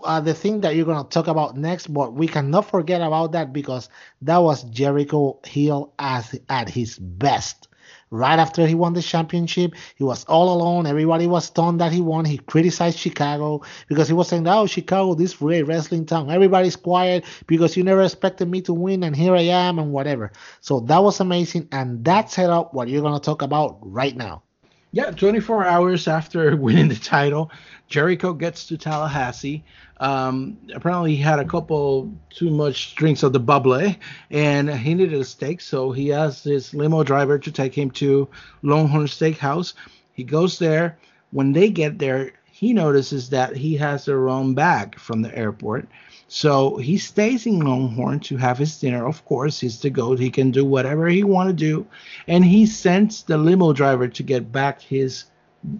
uh, 0.03 0.21
the 0.21 0.33
thing 0.33 0.61
that 0.61 0.75
you're 0.75 0.85
gonna 0.85 1.07
talk 1.09 1.27
about 1.27 1.57
next, 1.57 1.87
but 1.93 2.13
we 2.13 2.27
cannot 2.27 2.69
forget 2.69 3.01
about 3.01 3.31
that 3.33 3.51
because 3.53 3.89
that 4.21 4.37
was 4.37 4.63
Jericho 4.65 5.39
heel 5.45 5.93
as 5.99 6.39
at 6.49 6.69
his 6.69 6.97
best. 6.99 7.67
Right 8.11 8.37
after 8.39 8.65
he 8.67 8.75
won 8.75 8.93
the 8.93 9.01
championship, 9.01 9.73
he 9.95 10.03
was 10.03 10.23
all 10.25 10.53
alone. 10.53 10.85
Everybody 10.85 11.27
was 11.27 11.45
stunned 11.45 11.79
that 11.81 11.91
he 11.91 12.01
won. 12.01 12.25
He 12.25 12.37
criticized 12.37 12.99
Chicago 12.99 13.61
because 13.87 14.07
he 14.07 14.13
was 14.13 14.27
saying, 14.27 14.47
"Oh, 14.47 14.65
Chicago, 14.67 15.15
this 15.15 15.35
great 15.35 15.63
wrestling 15.63 16.05
town. 16.05 16.29
Everybody's 16.29 16.75
quiet 16.75 17.25
because 17.47 17.75
you 17.77 17.83
never 17.83 18.01
expected 18.03 18.47
me 18.49 18.61
to 18.63 18.73
win, 18.73 19.03
and 19.03 19.15
here 19.15 19.35
I 19.35 19.41
am, 19.41 19.79
and 19.79 19.91
whatever." 19.91 20.31
So 20.61 20.81
that 20.81 21.03
was 21.03 21.19
amazing, 21.19 21.67
and 21.71 22.03
that 22.05 22.29
set 22.31 22.49
up 22.49 22.73
what 22.73 22.89
you're 22.89 23.01
gonna 23.03 23.19
talk 23.19 23.41
about 23.41 23.77
right 23.81 24.15
now. 24.15 24.43
Yeah, 24.91 25.11
24 25.11 25.65
hours 25.65 26.07
after 26.07 26.55
winning 26.57 26.87
the 26.87 26.95
title, 26.95 27.51
Jericho 27.87 28.33
gets 28.33 28.65
to 28.67 28.77
Tallahassee. 28.77 29.63
Um, 29.97 30.57
apparently, 30.73 31.15
he 31.15 31.21
had 31.21 31.39
a 31.39 31.45
couple 31.45 32.11
too 32.31 32.49
much 32.49 32.95
drinks 32.95 33.21
of 33.21 33.33
the 33.33 33.39
bubbly, 33.39 33.99
and 34.31 34.69
he 34.69 34.95
needed 34.95 35.19
a 35.19 35.25
steak, 35.25 35.61
so 35.61 35.91
he 35.91 36.11
asked 36.11 36.43
his 36.43 36.73
limo 36.73 37.03
driver 37.03 37.37
to 37.37 37.51
take 37.51 37.77
him 37.77 37.91
to 37.91 38.27
Longhorn 38.63 39.05
Steakhouse. 39.05 39.73
He 40.13 40.23
goes 40.23 40.57
there. 40.57 40.97
When 41.31 41.53
they 41.53 41.69
get 41.69 41.99
there, 41.99 42.31
he 42.45 42.73
notices 42.73 43.29
that 43.29 43.55
he 43.55 43.77
has 43.77 44.05
the 44.05 44.17
wrong 44.17 44.55
bag 44.55 44.97
from 44.97 45.21
the 45.21 45.37
airport. 45.37 45.87
So 46.31 46.77
he 46.77 46.99
stays 46.99 47.47
in 47.47 47.59
Longhorn 47.59 48.19
to 48.21 48.37
have 48.37 48.59
his 48.59 48.79
dinner. 48.79 49.07
Of 49.07 49.25
course, 49.25 49.59
he's 49.59 49.81
the 49.81 49.89
goat. 49.89 50.19
He 50.19 50.29
can 50.29 50.51
do 50.51 50.63
whatever 50.63 51.07
he 51.07 51.23
want 51.23 51.49
to 51.49 51.53
do, 51.53 51.87
and 52.27 52.45
he 52.45 52.67
sends 52.67 53.23
the 53.23 53.37
limo 53.37 53.73
driver 53.73 54.07
to 54.07 54.23
get 54.23 54.51
back 54.51 54.79
his 54.79 55.25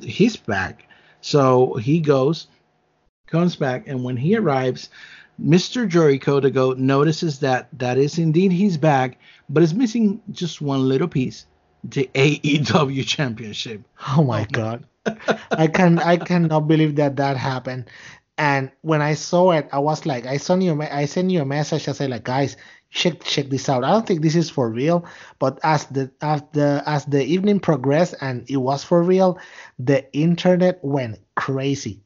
his 0.02 0.36
bag. 0.38 0.84
So 1.22 1.76
he 1.76 2.00
goes, 2.00 2.48
comes 3.28 3.56
back, 3.56 3.88
and 3.88 4.04
when 4.04 4.18
he 4.18 4.36
arrives, 4.36 4.90
Mr. 5.40 5.88
Jericho, 5.88 6.40
the 6.40 6.50
goat, 6.50 6.80
notices 6.80 7.40
that 7.40 7.70
that 7.78 8.00
is 8.00 8.18
indeed 8.18 8.52
his 8.52 8.76
bag, 8.78 9.18
but 9.50 9.62
is 9.62 9.76
missing 9.76 10.20
just 10.32 10.62
one 10.62 10.90
little 10.90 11.08
piece: 11.08 11.46
the 11.84 12.10
AEW 12.16 13.06
Championship. 13.06 13.84
Oh 14.18 14.24
my 14.24 14.46
God. 14.52 14.84
I 15.52 15.68
can 15.68 16.00
I 16.00 16.18
cannot 16.18 16.68
believe 16.68 16.96
that 16.96 17.16
that 17.18 17.38
happened. 17.38 17.90
And 18.40 18.72
when 18.82 19.04
I 19.04 19.14
saw 19.16 19.52
it, 19.52 19.70
I 19.72 19.80
was 19.80 20.06
like, 20.08 20.26
I 20.26 20.38
sent 20.38 20.64
you, 20.64 20.82
I 20.82 21.06
sent 21.06 21.30
you 21.30 21.42
a 21.42 21.46
message. 21.46 21.88
I 21.88 21.92
said, 21.92 22.10
like, 22.10 22.24
guys, 22.24 22.58
check 22.90 23.22
check 23.24 23.50
this 23.50 23.70
out. 23.70 23.84
I 23.84 23.92
don't 23.92 24.08
think 24.08 24.22
this 24.22 24.36
is 24.36 24.50
for 24.50 24.70
real. 24.72 25.06
But 25.40 25.60
as 25.64 25.86
the 25.88 26.12
as 26.22 26.42
the 26.54 26.82
as 26.88 27.06
the 27.06 27.24
evening 27.24 27.60
progressed 27.60 28.16
and 28.22 28.50
it 28.50 28.58
was 28.58 28.84
for 28.84 29.04
real, 29.04 29.38
the 29.78 30.12
internet 30.14 30.80
went 30.84 31.20
crazy. 31.36 32.02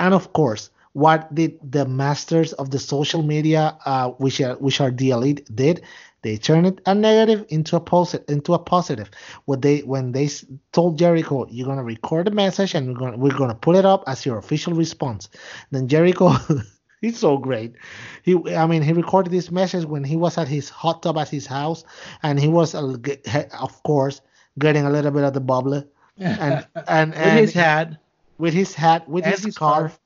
And 0.00 0.14
of 0.14 0.32
course, 0.32 0.70
what 0.92 1.34
did 1.34 1.58
the 1.62 1.86
masters 1.86 2.52
of 2.54 2.70
the 2.70 2.78
social 2.78 3.22
media, 3.22 3.78
uh, 3.84 4.10
which 4.12 4.40
are 4.40 4.56
which 4.56 4.80
are 4.80 4.90
the 4.90 5.10
elite, 5.10 5.46
did? 5.54 5.82
They 6.22 6.36
turned 6.36 6.66
it 6.66 6.80
a 6.84 6.94
negative 6.94 7.46
into 7.48 7.76
a 7.76 7.80
positive. 7.80 8.28
Into 8.28 8.54
a 8.54 8.58
positive. 8.58 9.10
What 9.44 9.62
they 9.62 9.80
when 9.80 10.12
they 10.12 10.28
told 10.72 10.98
Jericho, 10.98 11.46
"You're 11.48 11.66
gonna 11.66 11.84
record 11.84 12.26
the 12.26 12.32
message 12.32 12.74
and 12.74 12.88
we're 12.88 12.98
gonna 12.98 13.16
we're 13.16 13.36
gonna 13.36 13.54
put 13.54 13.76
it 13.76 13.84
up 13.84 14.02
as 14.06 14.26
your 14.26 14.38
official 14.38 14.72
response." 14.72 15.28
Then 15.70 15.86
Jericho, 15.86 16.32
he's 17.00 17.18
so 17.18 17.38
great. 17.38 17.74
He, 18.24 18.34
I 18.54 18.66
mean, 18.66 18.82
he 18.82 18.92
recorded 18.92 19.32
this 19.32 19.50
message 19.52 19.84
when 19.84 20.02
he 20.02 20.16
was 20.16 20.38
at 20.38 20.48
his 20.48 20.68
hot 20.68 21.02
tub 21.02 21.18
at 21.18 21.28
his 21.28 21.46
house, 21.46 21.84
and 22.22 22.40
he 22.40 22.48
was, 22.48 22.74
uh, 22.74 22.96
of 23.60 23.82
course, 23.84 24.20
getting 24.58 24.84
a 24.84 24.90
little 24.90 25.12
bit 25.12 25.22
of 25.22 25.34
the 25.34 25.40
bubble, 25.40 25.84
and 26.18 26.66
and, 26.74 27.14
and 27.14 27.14
with 27.14 27.34
his 27.40 27.52
hat, 27.52 28.00
with 28.38 28.54
his 28.54 28.74
hat, 28.74 29.08
with 29.08 29.24
his, 29.24 29.44
his 29.44 29.54
scarf. 29.54 29.92
scarf. 29.92 30.00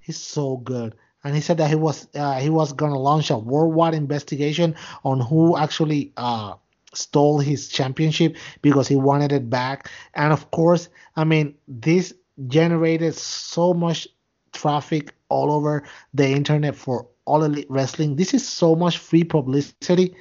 He's 0.00 0.16
so 0.16 0.56
good 0.56 0.94
and 1.24 1.34
he 1.34 1.40
said 1.40 1.58
that 1.58 1.68
he 1.68 1.74
was 1.74 2.08
uh, 2.14 2.38
he 2.38 2.50
was 2.50 2.72
going 2.72 2.92
to 2.92 2.98
launch 2.98 3.30
a 3.30 3.36
worldwide 3.38 3.94
investigation 3.94 4.74
on 5.04 5.20
who 5.20 5.56
actually 5.56 6.12
uh, 6.16 6.54
stole 6.94 7.38
his 7.38 7.68
championship 7.68 8.36
because 8.62 8.88
he 8.88 8.96
wanted 8.96 9.32
it 9.32 9.50
back. 9.50 9.90
And 10.14 10.32
of 10.32 10.50
course, 10.50 10.88
I 11.16 11.24
mean, 11.24 11.54
this 11.68 12.14
generated 12.48 13.14
so 13.14 13.74
much 13.74 14.08
traffic 14.52 15.14
all 15.28 15.52
over 15.52 15.84
the 16.14 16.28
internet 16.28 16.74
for 16.74 17.06
all 17.24 17.44
elite 17.44 17.70
wrestling. 17.70 18.16
This 18.16 18.34
is 18.34 18.46
so 18.46 18.74
much 18.74 18.98
free 18.98 19.24
publicity. 19.24 20.16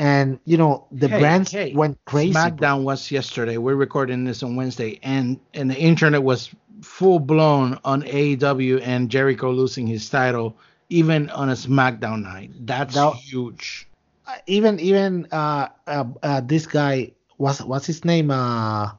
And 0.00 0.40
you 0.46 0.56
know 0.56 0.86
the 0.90 1.08
hey, 1.08 1.18
brands 1.18 1.52
hey, 1.52 1.74
went 1.74 2.02
crazy. 2.06 2.32
SmackDown 2.32 2.84
was 2.84 3.10
yesterday. 3.10 3.58
We're 3.58 3.74
recording 3.74 4.24
this 4.24 4.42
on 4.42 4.56
Wednesday, 4.56 4.98
and 5.02 5.38
and 5.52 5.70
the 5.70 5.76
internet 5.76 6.22
was 6.22 6.48
full 6.80 7.18
blown 7.18 7.78
on 7.84 8.02
AEW 8.04 8.80
and 8.82 9.10
Jericho 9.10 9.52
losing 9.52 9.86
his 9.86 10.08
title, 10.08 10.56
even 10.88 11.28
on 11.28 11.50
a 11.50 11.52
SmackDown 11.52 12.22
night. 12.22 12.50
That's 12.60 12.96
now, 12.96 13.12
huge. 13.12 13.88
Uh, 14.26 14.36
even 14.46 14.80
even 14.80 15.28
uh, 15.32 15.68
uh, 15.86 16.04
uh, 16.22 16.40
this 16.40 16.66
guy 16.66 17.12
was 17.36 17.62
what's 17.62 17.84
his 17.84 18.02
name? 18.02 18.30
Uh, 18.30 18.92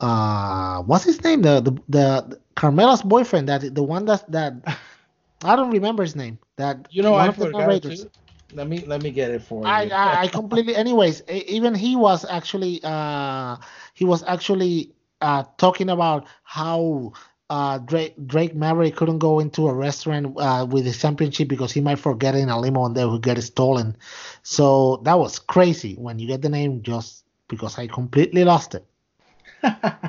uh, 0.00 0.80
what's 0.84 1.04
his 1.04 1.22
name? 1.22 1.42
The 1.42 1.60
the 1.60 1.76
the 1.90 2.40
Carmella's 2.54 3.02
boyfriend. 3.02 3.50
That 3.50 3.74
the 3.74 3.82
one 3.82 4.06
that 4.06 4.24
that 4.32 4.54
I 5.44 5.54
don't 5.54 5.70
remember 5.70 6.02
his 6.02 6.16
name. 6.16 6.38
That 6.56 6.88
you 6.88 7.02
know 7.02 7.12
one 7.12 7.28
I 7.28 7.32
forgot 7.32 7.82
to. 7.82 8.10
Let 8.54 8.68
me 8.68 8.84
let 8.86 9.02
me 9.02 9.10
get 9.10 9.30
it 9.30 9.42
for 9.42 9.66
I, 9.66 9.84
you. 9.84 9.90
I, 9.92 10.22
I 10.22 10.28
completely. 10.28 10.76
Anyways, 10.76 11.22
even 11.28 11.74
he 11.74 11.96
was 11.96 12.24
actually 12.24 12.80
uh 12.82 13.56
he 13.94 14.04
was 14.04 14.22
actually 14.22 14.94
uh, 15.20 15.44
talking 15.56 15.88
about 15.88 16.26
how 16.42 17.12
uh, 17.50 17.78
Drake, 17.78 18.14
Drake 18.26 18.54
Maverick 18.54 18.96
couldn't 18.96 19.18
go 19.18 19.40
into 19.40 19.68
a 19.68 19.74
restaurant 19.74 20.34
uh, 20.38 20.66
with 20.68 20.84
his 20.84 21.00
championship 21.00 21.48
because 21.48 21.72
he 21.72 21.80
might 21.80 21.98
forget 21.98 22.34
in 22.34 22.48
a 22.48 22.58
limo 22.58 22.84
and 22.84 22.96
they 22.96 23.04
would 23.04 23.22
get 23.22 23.42
stolen. 23.42 23.96
So 24.42 25.00
that 25.04 25.18
was 25.18 25.38
crazy 25.38 25.94
when 25.94 26.18
you 26.18 26.26
get 26.26 26.42
the 26.42 26.48
name 26.48 26.82
just 26.82 27.24
because 27.48 27.78
I 27.78 27.86
completely 27.86 28.44
lost 28.44 28.74
it. 28.74 28.84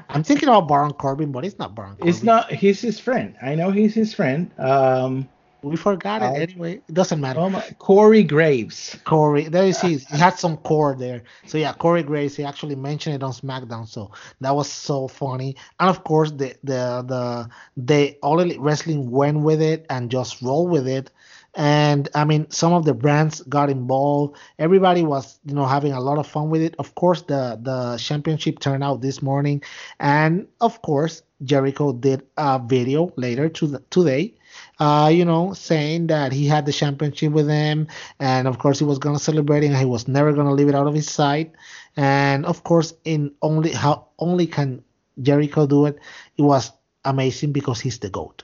I'm 0.10 0.24
thinking 0.24 0.50
about 0.50 0.68
Baron 0.68 0.94
Corbin, 0.94 1.32
but 1.32 1.46
it's 1.46 1.58
not 1.58 1.76
Baron 1.76 1.96
Corbin. 1.96 2.10
It's 2.10 2.24
not. 2.24 2.52
He's 2.52 2.82
his 2.82 3.00
friend. 3.00 3.36
I 3.42 3.56
know 3.56 3.72
he's 3.72 3.94
his 3.94 4.14
friend. 4.14 4.52
Um, 4.58 5.30
we 5.66 5.76
forgot 5.76 6.22
it 6.22 6.50
anyway. 6.50 6.82
It 6.88 6.94
doesn't 6.94 7.20
matter. 7.20 7.40
Oh 7.40 7.50
my, 7.50 7.62
Corey 7.80 8.24
Graves. 8.24 8.98
Corey, 9.04 9.48
there 9.50 9.66
you 9.66 9.74
see, 9.74 9.98
he 9.98 10.18
had 10.18 10.38
some 10.38 10.58
core 10.58 10.96
there. 10.96 11.24
So 11.48 11.58
yeah, 11.58 11.74
Corey 11.74 12.04
Graves. 12.04 12.36
He 12.36 12.44
actually 12.44 12.76
mentioned 12.76 13.16
it 13.16 13.24
on 13.24 13.32
SmackDown. 13.32 13.88
So 13.88 14.12
that 14.42 14.56
was 14.56 14.72
so 14.72 15.08
funny. 15.08 15.56
And 15.80 15.90
of 15.90 16.04
course, 16.04 16.32
the 16.32 16.56
the 16.64 17.04
the 17.08 17.50
they 17.76 18.18
all 18.22 18.46
wrestling 18.60 19.10
went 19.10 19.40
with 19.40 19.62
it 19.62 19.86
and 19.90 20.12
just 20.12 20.42
roll 20.42 20.68
with 20.68 20.88
it. 20.88 21.12
And 21.56 22.10
I 22.14 22.26
mean, 22.26 22.50
some 22.52 22.74
of 22.74 22.86
the 22.86 22.94
brands 22.94 23.42
got 23.42 23.70
involved. 23.70 24.38
Everybody 24.60 25.04
was, 25.04 25.40
you 25.46 25.56
know, 25.56 25.66
having 25.66 25.94
a 25.94 26.02
lot 26.02 26.18
of 26.18 26.28
fun 26.28 26.50
with 26.50 26.62
it. 26.62 26.76
Of 26.78 26.96
course, 26.96 27.22
the 27.24 27.58
the 27.62 27.98
championship 27.98 28.60
turned 28.60 28.84
out 28.84 29.02
this 29.02 29.22
morning, 29.22 29.64
and 30.00 30.48
of 30.60 30.82
course, 30.82 31.24
Jericho 31.44 31.94
did 31.94 32.24
a 32.38 32.60
video 32.64 33.12
later 33.16 33.50
to 33.50 33.68
the, 33.68 33.80
today 33.90 34.36
uh, 34.80 35.10
you 35.12 35.26
know, 35.26 35.54
saying 35.54 36.08
that 36.08 36.32
he 36.32 36.46
had 36.46 36.66
the 36.66 36.74
championship 36.74 37.32
with 37.32 37.48
him, 37.48 37.88
and 38.20 38.48
of 38.48 38.60
course 38.60 38.80
he 38.80 38.86
was 38.86 39.00
gonna 39.00 39.20
celebrate 39.20 39.64
it, 39.64 39.68
and 39.68 39.78
he 39.78 39.86
was 39.86 40.08
never 40.08 40.34
gonna 40.34 40.54
leave 40.54 40.70
it 40.70 40.76
out 40.76 40.88
of 40.88 40.94
his 40.94 41.10
sight. 41.10 41.54
And 41.96 42.46
of 42.46 42.64
course, 42.64 42.94
in 43.04 43.32
only 43.42 43.72
how 43.72 44.08
only 44.20 44.48
can 44.48 44.84
Jericho 45.22 45.66
do 45.66 45.86
it, 45.86 46.00
it 46.38 46.42
was 46.42 46.72
amazing 47.06 47.52
because 47.52 47.80
he's 47.80 48.00
the 48.00 48.10
goat. 48.10 48.44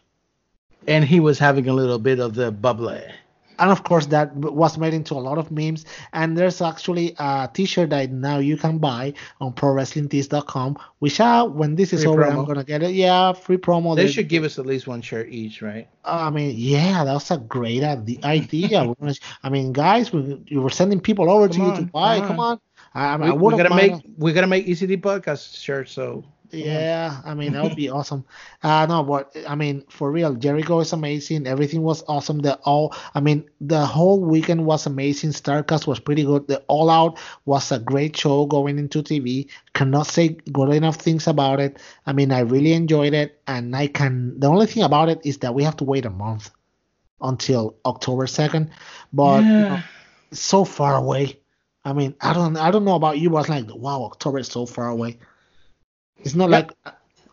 And 0.87 1.05
he 1.05 1.19
was 1.19 1.37
having 1.37 1.67
a 1.67 1.73
little 1.73 1.99
bit 1.99 2.19
of 2.19 2.33
the 2.33 2.51
bubble 2.51 2.89
and 3.61 3.71
of 3.71 3.83
course 3.83 4.07
that 4.07 4.35
was 4.35 4.77
made 4.77 4.93
into 4.93 5.13
a 5.13 5.21
lot 5.21 5.37
of 5.37 5.51
memes. 5.51 5.85
And 6.13 6.37
there's 6.37 6.61
actually 6.61 7.15
a 7.19 7.49
t-shirt 7.53 7.91
that 7.91 8.11
now 8.11 8.39
you 8.39 8.57
can 8.57 8.79
buy 8.79 9.13
on 9.39 9.53
prowrestlingtees.com 9.53 10.77
which 10.99 11.19
uh, 11.19 11.47
when 11.47 11.75
this 11.75 11.93
is 11.93 12.03
free 12.03 12.11
over 12.11 12.23
promo. 12.23 12.39
i'm 12.39 12.45
gonna 12.45 12.63
get 12.63 12.83
it. 12.83 12.91
Yeah 12.91 13.33
free 13.33 13.57
promo. 13.57 13.95
They, 13.95 14.05
they 14.05 14.11
should 14.11 14.27
give 14.27 14.43
us 14.43 14.59
at 14.59 14.65
least 14.65 14.87
one 14.87 15.01
shirt 15.01 15.29
each 15.29 15.61
right? 15.61 15.87
I 16.03 16.29
mean 16.31 16.55
yeah 16.57 17.03
that's 17.05 17.31
a 17.31 17.37
great 17.37 17.83
idea. 17.83 18.93
I 19.43 19.49
mean 19.49 19.71
guys 19.71 20.11
we, 20.11 20.43
we 20.49 20.57
were 20.57 20.69
sending 20.69 20.99
people 20.99 21.29
over 21.29 21.47
come 21.47 21.57
to 21.57 21.61
on, 21.61 21.69
you 21.69 21.85
to 21.85 21.91
buy. 21.91 22.19
come 22.19 22.39
on, 22.39 22.59
come 22.93 23.21
on. 23.21 23.23
I, 23.23 23.33
we, 23.33 23.53
are 23.53 23.57
gonna 23.57 23.75
make 23.75 23.93
we're 24.17 24.33
gonna 24.33 24.47
make 24.47 24.65
ECD 24.65 24.99
podcast 25.01 25.55
shirts 25.55 25.91
so 25.91 26.25
yeah, 26.51 27.21
I 27.23 27.33
mean 27.33 27.53
that 27.53 27.63
would 27.63 27.75
be 27.75 27.89
awesome. 27.89 28.25
Uh 28.61 28.85
no, 28.87 29.03
but 29.03 29.35
I 29.47 29.55
mean 29.55 29.83
for 29.89 30.11
real, 30.11 30.35
Jericho 30.35 30.79
is 30.79 30.93
amazing. 30.93 31.47
Everything 31.47 31.81
was 31.81 32.03
awesome. 32.07 32.39
The 32.39 32.55
all 32.63 32.93
I 33.15 33.19
mean 33.19 33.49
the 33.59 33.85
whole 33.85 34.19
weekend 34.19 34.65
was 34.65 34.85
amazing. 34.85 35.31
Starcast 35.31 35.87
was 35.87 35.99
pretty 35.99 36.23
good. 36.23 36.47
The 36.47 36.63
All 36.67 36.89
Out 36.89 37.17
was 37.45 37.71
a 37.71 37.79
great 37.79 38.15
show 38.17 38.45
going 38.45 38.77
into 38.77 39.01
TV. 39.01 39.49
Cannot 39.73 40.07
say 40.07 40.29
good 40.51 40.69
enough 40.69 40.97
things 40.97 41.27
about 41.27 41.59
it. 41.59 41.77
I 42.05 42.13
mean 42.13 42.31
I 42.31 42.39
really 42.39 42.73
enjoyed 42.73 43.13
it, 43.13 43.41
and 43.47 43.75
I 43.75 43.87
can. 43.87 44.39
The 44.39 44.47
only 44.47 44.67
thing 44.67 44.83
about 44.83 45.09
it 45.09 45.21
is 45.23 45.39
that 45.39 45.53
we 45.53 45.63
have 45.63 45.77
to 45.77 45.83
wait 45.83 46.05
a 46.05 46.09
month 46.09 46.51
until 47.21 47.75
October 47.85 48.27
second, 48.27 48.71
but 49.13 49.43
yeah. 49.43 49.49
you 49.49 49.69
know, 49.69 49.79
so 50.31 50.65
far 50.65 50.95
away. 50.95 51.39
I 51.83 51.93
mean 51.93 52.15
I 52.21 52.33
don't 52.33 52.57
I 52.57 52.71
don't 52.71 52.85
know 52.85 52.95
about 52.95 53.17
you, 53.19 53.29
but 53.29 53.39
it's 53.39 53.49
like 53.49 53.73
wow 53.73 54.03
October 54.03 54.39
is 54.39 54.47
so 54.47 54.65
far 54.65 54.87
away. 54.87 55.17
It's 56.23 56.35
not 56.35 56.49
like 56.49 56.71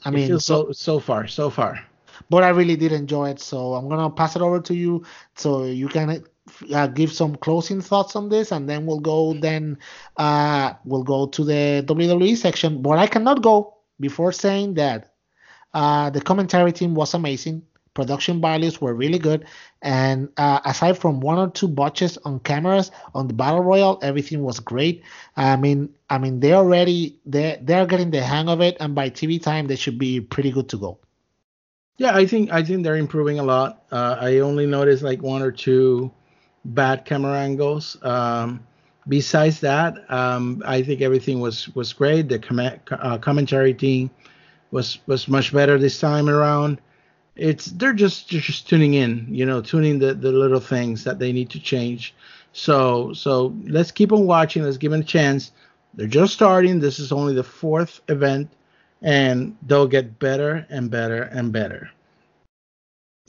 I 0.05 0.11
mean 0.11 0.39
so 0.39 0.72
so 0.72 1.01
far 1.01 1.26
so 1.26 1.51
far. 1.51 1.80
But 2.30 2.43
I 2.43 2.49
really 2.49 2.76
did 2.76 2.93
enjoy 2.93 3.30
it, 3.30 3.41
so 3.41 3.74
I'm 3.74 3.89
gonna 3.89 4.11
pass 4.11 4.36
it 4.36 4.43
over 4.43 4.61
to 4.61 4.74
you 4.74 5.05
so 5.36 5.64
you 5.64 5.89
can 5.89 6.24
uh, 6.74 6.86
give 6.89 7.12
some 7.12 7.36
closing 7.36 7.80
thoughts 7.80 8.16
on 8.16 8.28
this, 8.28 8.53
and 8.53 8.68
then 8.68 8.86
we'll 8.86 9.01
go 9.01 9.34
then 9.34 9.78
uh, 10.16 10.74
we'll 10.84 11.05
go 11.05 11.26
to 11.26 11.45
the 11.45 11.84
WWE 11.86 12.36
section. 12.36 12.82
But 12.82 12.99
I 12.99 13.07
cannot 13.07 13.43
go 13.43 13.78
before 14.01 14.32
saying 14.32 14.74
that 14.74 15.14
uh, 15.74 16.11
the 16.11 16.20
commentary 16.20 16.72
team 16.72 16.95
was 16.95 17.14
amazing. 17.14 17.62
Production 17.99 18.41
values 18.41 18.81
were 18.81 18.95
really 18.95 19.19
good, 19.19 19.45
and 19.83 20.29
uh, 20.37 20.61
aside 20.65 20.97
from 20.97 21.19
one 21.19 21.37
or 21.37 21.51
two 21.51 21.67
botches 21.67 22.17
on 22.19 22.39
cameras 22.39 22.93
on 23.13 23.27
the 23.27 23.35
battle 23.35 23.65
royal, 23.65 23.99
everything 24.03 24.45
was 24.45 24.61
great. 24.61 25.03
I 25.37 25.57
mean, 25.57 25.93
I 26.09 26.19
mean 26.19 26.39
they 26.39 26.53
already 26.53 27.19
they 27.27 27.59
they're 27.61 27.87
getting 27.87 28.13
the 28.13 28.23
hang 28.23 28.49
of 28.49 28.61
it, 28.61 28.77
and 28.79 28.95
by 28.95 29.11
TV 29.11 29.43
time 29.43 29.67
they 29.67 29.75
should 29.75 29.99
be 29.99 30.21
pretty 30.21 30.53
good 30.53 30.69
to 30.69 30.79
go. 30.79 30.99
Yeah, 31.97 32.15
I 32.15 32.25
think 32.25 32.53
I 32.53 32.63
think 32.63 32.85
they're 32.85 33.03
improving 33.03 33.41
a 33.41 33.43
lot. 33.43 33.83
Uh, 33.91 34.15
I 34.21 34.39
only 34.39 34.67
noticed 34.67 35.03
like 35.03 35.21
one 35.21 35.43
or 35.43 35.51
two 35.51 36.13
bad 36.65 37.05
camera 37.05 37.37
angles. 37.37 37.99
Um, 38.03 38.63
besides 39.09 39.59
that, 39.67 39.99
um, 40.09 40.63
I 40.65 40.83
think 40.83 41.01
everything 41.01 41.41
was 41.41 41.67
was 41.75 41.93
great. 41.93 42.29
The 42.29 42.39
com- 42.39 42.79
uh, 42.93 43.19
commentary 43.19 43.75
team 43.75 44.11
was 44.71 45.01
was 45.09 45.27
much 45.27 45.53
better 45.53 45.79
this 45.79 45.99
time 45.99 46.29
around 46.29 46.79
it's 47.39 47.66
they're 47.66 47.93
just 47.95 48.28
just 48.28 48.68
tuning 48.68 48.95
in, 48.95 49.26
you 49.30 49.47
know, 49.47 49.62
tuning 49.62 49.99
the 49.99 50.12
the 50.12 50.32
little 50.32 50.61
things 50.61 51.05
that 51.05 51.18
they 51.18 51.32
need 51.32 51.51
to 51.51 51.61
change. 51.61 52.14
So 52.53 53.12
so 53.12 53.55
let's 53.64 53.93
keep 53.93 54.12
on 54.12 54.26
watching. 54.26 54.64
Let's 54.64 54.76
give 54.76 54.91
them 54.91 55.01
a 55.01 55.05
chance. 55.05 55.53
They're 55.95 56.09
just 56.09 56.34
starting. 56.34 56.80
This 56.80 56.99
is 56.99 57.12
only 57.12 57.34
the 57.34 57.45
fourth 57.45 58.01
event, 58.09 58.51
and 59.03 59.57
they'll 59.62 59.86
get 59.86 60.18
better 60.18 60.66
and 60.68 60.91
better 60.91 61.22
and 61.22 61.53
better. 61.53 61.91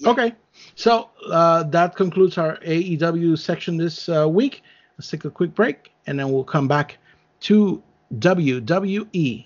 Okay, 0.06 0.34
so 0.76 1.10
uh, 1.30 1.64
that 1.64 1.96
concludes 1.96 2.38
our 2.38 2.58
AEW 2.58 3.38
section 3.38 3.78
this 3.78 4.08
uh, 4.10 4.28
week. 4.28 4.64
Let's 4.98 5.10
take 5.10 5.26
a 5.26 5.30
quick 5.30 5.54
break, 5.54 5.92
and 6.08 6.18
then 6.18 6.32
we'll 6.32 6.46
come 6.46 6.68
back 6.68 6.98
to 7.42 7.84
WWE. 8.18 9.46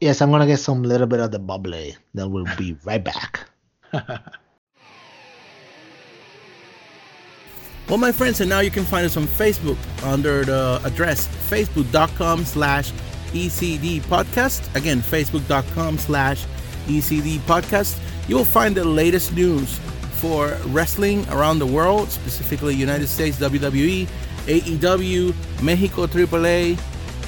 Yes, 0.00 0.20
I'm 0.20 0.30
gonna 0.30 0.46
get 0.46 0.58
some 0.58 0.82
little 0.82 1.06
bit 1.06 1.20
of 1.20 1.30
the 1.30 1.38
bubbly. 1.38 1.96
Then 2.14 2.32
we'll 2.32 2.46
be 2.56 2.76
right 2.84 3.02
back. 3.02 3.48
well, 7.88 7.98
my 7.98 8.12
friends, 8.12 8.40
and 8.40 8.50
now 8.50 8.60
you 8.60 8.70
can 8.70 8.84
find 8.84 9.06
us 9.06 9.16
on 9.16 9.24
Facebook 9.24 9.78
under 10.04 10.44
the 10.44 10.80
address 10.84 11.26
facebook.com 11.48 12.44
slash 12.44 12.92
ECD 13.32 14.00
podcast. 14.02 14.74
Again, 14.74 15.00
facebook.com 15.00 15.98
slash 15.98 16.44
ECD 16.86 17.38
podcast. 17.40 17.98
You 18.28 18.36
will 18.36 18.44
find 18.44 18.74
the 18.74 18.84
latest 18.84 19.34
news 19.34 19.78
for 20.16 20.56
wrestling 20.66 21.28
around 21.28 21.58
the 21.58 21.66
world, 21.66 22.10
specifically 22.10 22.74
United 22.74 23.06
States 23.06 23.38
WWE, 23.38 24.08
AEW, 24.46 25.62
Mexico 25.62 26.06
AAA, 26.06 26.78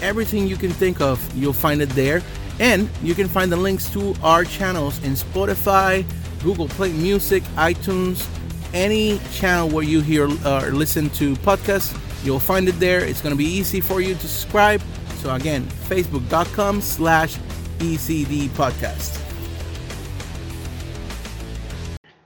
everything 0.02 0.46
you 0.46 0.56
can 0.56 0.70
think 0.70 1.00
of, 1.00 1.18
you'll 1.36 1.52
find 1.52 1.82
it 1.82 1.90
there. 1.90 2.22
And 2.60 2.88
you 3.02 3.14
can 3.14 3.28
find 3.28 3.52
the 3.52 3.56
links 3.56 3.88
to 3.90 4.14
our 4.22 4.44
channels 4.44 5.02
in 5.04 5.12
Spotify, 5.12 6.04
Google 6.42 6.68
Play 6.68 6.92
Music, 6.92 7.42
iTunes, 7.56 8.26
any 8.74 9.18
channel 9.32 9.68
where 9.68 9.84
you 9.84 10.00
hear 10.00 10.24
or 10.24 10.70
listen 10.72 11.10
to 11.10 11.34
podcasts. 11.36 11.96
You'll 12.24 12.40
find 12.40 12.68
it 12.68 12.78
there. 12.80 13.04
It's 13.04 13.20
going 13.20 13.32
to 13.32 13.38
be 13.38 13.46
easy 13.46 13.80
for 13.80 14.00
you 14.00 14.14
to 14.14 14.28
subscribe. 14.28 14.82
So 15.16 15.34
again, 15.34 15.64
facebook.com 15.88 16.80
slash 16.80 17.36
ECD 17.78 18.48
podcast. 18.50 19.24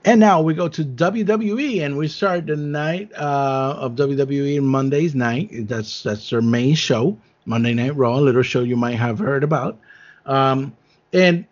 And 0.05 0.19
now 0.19 0.41
we 0.41 0.53
go 0.53 0.67
to 0.67 0.83
WWE, 0.83 1.85
and 1.85 1.97
we 1.97 2.09
start 2.09 2.47
the 2.47 2.57
night 2.57 3.09
uh, 3.13 3.75
of 3.79 3.93
WWE 3.93 4.61
Monday's 4.61 5.15
night. 5.15 5.49
That's 5.67 6.03
that's 6.03 6.29
their 6.29 6.41
main 6.41 6.75
show, 6.75 7.17
Monday 7.45 7.73
Night 7.73 7.95
Raw, 7.95 8.17
little 8.17 8.43
show 8.43 8.63
you 8.63 8.75
might 8.75 8.97
have 8.97 9.17
heard 9.17 9.45
about. 9.45 9.79
Um, 10.25 10.75
and 11.13 11.45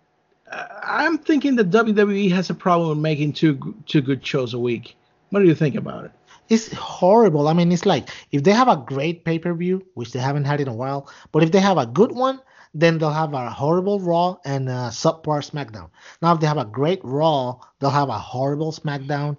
I'm 0.83 1.17
thinking 1.17 1.55
that 1.55 1.69
WWE 1.69 2.31
has 2.31 2.49
a 2.49 2.55
problem 2.55 2.89
with 2.89 2.97
making 2.97 3.33
two 3.33 3.75
two 3.85 4.01
good 4.01 4.25
shows 4.25 4.53
a 4.53 4.59
week. 4.59 4.95
What 5.29 5.39
do 5.39 5.45
you 5.45 5.55
think 5.55 5.75
about 5.75 6.05
it? 6.05 6.11
It's 6.49 6.73
horrible. 6.73 7.47
I 7.47 7.53
mean, 7.53 7.71
it's 7.71 7.85
like 7.85 8.09
if 8.31 8.43
they 8.43 8.51
have 8.51 8.67
a 8.67 8.83
great 8.85 9.23
pay 9.23 9.39
per 9.39 9.53
view, 9.53 9.85
which 9.93 10.11
they 10.11 10.19
haven't 10.19 10.45
had 10.45 10.59
in 10.59 10.67
a 10.67 10.73
while, 10.73 11.09
but 11.31 11.43
if 11.43 11.51
they 11.51 11.59
have 11.59 11.77
a 11.77 11.85
good 11.85 12.11
one, 12.11 12.41
then 12.73 12.97
they'll 12.97 13.11
have 13.11 13.33
a 13.33 13.49
horrible 13.49 13.99
Raw 13.99 14.37
and 14.45 14.69
a 14.69 14.89
subpar 14.91 15.41
SmackDown. 15.49 15.89
Now, 16.21 16.33
if 16.33 16.39
they 16.39 16.47
have 16.47 16.57
a 16.57 16.65
great 16.65 16.99
Raw, 17.03 17.59
they'll 17.79 17.89
have 17.89 18.09
a 18.09 18.17
horrible 18.17 18.71
SmackDown. 18.71 19.37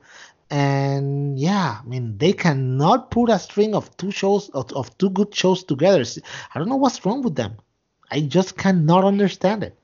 And 0.51 1.39
yeah, 1.39 1.79
I 1.83 1.89
mean, 1.89 2.19
they 2.19 2.33
cannot 2.35 3.11
put 3.11 3.31
a 3.31 3.39
string 3.39 3.75
of 3.75 3.97
two 3.97 4.11
shows 4.11 4.51
of, 4.51 4.73
of 4.73 4.97
two 4.99 5.11
good 5.11 5.35
shows 5.35 5.65
together. 5.65 6.05
I 6.55 6.59
don't 6.59 6.69
know 6.69 6.77
what's 6.77 7.05
wrong 7.07 7.23
with 7.23 7.37
them. 7.37 7.57
I 8.11 8.21
just 8.21 8.59
cannot 8.59 9.05
understand 9.05 9.65
it. 9.65 9.79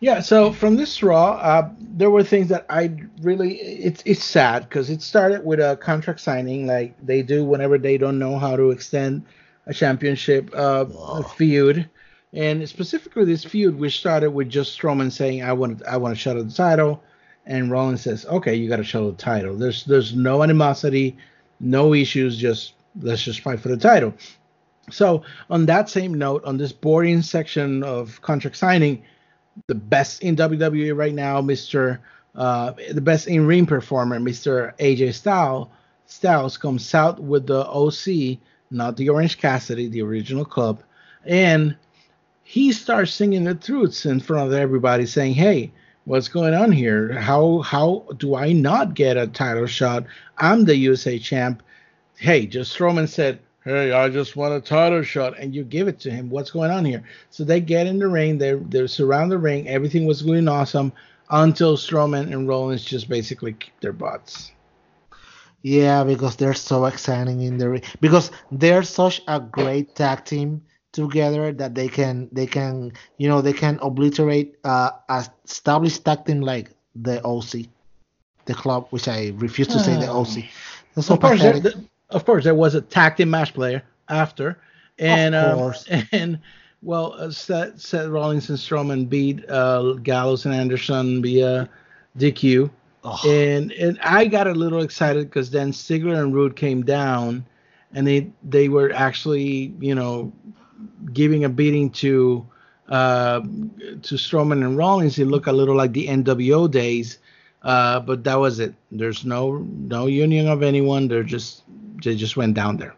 Yeah, 0.00 0.20
so 0.20 0.52
from 0.52 0.76
this 0.76 1.02
Raw, 1.02 1.32
uh, 1.32 1.70
there 1.78 2.10
were 2.10 2.22
things 2.22 2.48
that 2.48 2.66
I 2.68 2.92
really 3.22 3.54
it's 3.56 4.02
it's 4.04 4.22
sad 4.24 4.64
because 4.68 4.90
it 4.90 5.00
started 5.00 5.44
with 5.44 5.58
a 5.58 5.76
contract 5.76 6.20
signing 6.20 6.66
like 6.66 6.94
they 7.04 7.22
do 7.22 7.44
whenever 7.44 7.78
they 7.78 7.96
don't 7.96 8.18
know 8.18 8.38
how 8.38 8.56
to 8.56 8.70
extend 8.70 9.24
a 9.66 9.72
championship 9.72 10.50
uh, 10.54 10.84
feud, 11.22 11.88
and 12.34 12.68
specifically 12.68 13.24
this 13.24 13.44
feud, 13.44 13.78
which 13.78 13.98
started 13.98 14.30
with 14.30 14.50
just 14.50 14.78
Strowman 14.78 15.10
saying, 15.10 15.42
"I 15.42 15.54
want 15.54 15.78
to 15.78 15.90
I 15.90 15.96
want 15.96 16.14
to 16.14 16.20
shut 16.20 16.36
the 16.36 16.54
title," 16.54 17.02
and 17.46 17.70
Rollins 17.70 18.02
says, 18.02 18.26
"Okay, 18.26 18.54
you 18.54 18.68
got 18.68 18.76
to 18.76 18.84
shut 18.84 19.02
the 19.02 19.22
title." 19.22 19.56
There's 19.56 19.84
there's 19.84 20.14
no 20.14 20.42
animosity, 20.42 21.16
no 21.58 21.94
issues, 21.94 22.36
just 22.36 22.74
let's 23.00 23.22
just 23.22 23.40
fight 23.40 23.60
for 23.60 23.68
the 23.68 23.78
title. 23.78 24.12
So 24.90 25.22
on 25.48 25.64
that 25.66 25.88
same 25.88 26.14
note, 26.14 26.44
on 26.44 26.58
this 26.58 26.72
boring 26.72 27.22
section 27.22 27.82
of 27.82 28.20
contract 28.20 28.56
signing, 28.56 29.02
the 29.66 29.74
best 29.74 30.22
in 30.22 30.36
WWE 30.36 30.96
right 30.96 31.14
now, 31.14 31.40
Mister, 31.40 32.00
uh, 32.34 32.72
the 32.92 33.00
best 33.00 33.28
in 33.28 33.46
ring 33.46 33.66
performer, 33.66 34.20
Mister 34.20 34.74
AJ 34.78 35.14
Styles, 35.14 35.68
Styles 36.06 36.56
comes 36.56 36.94
out 36.94 37.20
with 37.20 37.46
the 37.46 37.66
OC, 37.66 38.38
not 38.70 38.96
the 38.96 39.08
Orange 39.08 39.38
Cassidy, 39.38 39.88
the 39.88 40.02
original 40.02 40.44
club, 40.44 40.82
and 41.24 41.76
he 42.44 42.72
starts 42.72 43.12
singing 43.12 43.44
the 43.44 43.54
truths 43.54 44.06
in 44.06 44.20
front 44.20 44.48
of 44.48 44.54
everybody, 44.58 45.06
saying, 45.06 45.34
"Hey, 45.34 45.72
what's 46.04 46.28
going 46.28 46.54
on 46.54 46.70
here? 46.72 47.12
How 47.12 47.58
how 47.60 48.06
do 48.18 48.36
I 48.36 48.52
not 48.52 48.94
get 48.94 49.16
a 49.16 49.26
title 49.26 49.66
shot? 49.66 50.04
I'm 50.38 50.64
the 50.64 50.76
USA 50.76 51.18
champ." 51.18 51.62
Hey, 52.18 52.46
just 52.46 52.80
Roman 52.80 53.06
said, 53.06 53.40
"Hey, 53.66 53.90
I 53.90 54.08
just 54.08 54.36
want 54.36 54.54
a 54.54 54.60
title 54.60 55.02
shot," 55.02 55.36
and 55.36 55.52
you 55.52 55.64
give 55.64 55.88
it 55.88 55.98
to 56.00 56.10
him. 56.10 56.30
What's 56.30 56.52
going 56.52 56.70
on 56.70 56.84
here? 56.84 57.02
So 57.30 57.42
they 57.42 57.60
get 57.60 57.88
in 57.88 57.98
the 57.98 58.06
ring. 58.06 58.38
They 58.38 58.54
they 58.54 58.86
surround 58.86 59.32
the 59.32 59.38
ring. 59.38 59.68
Everything 59.68 60.06
was 60.06 60.22
going 60.22 60.46
awesome 60.46 60.92
until 61.30 61.76
Strowman 61.76 62.32
and 62.32 62.46
Rollins 62.46 62.84
just 62.84 63.08
basically 63.08 63.54
kicked 63.54 63.80
their 63.80 63.92
butts. 63.92 64.52
Yeah, 65.62 66.04
because 66.04 66.36
they're 66.36 66.54
so 66.54 66.84
exciting 66.84 67.40
in 67.40 67.58
the 67.58 67.68
ring. 67.68 67.82
Because 68.00 68.30
they're 68.52 68.84
such 68.84 69.20
a 69.26 69.40
great 69.40 69.96
tag 69.96 70.24
team 70.24 70.62
together 70.92 71.52
that 71.52 71.74
they 71.74 71.88
can 71.88 72.28
they 72.30 72.46
can 72.46 72.92
you 73.18 73.28
know 73.28 73.40
they 73.42 73.52
can 73.52 73.80
obliterate 73.82 74.54
uh, 74.62 74.90
a 75.08 75.26
established 75.44 76.04
tag 76.04 76.24
team 76.24 76.40
like 76.40 76.70
the 76.94 77.20
OC, 77.24 77.66
the 78.44 78.54
club, 78.54 78.86
which 78.90 79.08
I 79.08 79.32
refuse 79.36 79.66
to 79.68 79.80
say 79.80 79.96
the 79.98 80.08
OC. 80.08 80.44
That's 80.94 81.08
So 81.08 81.16
course, 81.16 81.42
there, 81.42 81.60
of 82.10 82.24
course, 82.24 82.44
there 82.44 82.54
was 82.54 82.74
a 82.74 82.80
tag 82.80 83.16
team 83.16 83.30
match 83.30 83.54
player 83.54 83.82
after, 84.08 84.58
and 84.98 85.34
um, 85.34 85.74
and 86.12 86.38
well, 86.82 87.14
uh, 87.18 87.30
Seth, 87.30 87.80
Seth 87.80 88.08
Rollins 88.08 88.48
and 88.48 88.58
Strowman 88.58 89.08
beat 89.08 89.48
uh, 89.48 89.94
Gallows 89.94 90.44
and 90.44 90.54
Anderson 90.54 91.22
via 91.22 91.68
DQ. 92.18 92.70
Oh. 93.04 93.20
And 93.28 93.72
and 93.72 93.98
I 94.02 94.26
got 94.26 94.46
a 94.46 94.52
little 94.52 94.82
excited 94.82 95.28
because 95.28 95.50
then 95.50 95.72
Ziggler 95.72 96.20
and 96.20 96.34
Roode 96.34 96.56
came 96.56 96.82
down, 96.82 97.46
and 97.92 98.06
they 98.06 98.30
they 98.42 98.68
were 98.68 98.92
actually 98.92 99.74
you 99.80 99.94
know 99.94 100.32
giving 101.12 101.44
a 101.44 101.48
beating 101.48 101.90
to 101.90 102.46
uh, 102.88 103.40
to 103.40 104.14
Strowman 104.14 104.64
and 104.64 104.76
Rollins, 104.76 105.18
it 105.18 105.26
looked 105.26 105.48
a 105.48 105.52
little 105.52 105.74
like 105.74 105.92
the 105.92 106.06
NWO 106.06 106.70
days. 106.70 107.18
Uh, 107.62 107.98
but 107.98 108.22
that 108.22 108.36
was 108.36 108.60
it. 108.60 108.74
There's 108.92 109.24
no 109.24 109.56
no 109.58 110.06
union 110.06 110.46
of 110.46 110.62
anyone. 110.62 111.08
They're 111.08 111.24
just 111.24 111.62
they 112.02 112.16
just 112.16 112.36
went 112.36 112.54
down 112.54 112.76
there. 112.76 112.94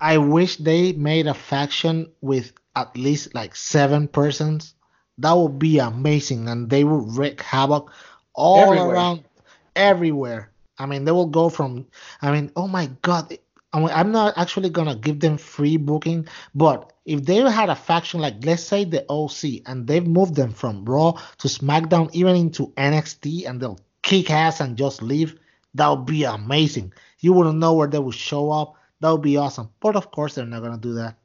I 0.00 0.18
wish 0.18 0.56
they 0.56 0.92
made 0.92 1.26
a 1.26 1.34
faction 1.34 2.10
with 2.20 2.52
at 2.76 2.96
least 2.96 3.34
like 3.34 3.56
seven 3.56 4.08
persons. 4.08 4.74
That 5.18 5.32
would 5.32 5.58
be 5.58 5.78
amazing, 5.78 6.48
and 6.48 6.70
they 6.70 6.84
would 6.84 7.16
wreak 7.16 7.42
havoc 7.42 7.90
all 8.34 8.72
everywhere. 8.72 8.94
around, 8.94 9.24
everywhere. 9.74 10.50
I 10.78 10.86
mean, 10.86 11.04
they 11.04 11.10
will 11.10 11.26
go 11.26 11.48
from. 11.48 11.86
I 12.22 12.30
mean, 12.30 12.52
oh 12.54 12.68
my 12.68 12.88
God! 13.02 13.36
I 13.72 13.80
mean, 13.80 13.90
I'm 13.90 14.12
not 14.12 14.38
actually 14.38 14.70
gonna 14.70 14.94
give 14.94 15.18
them 15.18 15.36
free 15.36 15.76
booking, 15.76 16.28
but 16.54 16.92
if 17.04 17.24
they 17.24 17.36
had 17.36 17.70
a 17.70 17.74
faction 17.74 18.20
like 18.20 18.44
let's 18.44 18.62
say 18.62 18.84
the 18.84 19.04
OC 19.08 19.62
and 19.66 19.86
they've 19.86 20.06
moved 20.06 20.36
them 20.36 20.52
from 20.52 20.84
Raw 20.84 21.12
to 21.38 21.48
SmackDown 21.48 22.10
even 22.12 22.36
into 22.36 22.68
NXT 22.76 23.48
and 23.48 23.60
they'll 23.60 23.80
kick 24.02 24.30
ass 24.30 24.60
and 24.60 24.76
just 24.76 25.02
leave, 25.02 25.38
that 25.74 25.88
would 25.88 26.06
be 26.06 26.24
amazing. 26.24 26.92
You 27.20 27.32
wouldn't 27.32 27.58
know 27.58 27.74
where 27.74 27.88
they 27.88 27.98
would 27.98 28.14
show 28.14 28.50
up. 28.50 28.74
That 29.00 29.10
would 29.10 29.22
be 29.22 29.36
awesome. 29.36 29.70
But 29.80 29.96
of 29.96 30.10
course 30.10 30.34
they're 30.34 30.46
not 30.46 30.62
gonna 30.62 30.78
do 30.78 30.94
that. 30.94 31.16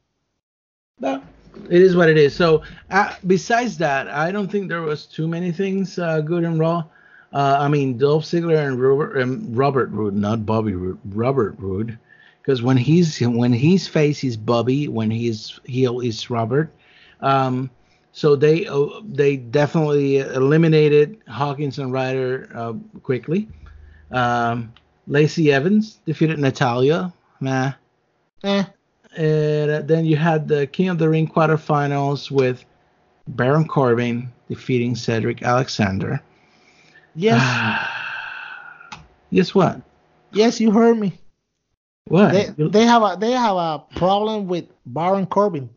No, 1.00 1.22
it 1.70 1.82
is 1.82 1.96
what 1.96 2.08
it 2.08 2.16
is. 2.16 2.34
So 2.34 2.62
uh, 2.90 3.14
besides 3.26 3.78
that, 3.78 4.08
I 4.08 4.30
don't 4.30 4.50
think 4.50 4.68
there 4.68 4.82
was 4.82 5.06
too 5.06 5.28
many 5.28 5.52
things 5.52 5.98
uh, 5.98 6.20
good 6.20 6.44
in 6.44 6.58
Raw. 6.58 6.84
Uh, 7.32 7.56
I 7.60 7.68
mean, 7.68 7.98
Dolph 7.98 8.24
Ziggler 8.24 8.64
and 8.64 8.80
Robert, 8.80 9.16
and 9.16 9.56
Robert 9.56 9.90
Roode, 9.90 10.14
not 10.14 10.46
Bobby 10.46 10.74
Roode, 10.74 11.00
Robert 11.06 11.56
Roode 11.58 11.98
because 12.44 12.62
when 12.62 12.76
he's 12.76 13.18
when 13.20 13.52
he's 13.52 13.88
face 13.88 14.18
he's 14.18 14.36
Bobby, 14.36 14.86
when 14.86 15.10
he's 15.10 15.58
heel 15.64 16.00
is 16.00 16.28
Robert. 16.28 16.70
Um, 17.20 17.70
so 18.12 18.36
they 18.36 18.66
uh, 18.66 18.86
they 19.02 19.36
definitely 19.36 20.18
eliminated 20.18 21.22
Hawkins 21.26 21.78
and 21.78 21.92
Ryder 21.92 22.50
uh, 22.54 22.74
quickly. 23.02 23.48
Um, 24.10 24.72
Lacey 25.06 25.52
Evans 25.52 26.00
defeated 26.06 26.38
Natalya. 26.38 27.12
Nah. 27.40 27.72
Eh. 28.42 28.64
And 29.16 29.70
uh, 29.70 29.82
then 29.82 30.04
you 30.04 30.16
had 30.16 30.48
the 30.48 30.66
King 30.66 30.88
of 30.88 30.98
the 30.98 31.08
Ring 31.08 31.28
quarterfinals 31.28 32.30
with 32.30 32.64
Baron 33.28 33.66
Corbin 33.66 34.32
defeating 34.48 34.96
Cedric 34.96 35.42
Alexander. 35.42 36.20
Yes. 37.14 37.40
Guess 39.32 39.54
what? 39.54 39.80
Yes, 40.32 40.60
you 40.60 40.70
heard 40.70 40.98
me. 40.98 41.18
What? 42.06 42.32
They, 42.32 42.68
they 42.68 42.84
have 42.84 43.02
a 43.02 43.16
they 43.18 43.32
have 43.32 43.56
a 43.56 43.82
problem 43.96 44.46
with 44.46 44.66
Baron 44.84 45.26
Corbin. 45.26 45.70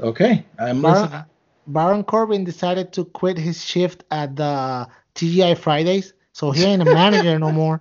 Okay, 0.00 0.44
I'm 0.58 0.80
Baron, 0.80 1.02
listening. 1.02 1.24
Baron 1.66 2.04
Corbin 2.04 2.44
decided 2.44 2.92
to 2.92 3.04
quit 3.04 3.36
his 3.36 3.64
shift 3.64 4.04
at 4.10 4.36
the 4.36 4.86
TGI 5.14 5.58
Fridays, 5.58 6.12
so 6.32 6.50
he 6.50 6.64
ain't 6.64 6.82
a 6.82 6.84
manager 6.84 7.38
no 7.38 7.50
more. 7.50 7.80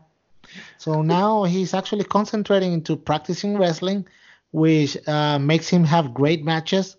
So 0.78 1.02
now 1.02 1.44
he's 1.44 1.74
actually 1.74 2.04
concentrating 2.04 2.74
into 2.74 2.96
practicing 2.96 3.58
wrestling, 3.58 4.08
which 4.52 4.98
uh, 5.08 5.40
makes 5.40 5.70
him 5.70 5.84
have 5.86 6.14
great 6.14 6.44
matches, 6.44 6.98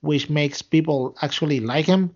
which 0.00 0.30
makes 0.30 0.62
people 0.62 1.16
actually 1.22 1.60
like 1.60 1.86
him, 1.86 2.14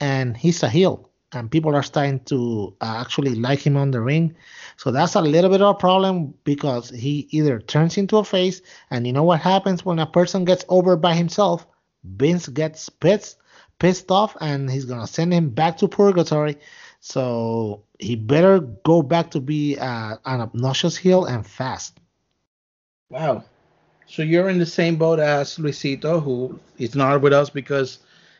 and 0.00 0.36
he's 0.36 0.62
a 0.62 0.68
heel, 0.68 1.08
and 1.32 1.50
people 1.50 1.74
are 1.74 1.82
starting 1.82 2.20
to 2.20 2.74
uh, 2.80 2.96
actually 3.00 3.34
like 3.34 3.60
him 3.60 3.76
on 3.76 3.90
the 3.90 4.00
ring. 4.00 4.34
So 4.76 4.90
that's 4.90 5.14
a 5.14 5.20
little 5.20 5.50
bit 5.50 5.62
of 5.62 5.68
a 5.68 5.78
problem 5.78 6.34
because 6.44 6.90
he 6.90 7.28
either 7.30 7.60
turns 7.60 7.96
into 7.98 8.18
a 8.18 8.24
face, 8.24 8.62
and 8.90 9.06
you 9.06 9.12
know 9.12 9.24
what 9.24 9.40
happens 9.40 9.84
when 9.84 9.98
a 9.98 10.06
person 10.06 10.44
gets 10.44 10.64
over 10.68 10.96
by 10.96 11.14
himself? 11.14 11.66
Vince 12.04 12.48
gets 12.48 12.88
pissed, 12.88 13.38
pissed 13.78 14.10
off, 14.10 14.36
and 14.40 14.70
he's 14.70 14.84
gonna 14.84 15.06
send 15.06 15.32
him 15.32 15.50
back 15.50 15.76
to 15.78 15.88
purgatory. 15.88 16.56
So 17.04 17.84
he 17.98 18.16
better 18.16 18.60
go 18.60 19.02
back 19.02 19.32
to 19.32 19.40
be 19.40 19.76
uh, 19.78 20.16
an 20.24 20.40
obnoxious 20.40 20.96
heel 20.96 21.26
and 21.26 21.46
fast. 21.46 22.00
Wow. 23.10 23.44
So 24.06 24.22
you're 24.22 24.48
in 24.48 24.58
the 24.58 24.64
same 24.64 24.96
boat 24.96 25.18
as 25.18 25.58
Luisito, 25.58 26.22
who 26.22 26.58
is 26.78 26.94
not 26.94 27.20
with 27.20 27.34
us 27.34 27.50
because 27.50 27.98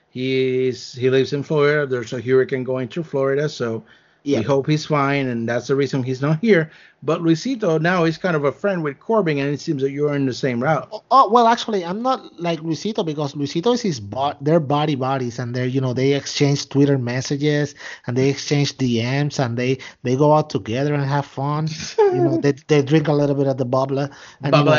he's 0.09 0.95
he 0.95 1.11
lives 1.11 1.35
in 1.35 1.43
Florida. 1.43 1.85
There's 1.85 2.15
a 2.15 2.23
hurricane 2.23 2.65
going 2.65 2.89
through 2.89 3.03
Florida, 3.03 3.51
so 3.51 3.85
Yeah. 4.25 4.39
we 4.39 4.45
hope 4.45 4.67
he's 4.67 4.87
fine, 4.87 5.27
and 5.29 5.47
that's 5.47 5.67
the 5.67 5.77
reason 5.77 6.03
he's 6.03 6.23
not 6.23 6.41
here. 6.41 6.71
But 7.03 7.21
Luisito 7.21 7.79
now 7.79 8.05
is 8.05 8.17
kind 8.17 8.35
of 8.35 8.45
a 8.45 8.53
friend 8.53 8.83
with 8.83 8.99
Corbin, 8.99 9.39
and 9.39 9.53
it 9.53 9.61
seems 9.61 9.83
that 9.83 9.91
you're 9.91 10.15
in 10.15 10.25
the 10.25 10.33
same 10.33 10.63
route. 10.63 10.89
Oh, 10.91 11.03
oh, 11.11 11.29
well, 11.31 11.47
actually, 11.47 11.85
I'm 11.85 12.01
not 12.01 12.41
like 12.41 12.61
Luisito 12.61 13.05
because 13.05 13.35
Luisito 13.35 13.75
is 13.75 13.83
his 13.83 14.01
bo- 14.01 14.33
they're 14.41 14.61
body 14.61 14.95
bodies, 14.95 15.39
and 15.39 15.55
they're 15.55 15.67
you 15.67 15.81
know 15.81 15.93
they 15.93 16.15
exchange 16.15 16.71
Twitter 16.71 16.97
messages 16.97 17.75
and 18.07 18.17
they 18.17 18.31
exchange 18.31 18.79
DMs 18.79 19.39
and 19.39 19.59
they 19.59 19.79
they 20.03 20.17
go 20.17 20.33
out 20.33 20.49
together 20.49 20.95
and 20.95 21.05
have 21.05 21.27
fun. 21.27 21.69
you 21.99 22.23
know, 22.23 22.39
they 22.39 22.53
they 22.69 22.81
drink 22.83 23.09
a 23.09 23.13
little 23.13 23.35
bit 23.37 23.47
of 23.47 23.59
the 23.59 23.67
bubbler. 23.67 24.11
And, 24.43 24.55
you 24.57 24.65
know, 24.65 24.71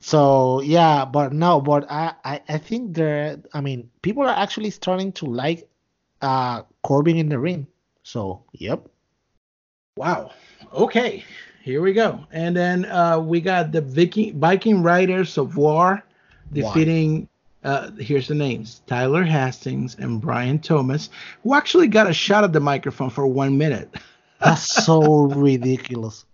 So 0.00 0.60
yeah, 0.62 1.04
but 1.04 1.32
no, 1.32 1.60
but 1.60 1.88
I, 1.90 2.14
I 2.24 2.40
I 2.48 2.58
think 2.58 2.94
there. 2.96 3.38
I 3.54 3.60
mean, 3.60 3.88
people 4.02 4.24
are 4.24 4.34
actually 4.36 4.70
starting 4.70 5.12
to 5.12 5.26
like 5.26 5.68
uh 6.20 6.62
Corbin 6.82 7.16
in 7.16 7.28
the 7.28 7.38
ring. 7.38 7.66
So 8.02 8.44
yep. 8.52 8.88
Wow. 9.96 10.32
Okay. 10.72 11.24
Here 11.62 11.80
we 11.80 11.92
go. 11.92 12.26
And 12.32 12.56
then 12.56 12.86
uh, 12.86 13.20
we 13.20 13.40
got 13.40 13.70
the 13.70 13.80
Viking 13.80 14.38
Viking 14.38 14.82
Raiders 14.82 15.38
of 15.38 15.56
War 15.56 16.02
defeating. 16.52 17.28
Uh, 17.62 17.92
here's 17.92 18.26
the 18.26 18.34
names: 18.34 18.82
Tyler 18.88 19.22
Hastings 19.22 19.94
and 19.94 20.20
Brian 20.20 20.58
Thomas, 20.58 21.10
who 21.44 21.54
actually 21.54 21.86
got 21.86 22.10
a 22.10 22.12
shot 22.12 22.42
at 22.42 22.52
the 22.52 22.60
microphone 22.60 23.10
for 23.10 23.26
one 23.26 23.56
minute. 23.56 23.94
That's 24.40 24.84
so 24.84 25.26
ridiculous. 25.26 26.24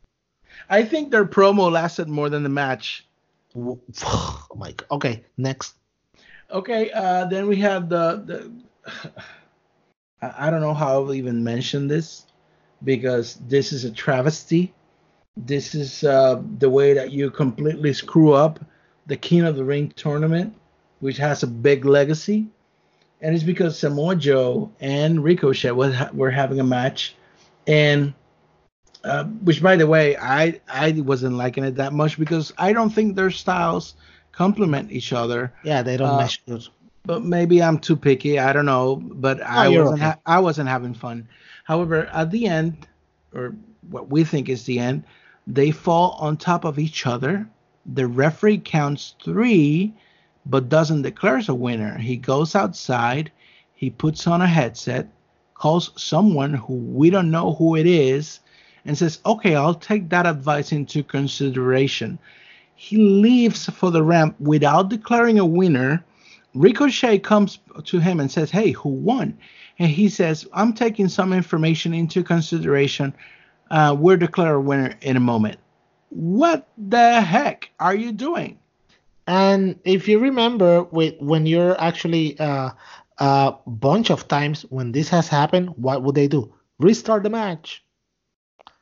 I 0.71 0.83
think 0.83 1.11
their 1.11 1.27
promo 1.27 1.71
lasted 1.71 2.09
more 2.09 2.31
than 2.31 2.43
the 2.43 2.49
match. 2.49 3.07
Oh 4.05 4.57
my 4.57 4.73
god. 4.73 4.87
Okay, 4.91 5.25
next. 5.37 5.75
Okay. 6.51 6.91
Uh, 6.93 7.27
then 7.27 7.49
we 7.49 7.57
have 7.57 7.89
the 7.89 8.23
the. 8.25 9.21
I 10.23 10.47
I 10.47 10.51
don't 10.51 10.61
know 10.61 10.75
how 10.75 10.89
I'll 11.03 11.15
even 11.15 11.43
mention 11.45 11.89
this 11.89 12.27
because 12.85 13.39
this 13.49 13.73
is 13.73 13.85
a 13.85 13.91
travesty. 13.91 14.73
This 15.37 15.75
is 15.75 16.05
uh, 16.05 16.43
the 16.59 16.71
way 16.71 16.95
that 16.95 17.13
you 17.13 17.31
completely 17.31 17.93
screw 17.93 18.33
up 18.33 18.65
the 19.07 19.17
King 19.17 19.43
of 19.43 19.57
the 19.57 19.65
Ring 19.65 19.93
tournament, 19.97 20.55
which 21.01 21.17
has 21.17 21.43
a 21.43 21.47
big 21.47 21.85
legacy. 21.85 22.47
And 23.21 23.35
it's 23.35 23.45
because 23.45 23.79
Samoa 23.79 24.15
Joe 24.17 24.71
and 24.81 25.25
Ricochet 25.25 25.73
was, 25.73 25.95
were 26.13 26.31
having 26.31 26.61
a 26.61 26.65
match, 26.65 27.17
and 27.67 28.15
uh, 29.05 29.25
which, 29.25 29.61
by 29.63 29.77
the 29.77 29.87
way, 29.87 30.17
I 30.17 30.61
I 30.69 30.93
wasn't 30.93 31.35
liking 31.35 31.65
it 31.65 31.77
that 31.77 31.93
much 31.93 32.19
because 32.19 32.53
I 32.59 32.73
don't 32.73 32.91
think 32.91 33.17
their 33.17 33.31
styles 33.31 33.95
complement 34.33 34.93
each 34.93 35.13
other 35.13 35.53
Yeah, 35.65 35.83
they 35.83 35.97
don't 35.97 36.11
Uh, 36.11 36.19
mesh 36.19 36.41
good. 36.47 36.69
But 37.09 37.25
maybe 37.25 37.63
I'm 37.63 37.79
too 37.79 37.97
picky. 37.97 38.39
I 38.39 38.53
don't 38.53 38.67
know, 38.67 38.97
but 38.97 39.41
I 39.41 39.71
wasn't. 39.71 40.03
okay. 40.03 40.05
Ha- 40.05 40.19
I 40.27 40.39
wasn't 40.41 40.69
having 40.69 40.93
fun. 40.93 41.27
However, 41.65 42.05
at 42.13 42.31
the 42.31 42.47
end, 42.47 42.87
or 43.35 43.57
what 43.89 44.11
we 44.11 44.25
think 44.25 44.51
is 44.51 44.65
the 44.65 44.79
end, 44.79 45.05
they 45.47 45.71
fall 45.71 46.19
on 46.21 46.37
top 46.37 46.67
of 46.67 46.79
each 46.79 47.07
other. 47.07 47.49
The 47.95 48.07
referee 48.07 48.59
counts 48.59 49.15
three, 49.25 49.95
but 50.45 50.69
doesn't 50.69 51.01
declare 51.01 51.41
a 51.49 51.55
winner. 51.55 51.97
He 51.97 52.19
goes 52.19 52.55
outside. 52.55 53.33
He 53.75 53.89
puts 53.89 54.27
on 54.27 54.43
a 54.43 54.47
headset, 54.47 55.09
calls 55.55 55.93
someone 55.97 56.53
who 56.53 56.75
we 56.75 57.09
don't 57.09 57.31
know 57.31 57.55
who 57.55 57.75
it 57.75 57.87
is, 57.87 58.41
and 58.85 58.99
says, 58.99 59.21
"Okay, 59.25 59.55
I'll 59.55 59.73
take 59.73 60.11
that 60.11 60.27
advice 60.27 60.73
into 60.73 61.03
consideration." 61.03 62.19
He 62.75 62.99
leaves 62.99 63.65
for 63.71 63.91
the 63.91 64.03
ramp 64.03 64.37
without 64.39 64.91
declaring 64.91 65.39
a 65.39 65.47
winner. 65.47 66.05
Ricochet 66.59 67.21
comes 67.21 67.61
to 67.85 67.99
him 68.01 68.19
and 68.19 68.31
says, 68.31 68.51
Hey, 68.51 68.73
who 68.73 68.89
won? 68.89 69.39
And 69.79 69.89
he 69.91 70.09
says, 70.09 70.47
I'm 70.53 70.73
taking 70.73 71.09
some 71.09 71.33
information 71.33 71.95
into 71.95 72.25
consideration. 72.25 73.15
Uh, 73.71 73.95
we'll 73.99 74.17
declare 74.17 74.57
a 74.57 74.61
winner 74.61 74.95
in 75.01 75.17
a 75.17 75.21
moment. 75.21 75.61
What 76.09 76.69
the 76.77 77.21
heck 77.21 77.71
are 77.79 77.95
you 77.95 78.11
doing? 78.13 78.59
And 79.29 79.79
if 79.85 80.09
you 80.09 80.19
remember, 80.19 80.83
with 80.85 81.15
when 81.21 81.47
you're 81.47 81.81
actually 81.81 82.39
uh, 82.41 82.71
a 83.19 83.55
bunch 83.67 84.11
of 84.11 84.27
times 84.27 84.63
when 84.63 84.91
this 84.91 85.09
has 85.11 85.29
happened, 85.29 85.75
what 85.77 86.03
would 86.03 86.17
they 86.17 86.27
do? 86.27 86.53
Restart 86.81 87.23
the 87.23 87.31
match. 87.31 87.85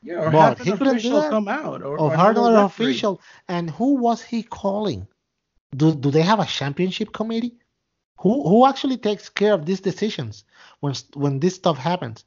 Yeah, 0.03 0.21
or 0.21 0.31
But 0.31 0.59
have 0.59 0.67
he 0.67 0.71
an 0.71 0.87
official 0.87 1.29
come 1.29 1.49
out. 1.49 1.83
Or, 1.83 1.99
Or 1.99 1.99
or 1.99 2.11
have 2.11 2.19
a 2.19 2.23
hardly 2.23 2.55
official. 2.55 3.21
And 3.49 3.69
who 3.69 3.97
was 3.97 4.23
he 4.23 4.45
calling? 4.45 5.09
Do 5.77 5.95
do 5.95 6.11
they 6.11 6.23
have 6.23 6.41
a 6.41 6.47
championship 6.47 7.13
committee? 7.13 7.59
Who 8.19 8.49
who 8.49 8.67
actually 8.67 8.97
takes 8.97 9.29
care 9.29 9.53
of 9.53 9.67
these 9.67 9.81
decisions 9.81 10.45
when 10.81 10.95
when 11.15 11.39
this 11.41 11.55
stuff 11.55 11.77
happens? 11.79 12.25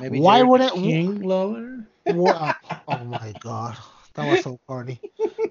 Maybe 0.00 0.20
Why 0.20 0.38
Jerry 0.38 0.48
wouldn't- 0.48 0.72
King 0.74 1.20
Lawler? 1.22 1.86
Wha- 2.06 2.54
oh 2.88 3.04
my 3.04 3.32
god, 3.40 3.76
that 4.14 4.26
was 4.26 4.40
so 4.42 4.58
corny. 4.68 5.00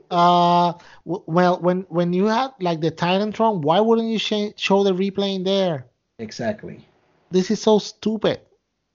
Uh, 0.09 0.73
w- 1.05 1.23
well, 1.27 1.59
when 1.59 1.81
when 1.89 2.13
you 2.13 2.25
had 2.25 2.51
like 2.61 2.79
the 2.79 2.91
Titantron, 2.91 3.61
why 3.61 3.79
wouldn't 3.81 4.07
you 4.07 4.19
sh- 4.19 4.53
show 4.55 4.83
the 4.83 4.93
replay 4.93 5.35
in 5.35 5.43
there? 5.43 5.85
Exactly. 6.19 6.85
This 7.31 7.51
is 7.51 7.61
so 7.61 7.79
stupid. 7.79 8.39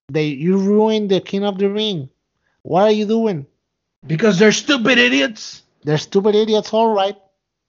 They 0.09 0.26
you 0.28 0.57
ruined 0.57 1.11
the 1.11 1.20
King 1.20 1.45
of 1.45 1.59
the 1.59 1.68
Ring. 1.68 2.09
What 2.62 2.83
are 2.85 2.91
you 2.91 3.07
doing? 3.07 3.47
Because 4.07 4.39
they're 4.39 4.53
stupid 4.53 4.97
idiots. 4.99 5.62
They're 5.85 5.99
stupid 5.99 6.35
idiots, 6.35 6.72
all 6.72 6.93
right. 6.95 7.16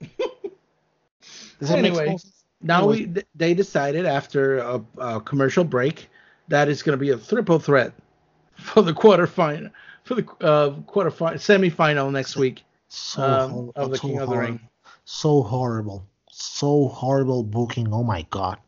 Does 1.60 1.68
that 1.68 1.80
make 1.80 1.92
Anyway, 1.92 2.06
sense? 2.06 2.41
Now 2.62 2.86
we 2.86 3.12
they 3.34 3.54
decided 3.54 4.06
after 4.06 4.58
a, 4.58 4.84
a 4.98 5.20
commercial 5.20 5.64
break 5.64 6.08
that 6.48 6.68
it's 6.68 6.82
going 6.82 6.96
to 6.96 7.00
be 7.00 7.10
a 7.10 7.16
triple 7.16 7.58
threat 7.58 7.92
for 8.54 8.82
the 8.82 8.92
quarterfinal 8.92 9.70
for 10.04 10.14
the 10.14 10.22
uh, 10.40 10.70
quarterfinal 10.86 11.34
semifinal 11.34 12.10
next 12.10 12.36
week 12.36 12.62
So 12.88 13.22
um, 13.22 13.50
hor- 13.50 13.72
of 13.76 13.90
the 13.90 13.96
so 13.96 14.02
King 14.02 14.18
of 14.18 14.28
the. 14.30 14.36
Ring. 14.36 14.60
So 15.04 15.42
horrible. 15.42 16.06
So 16.30 16.88
horrible 16.88 17.42
booking. 17.42 17.92
Oh 17.92 18.02
my 18.04 18.26
god. 18.30 18.58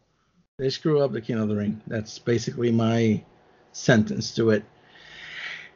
They 0.58 0.70
screw 0.70 1.00
up 1.00 1.12
the 1.12 1.20
King 1.20 1.38
of 1.38 1.48
the 1.48 1.56
Ring. 1.56 1.80
That's 1.86 2.18
basically 2.18 2.70
my 2.70 3.22
sentence 3.72 4.34
to 4.36 4.50
it. 4.50 4.64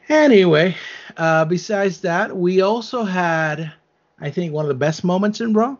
Anyway, 0.08 0.76
uh, 1.16 1.44
besides 1.44 2.00
that, 2.00 2.34
we 2.34 2.62
also 2.62 3.02
had, 3.02 3.72
I 4.20 4.30
think, 4.30 4.52
one 4.52 4.64
of 4.64 4.68
the 4.68 4.74
best 4.74 5.04
moments 5.04 5.40
in 5.40 5.52
Raw 5.52 5.76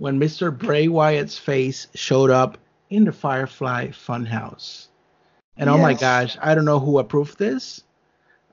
when 0.00 0.18
Mr. 0.18 0.56
Bray 0.56 0.88
Wyatt's 0.88 1.36
face 1.36 1.86
showed 1.94 2.30
up 2.30 2.56
in 2.88 3.04
the 3.04 3.12
Firefly 3.12 3.88
Funhouse. 3.88 4.86
And 5.58 5.68
oh 5.68 5.76
my 5.76 5.92
gosh, 5.92 6.38
I 6.40 6.54
don't 6.54 6.64
know 6.64 6.80
who 6.80 6.98
approved 6.98 7.38
this, 7.38 7.82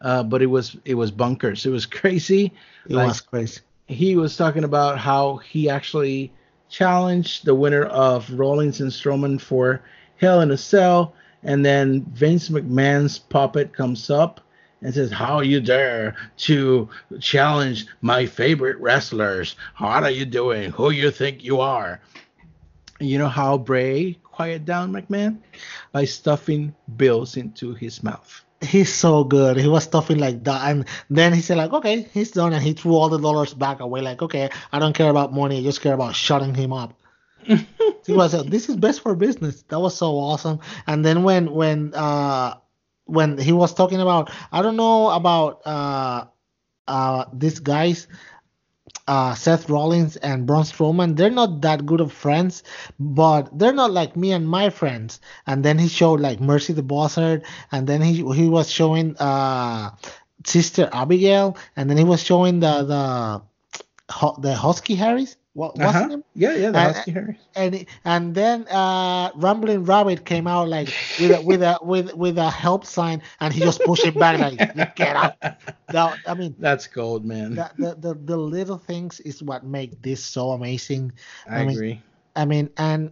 uh, 0.01 0.23
but 0.23 0.41
it 0.41 0.47
was 0.47 0.75
it 0.83 0.95
was 0.95 1.09
bunkers. 1.09 1.65
It 1.65 1.69
was 1.69 1.85
crazy. 1.99 2.51
It 2.89 2.91
Like, 2.95 3.07
was 3.07 3.21
crazy. 3.21 3.61
he 3.87 4.17
was 4.17 4.35
talking 4.35 4.65
about 4.65 4.97
how 4.99 5.37
he 5.37 5.69
actually 5.69 6.33
challenged 6.69 7.45
the 7.45 7.55
winner 7.55 7.85
of 7.85 8.29
Rollins 8.29 8.81
and 8.81 8.91
Strowman 8.91 9.39
for 9.39 9.81
Hell 10.17 10.41
in 10.41 10.51
a 10.51 10.57
Cell, 10.57 11.13
and 11.43 11.65
then 11.65 12.03
Vince 12.13 12.49
McMahon's 12.49 13.19
puppet 13.19 13.73
comes 13.73 14.09
up 14.09 14.41
and 14.81 14.93
says, 14.93 15.11
"How 15.11 15.41
you 15.41 15.59
dare 15.59 16.15
to 16.47 16.89
challenge 17.19 17.87
my 18.01 18.25
favorite 18.25 18.77
wrestlers? 18.79 19.55
What 19.77 20.03
are 20.03 20.11
you 20.11 20.25
doing? 20.25 20.71
Who 20.71 20.91
you 20.91 21.11
think 21.11 21.43
you 21.43 21.61
are?" 21.61 22.01
You 22.99 23.19
know 23.19 23.29
how 23.29 23.57
Bray 23.57 24.17
quiet 24.23 24.65
down 24.65 24.91
McMahon 24.91 25.39
by 25.91 26.05
stuffing 26.05 26.75
bills 26.95 27.37
into 27.37 27.73
his 27.73 28.03
mouth. 28.03 28.43
He's 28.61 28.93
so 28.93 29.23
good. 29.23 29.57
He 29.57 29.67
was 29.67 29.83
stuffing 29.83 30.17
like 30.17 30.43
that, 30.45 30.69
and 30.69 30.85
then 31.09 31.33
he 31.33 31.41
said 31.41 31.57
like, 31.57 31.73
okay, 31.73 32.07
he's 32.13 32.31
done, 32.31 32.53
and 32.53 32.63
he 32.63 32.73
threw 32.73 32.95
all 32.95 33.09
the 33.09 33.19
dollars 33.19 33.53
back 33.53 33.79
away. 33.79 34.01
Like, 34.01 34.21
okay, 34.21 34.49
I 34.71 34.79
don't 34.79 34.93
care 34.93 35.09
about 35.09 35.33
money. 35.33 35.59
I 35.59 35.63
just 35.63 35.81
care 35.81 35.93
about 35.93 36.15
shutting 36.15 36.55
him 36.55 36.73
up. 36.73 36.93
he 37.43 38.13
was 38.13 38.33
like, 38.33 38.47
this 38.47 38.69
is 38.69 38.75
best 38.75 39.01
for 39.01 39.15
business. 39.15 39.63
That 39.69 39.79
was 39.79 39.95
so 39.95 40.17
awesome. 40.17 40.59
And 40.85 41.05
then 41.05 41.23
when 41.23 41.51
when 41.51 41.93
uh 41.93 42.55
when 43.07 43.37
he 43.37 43.51
was 43.53 43.73
talking 43.73 44.01
about, 44.01 44.31
I 44.51 44.61
don't 44.61 44.77
know 44.77 45.09
about 45.11 45.61
uh 45.65 46.25
uh 46.87 47.25
these 47.33 47.59
guys. 47.59 48.07
Uh, 49.07 49.33
Seth 49.35 49.69
Rollins 49.69 50.17
and 50.17 50.45
Braun 50.45 50.63
Strowman, 50.63 51.15
they're 51.15 51.29
not 51.29 51.61
that 51.61 51.85
good 51.85 52.01
of 52.01 52.11
friends, 52.11 52.63
but 52.99 53.49
they're 53.57 53.73
not 53.73 53.91
like 53.91 54.17
me 54.17 54.31
and 54.33 54.47
my 54.47 54.69
friends. 54.69 55.21
And 55.45 55.63
then 55.63 55.79
he 55.79 55.87
showed 55.87 56.19
like 56.19 56.41
Mercy 56.41 56.73
the 56.73 56.83
Buzzard, 56.83 57.43
and 57.71 57.87
then 57.87 58.01
he 58.01 58.15
he 58.33 58.49
was 58.49 58.69
showing 58.69 59.15
uh 59.17 59.91
Sister 60.45 60.89
Abigail, 60.91 61.57
and 61.75 61.89
then 61.89 61.97
he 61.97 62.03
was 62.03 62.21
showing 62.21 62.59
the 62.59 62.83
the 62.83 63.41
the 64.39 64.55
Husky 64.55 64.95
Harris. 64.95 65.37
What 65.57 65.79
Uh-huh. 65.79 66.09
him? 66.09 66.23
Yeah, 66.35 66.53
yeah, 66.55 66.71
the 66.71 66.81
And- 66.81 66.81
Husky 66.81 67.11
Harris. 67.11 67.49
and 67.55 67.85
and 68.05 68.35
then 68.35 68.67
uh 68.67 69.31
Ramblin' 69.35 69.83
Rabbit 69.85 70.25
came 70.25 70.47
out 70.47 70.67
like 70.69 70.95
with 71.17 71.31
a, 71.31 71.41
with 71.41 71.61
a 71.61 71.79
with 71.81 72.13
with 72.13 72.37
a 72.37 72.49
help 72.49 72.85
sign 72.85 73.21
and 73.39 73.53
he 73.53 73.61
just 73.61 73.83
pushed 73.83 74.05
it 74.05 74.17
back 74.17 74.39
like 74.39 74.61
get 74.95 75.15
out. 75.15 75.33
That, 75.91 76.19
I 76.27 76.33
mean 76.35 76.55
That's 76.57 76.87
gold, 76.87 77.25
man. 77.25 77.59
the, 77.59 77.71
the 77.77 77.95
the 77.95 78.13
the 78.13 78.37
little 78.37 78.77
things 78.77 79.19
is 79.21 79.41
what 79.43 79.63
make 79.65 80.01
this 80.01 80.23
so 80.23 80.51
amazing. 80.51 81.13
I, 81.47 81.59
I 81.59 81.63
mean, 81.63 81.81
agree. 81.81 82.03
I 82.35 82.45
mean 82.45 82.69
and 82.77 83.11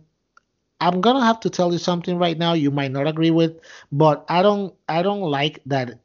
I'm 0.80 1.02
gonna 1.02 1.24
have 1.26 1.40
to 1.42 1.50
tell 1.50 1.72
you 1.72 1.80
something 1.80 2.18
right 2.18 2.38
now 2.38 2.54
you 2.54 2.72
might 2.72 2.92
not 2.92 3.08
agree 3.08 3.32
with, 3.32 3.60
but 3.92 4.26
I 4.30 4.42
don't 4.42 4.74
I 4.88 5.02
don't 5.04 5.22
like 5.22 5.62
that 5.66 6.00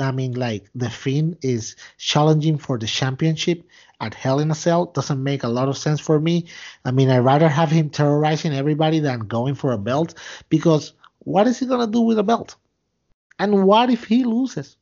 I 0.00 0.12
mean 0.12 0.32
like 0.34 0.70
the 0.74 0.90
Fiend 0.90 1.38
is 1.42 1.76
challenging 1.98 2.58
for 2.58 2.78
the 2.78 2.86
championship 2.86 3.64
at 4.02 4.12
Hell 4.12 4.40
in 4.40 4.50
a 4.50 4.54
Cell 4.54 4.86
doesn't 4.86 5.22
make 5.22 5.44
a 5.44 5.48
lot 5.48 5.68
of 5.68 5.78
sense 5.78 6.00
for 6.00 6.20
me. 6.20 6.46
I 6.84 6.90
mean 6.90 7.08
I'd 7.08 7.18
rather 7.20 7.48
have 7.48 7.70
him 7.70 7.88
terrorizing 7.88 8.52
everybody 8.52 9.00
than 9.00 9.20
going 9.20 9.54
for 9.54 9.72
a 9.72 9.78
belt 9.78 10.14
because 10.50 10.92
what 11.20 11.46
is 11.46 11.58
he 11.58 11.66
gonna 11.66 11.86
do 11.86 12.00
with 12.02 12.18
a 12.18 12.22
belt? 12.22 12.56
And 13.38 13.64
what 13.64 13.88
if 13.88 14.04
he 14.04 14.24
loses? 14.24 14.76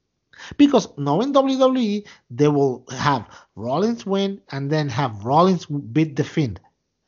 Because 0.56 0.88
knowing 0.96 1.32
WWE, 1.32 2.06
they 2.30 2.48
will 2.48 2.84
have 2.90 3.26
Rollins 3.56 4.06
win 4.06 4.40
and 4.50 4.70
then 4.70 4.88
have 4.88 5.24
Rollins 5.24 5.66
beat 5.66 6.16
the 6.16 6.24
Fiend. 6.24 6.60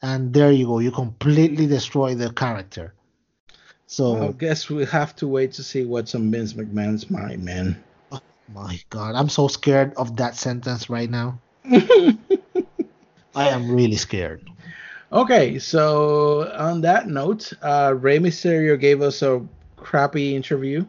And 0.03 0.35
there 0.35 0.53
you 0.53 0.67
go. 0.67 0.81
You 0.81 0.91
completely 0.91 1.67
destroy 1.67 2.15
the 2.15 2.33
character. 2.33 2.95
So, 3.87 4.29
I 4.29 4.33
guess 4.33 4.71
we 4.71 4.85
have 4.87 5.15
to 5.17 5.29
wait 5.29 5.53
to 5.53 5.63
see 5.63 5.85
what's 5.85 6.15
on 6.15 6.31
Vince 6.31 6.55
McMahon's 6.55 7.11
mind, 7.11 7.45
man. 7.45 7.83
Oh 8.11 8.21
my 8.55 8.81
God, 8.89 9.15
I'm 9.15 9.29
so 9.29 9.49
scared 9.49 9.93
of 9.97 10.17
that 10.17 10.35
sentence 10.35 10.89
right 10.89 11.11
now. 11.11 11.39
I 13.35 13.49
am 13.49 13.75
really 13.75 13.97
scared. 13.97 14.49
Okay, 15.13 15.59
so 15.59 16.51
on 16.53 16.81
that 16.83 17.09
note, 17.09 17.53
uh, 17.63 17.95
Rey 17.97 18.19
Mysterio 18.19 18.81
gave 18.81 19.03
us 19.03 19.23
a 19.23 19.47
crappy 19.77 20.35
interview. 20.35 20.87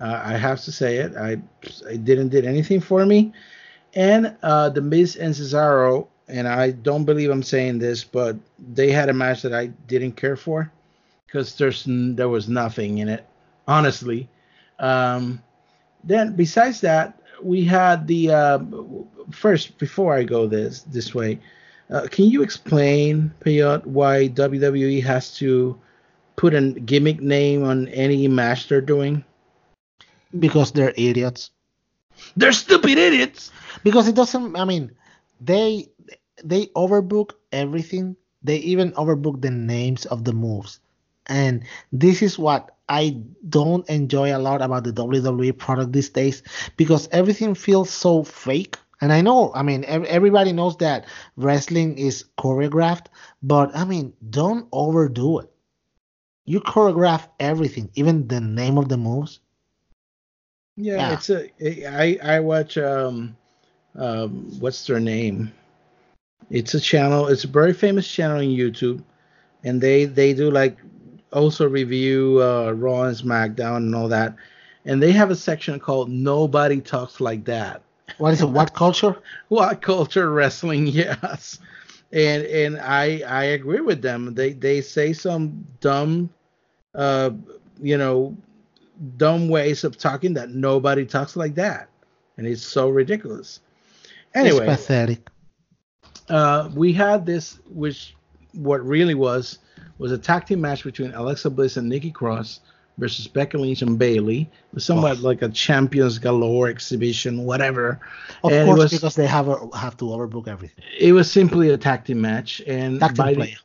Uh, 0.00 0.20
I 0.24 0.36
have 0.36 0.62
to 0.62 0.72
say 0.72 0.96
it. 0.96 1.16
I 1.16 1.38
I 1.88 1.96
didn't 1.96 2.28
did 2.28 2.44
anything 2.44 2.80
for 2.80 3.04
me. 3.04 3.32
And 3.94 4.36
uh, 4.42 4.70
the 4.70 4.82
Miz 4.82 5.16
and 5.16 5.34
Cesaro, 5.34 6.06
and 6.28 6.46
I 6.46 6.70
don't 6.72 7.04
believe 7.04 7.30
I'm 7.30 7.42
saying 7.42 7.78
this, 7.78 8.04
but 8.04 8.36
they 8.58 8.90
had 8.90 9.08
a 9.08 9.14
match 9.14 9.42
that 9.42 9.54
I 9.54 9.66
didn't 9.66 10.12
care 10.12 10.36
for 10.36 10.70
because 11.26 11.56
there's 11.56 11.84
there 11.86 12.28
was 12.28 12.48
nothing 12.48 12.98
in 12.98 13.08
it, 13.08 13.26
honestly. 13.66 14.28
Um, 14.78 15.42
then 16.04 16.34
besides 16.36 16.80
that, 16.82 17.18
we 17.42 17.64
had 17.64 18.06
the 18.06 18.30
uh, 18.30 18.58
first 19.30 19.78
before 19.78 20.14
I 20.14 20.24
go 20.24 20.46
this 20.46 20.82
this 20.82 21.14
way. 21.14 21.38
Uh, 21.90 22.06
can 22.10 22.24
you 22.26 22.42
explain, 22.42 23.32
Pellot, 23.40 23.86
why 23.86 24.28
WWE 24.28 25.02
has 25.04 25.36
to 25.36 25.78
put 26.34 26.52
a 26.54 26.72
gimmick 26.72 27.20
name 27.20 27.62
on 27.62 27.88
any 27.88 28.26
match 28.26 28.68
they're 28.68 28.80
doing? 28.80 29.24
Because 30.38 30.72
they're 30.72 30.94
idiots. 30.96 31.50
They're 32.36 32.52
stupid 32.52 32.98
idiots. 32.98 33.52
Because 33.84 34.08
it 34.08 34.16
doesn't. 34.16 34.56
I 34.56 34.64
mean, 34.64 34.90
they 35.40 35.88
they 36.42 36.66
overbook 36.68 37.32
everything. 37.52 38.16
They 38.42 38.56
even 38.58 38.92
overbook 38.92 39.40
the 39.40 39.50
names 39.50 40.06
of 40.06 40.24
the 40.24 40.32
moves, 40.32 40.80
and 41.26 41.64
this 41.92 42.22
is 42.22 42.38
what 42.38 42.75
I 42.88 43.20
don't 43.48 43.88
enjoy 43.88 44.34
a 44.36 44.38
lot 44.38 44.62
about 44.62 44.84
the 44.84 44.92
WWE 44.92 45.52
product 45.52 45.92
these 45.92 46.10
days 46.10 46.42
because 46.76 47.08
everything 47.12 47.54
feels 47.54 47.90
so 47.90 48.22
fake. 48.24 48.78
And 49.00 49.12
I 49.12 49.20
know, 49.20 49.52
I 49.54 49.62
mean, 49.62 49.84
everybody 49.86 50.52
knows 50.52 50.76
that 50.78 51.06
wrestling 51.36 51.98
is 51.98 52.24
choreographed, 52.38 53.06
but 53.42 53.74
I 53.76 53.84
mean, 53.84 54.14
don't 54.30 54.68
overdo 54.72 55.40
it. 55.40 55.50
You 56.44 56.60
choreograph 56.60 57.28
everything, 57.38 57.90
even 57.94 58.28
the 58.28 58.40
name 58.40 58.78
of 58.78 58.88
the 58.88 58.96
moves. 58.96 59.40
Yeah, 60.76 60.98
Yeah. 60.98 61.10
it's 61.10 61.30
a. 61.30 61.48
I 61.88 62.18
I 62.22 62.40
watch 62.40 62.76
um, 62.78 63.36
um, 63.96 64.50
what's 64.60 64.86
their 64.86 65.00
name? 65.00 65.52
It's 66.50 66.74
a 66.74 66.80
channel. 66.80 67.26
It's 67.28 67.44
a 67.44 67.48
very 67.48 67.72
famous 67.72 68.06
channel 68.10 68.38
on 68.38 68.44
YouTube, 68.44 69.02
and 69.64 69.80
they 69.80 70.04
they 70.04 70.32
do 70.34 70.50
like 70.50 70.78
also 71.36 71.68
review 71.68 72.42
uh, 72.42 72.72
Raw 72.72 73.04
and 73.04 73.16
SmackDown 73.16 73.78
and 73.78 73.94
all 73.94 74.08
that, 74.08 74.34
and 74.84 75.02
they 75.02 75.12
have 75.12 75.30
a 75.30 75.36
section 75.36 75.78
called 75.78 76.10
Nobody 76.10 76.80
Talks 76.80 77.20
Like 77.20 77.44
That. 77.44 77.82
What 78.18 78.32
is 78.32 78.42
it? 78.42 78.48
What 78.48 78.74
culture? 78.74 79.16
what 79.48 79.82
culture 79.82 80.30
wrestling 80.32 80.86
yes 80.88 81.58
and 82.12 82.44
and 82.44 82.78
i 82.80 83.22
i 83.28 83.44
agree 83.44 83.80
with 83.80 84.00
them 84.02 84.34
they 84.34 84.52
they 84.52 84.80
say 84.80 85.12
some 85.12 85.66
dumb 85.80 86.30
uh 86.94 87.30
you 87.82 87.96
know 87.98 88.36
dumb 89.16 89.48
ways 89.48 89.84
of 89.84 89.96
talking 89.98 90.34
that 90.34 90.50
nobody 90.50 91.04
talks 91.04 91.36
like 91.36 91.54
that 91.54 91.88
and 92.36 92.46
it's 92.46 92.62
so 92.62 92.88
ridiculous 92.88 93.60
anyway 94.34 94.66
It's 94.68 94.82
pathetic. 94.82 95.30
uh 96.28 96.70
we 96.74 96.92
had 96.92 97.26
this 97.26 97.60
which 97.70 98.14
what 98.52 98.84
really 98.84 99.14
was 99.14 99.58
was 99.98 100.12
a 100.12 100.18
tag 100.18 100.46
team 100.46 100.60
match 100.60 100.84
between 100.84 101.12
alexa 101.14 101.48
bliss 101.50 101.76
and 101.76 101.88
nikki 101.88 102.10
cross 102.10 102.60
versus 102.98 103.26
becky 103.26 103.58
lynch 103.58 103.82
and 103.82 103.98
bayley 103.98 104.42
it 104.42 104.74
was 104.74 104.84
somewhat 104.84 105.18
like 105.20 105.42
a 105.42 105.48
champions 105.50 106.18
galore 106.18 106.68
exhibition 106.68 107.44
whatever 107.44 108.00
Of 108.42 108.52
and 108.52 108.62
it 108.62 108.64
course, 108.66 108.78
was- 108.78 108.92
because 108.92 109.14
they 109.14 109.26
have 109.26 109.48
a, 109.48 109.56
have 109.76 109.96
to 109.98 110.04
overbook 110.06 110.48
everything. 110.48 110.84
it 110.98 111.12
was 111.12 111.30
simply 111.30 111.70
a 111.70 111.76
tag 111.78 112.04
team 112.04 112.20
match, 112.20 112.62
and 112.66 113.00
Tag 113.00 113.16
by 113.16 113.34
play. 113.34 113.56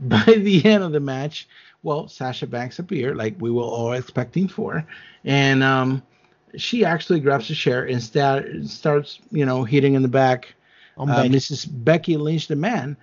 the, 0.00 0.08
by 0.26 0.32
the 0.34 0.64
end 0.64 0.84
of 0.84 0.92
the 0.92 1.00
match, 1.00 1.48
well, 1.82 2.06
Sasha 2.08 2.46
Banks 2.46 2.78
appeared 2.78 3.16
like 3.16 3.34
we 3.40 3.50
were 3.50 3.62
all 3.62 3.92
expecting 3.92 4.46
for, 4.48 4.84
and 5.24 5.62
um, 5.62 6.02
she 6.56 6.84
actually 6.84 7.18
grabs 7.20 7.48
a 7.50 7.54
chair 7.54 7.84
and 7.84 8.02
start, 8.02 8.46
starts, 8.66 9.20
you 9.30 9.46
know, 9.46 9.64
hitting 9.64 9.94
in 9.94 10.02
the 10.02 10.08
back, 10.08 10.54
uh, 10.98 11.06
Becky. 11.06 11.28
Mrs. 11.30 11.66
Becky 11.84 12.16
Lynch, 12.16 12.46
the 12.48 12.56
man, 12.56 12.96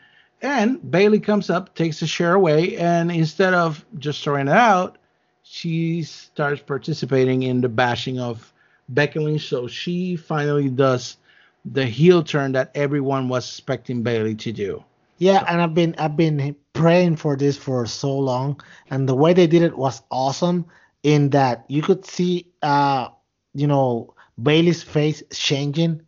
and 0.44 0.92
Bayley 0.92 1.20
comes 1.20 1.50
up, 1.50 1.74
takes 1.74 2.02
the 2.02 2.06
chair 2.06 2.34
away, 2.34 2.78
and 2.78 3.12
instead 3.12 3.54
of 3.54 3.84
just 3.98 4.22
throwing 4.24 4.50
it 4.50 4.54
out, 4.54 4.98
she 5.44 6.04
starts 6.04 6.62
participating 6.62 7.44
in 7.44 7.62
the 7.62 7.70
bashing 7.70 8.20
of 8.20 8.54
Becky 8.90 9.20
Lynch. 9.20 9.48
So 9.48 9.68
she 9.68 10.18
finally 10.18 10.70
does 10.70 11.18
the 11.66 11.86
heel 11.86 12.24
turn 12.24 12.52
that 12.52 12.72
everyone 12.76 13.30
was 13.30 13.48
expecting 13.48 14.04
Bayley 14.04 14.36
to 14.36 14.52
do. 14.52 14.84
Yeah, 15.18 15.46
and 15.48 15.62
I've 15.62 15.74
been 15.74 15.96
I've 15.98 16.18
been 16.18 16.56
praying 16.74 17.16
for 17.16 17.38
this 17.38 17.58
for 17.58 17.86
so 17.86 18.18
long, 18.18 18.62
and 18.90 19.08
the 19.08 19.16
way 19.16 19.34
they 19.34 19.48
did 19.48 19.62
it 19.62 19.78
was 19.78 20.02
awesome. 20.12 20.66
In 21.04 21.32
that 21.32 21.66
you 21.68 21.82
could 21.82 22.06
see, 22.06 22.48
uh, 22.62 23.10
you 23.54 23.68
know, 23.68 24.14
Bayley's 24.42 24.84
face 24.84 25.22
changing, 25.32 26.02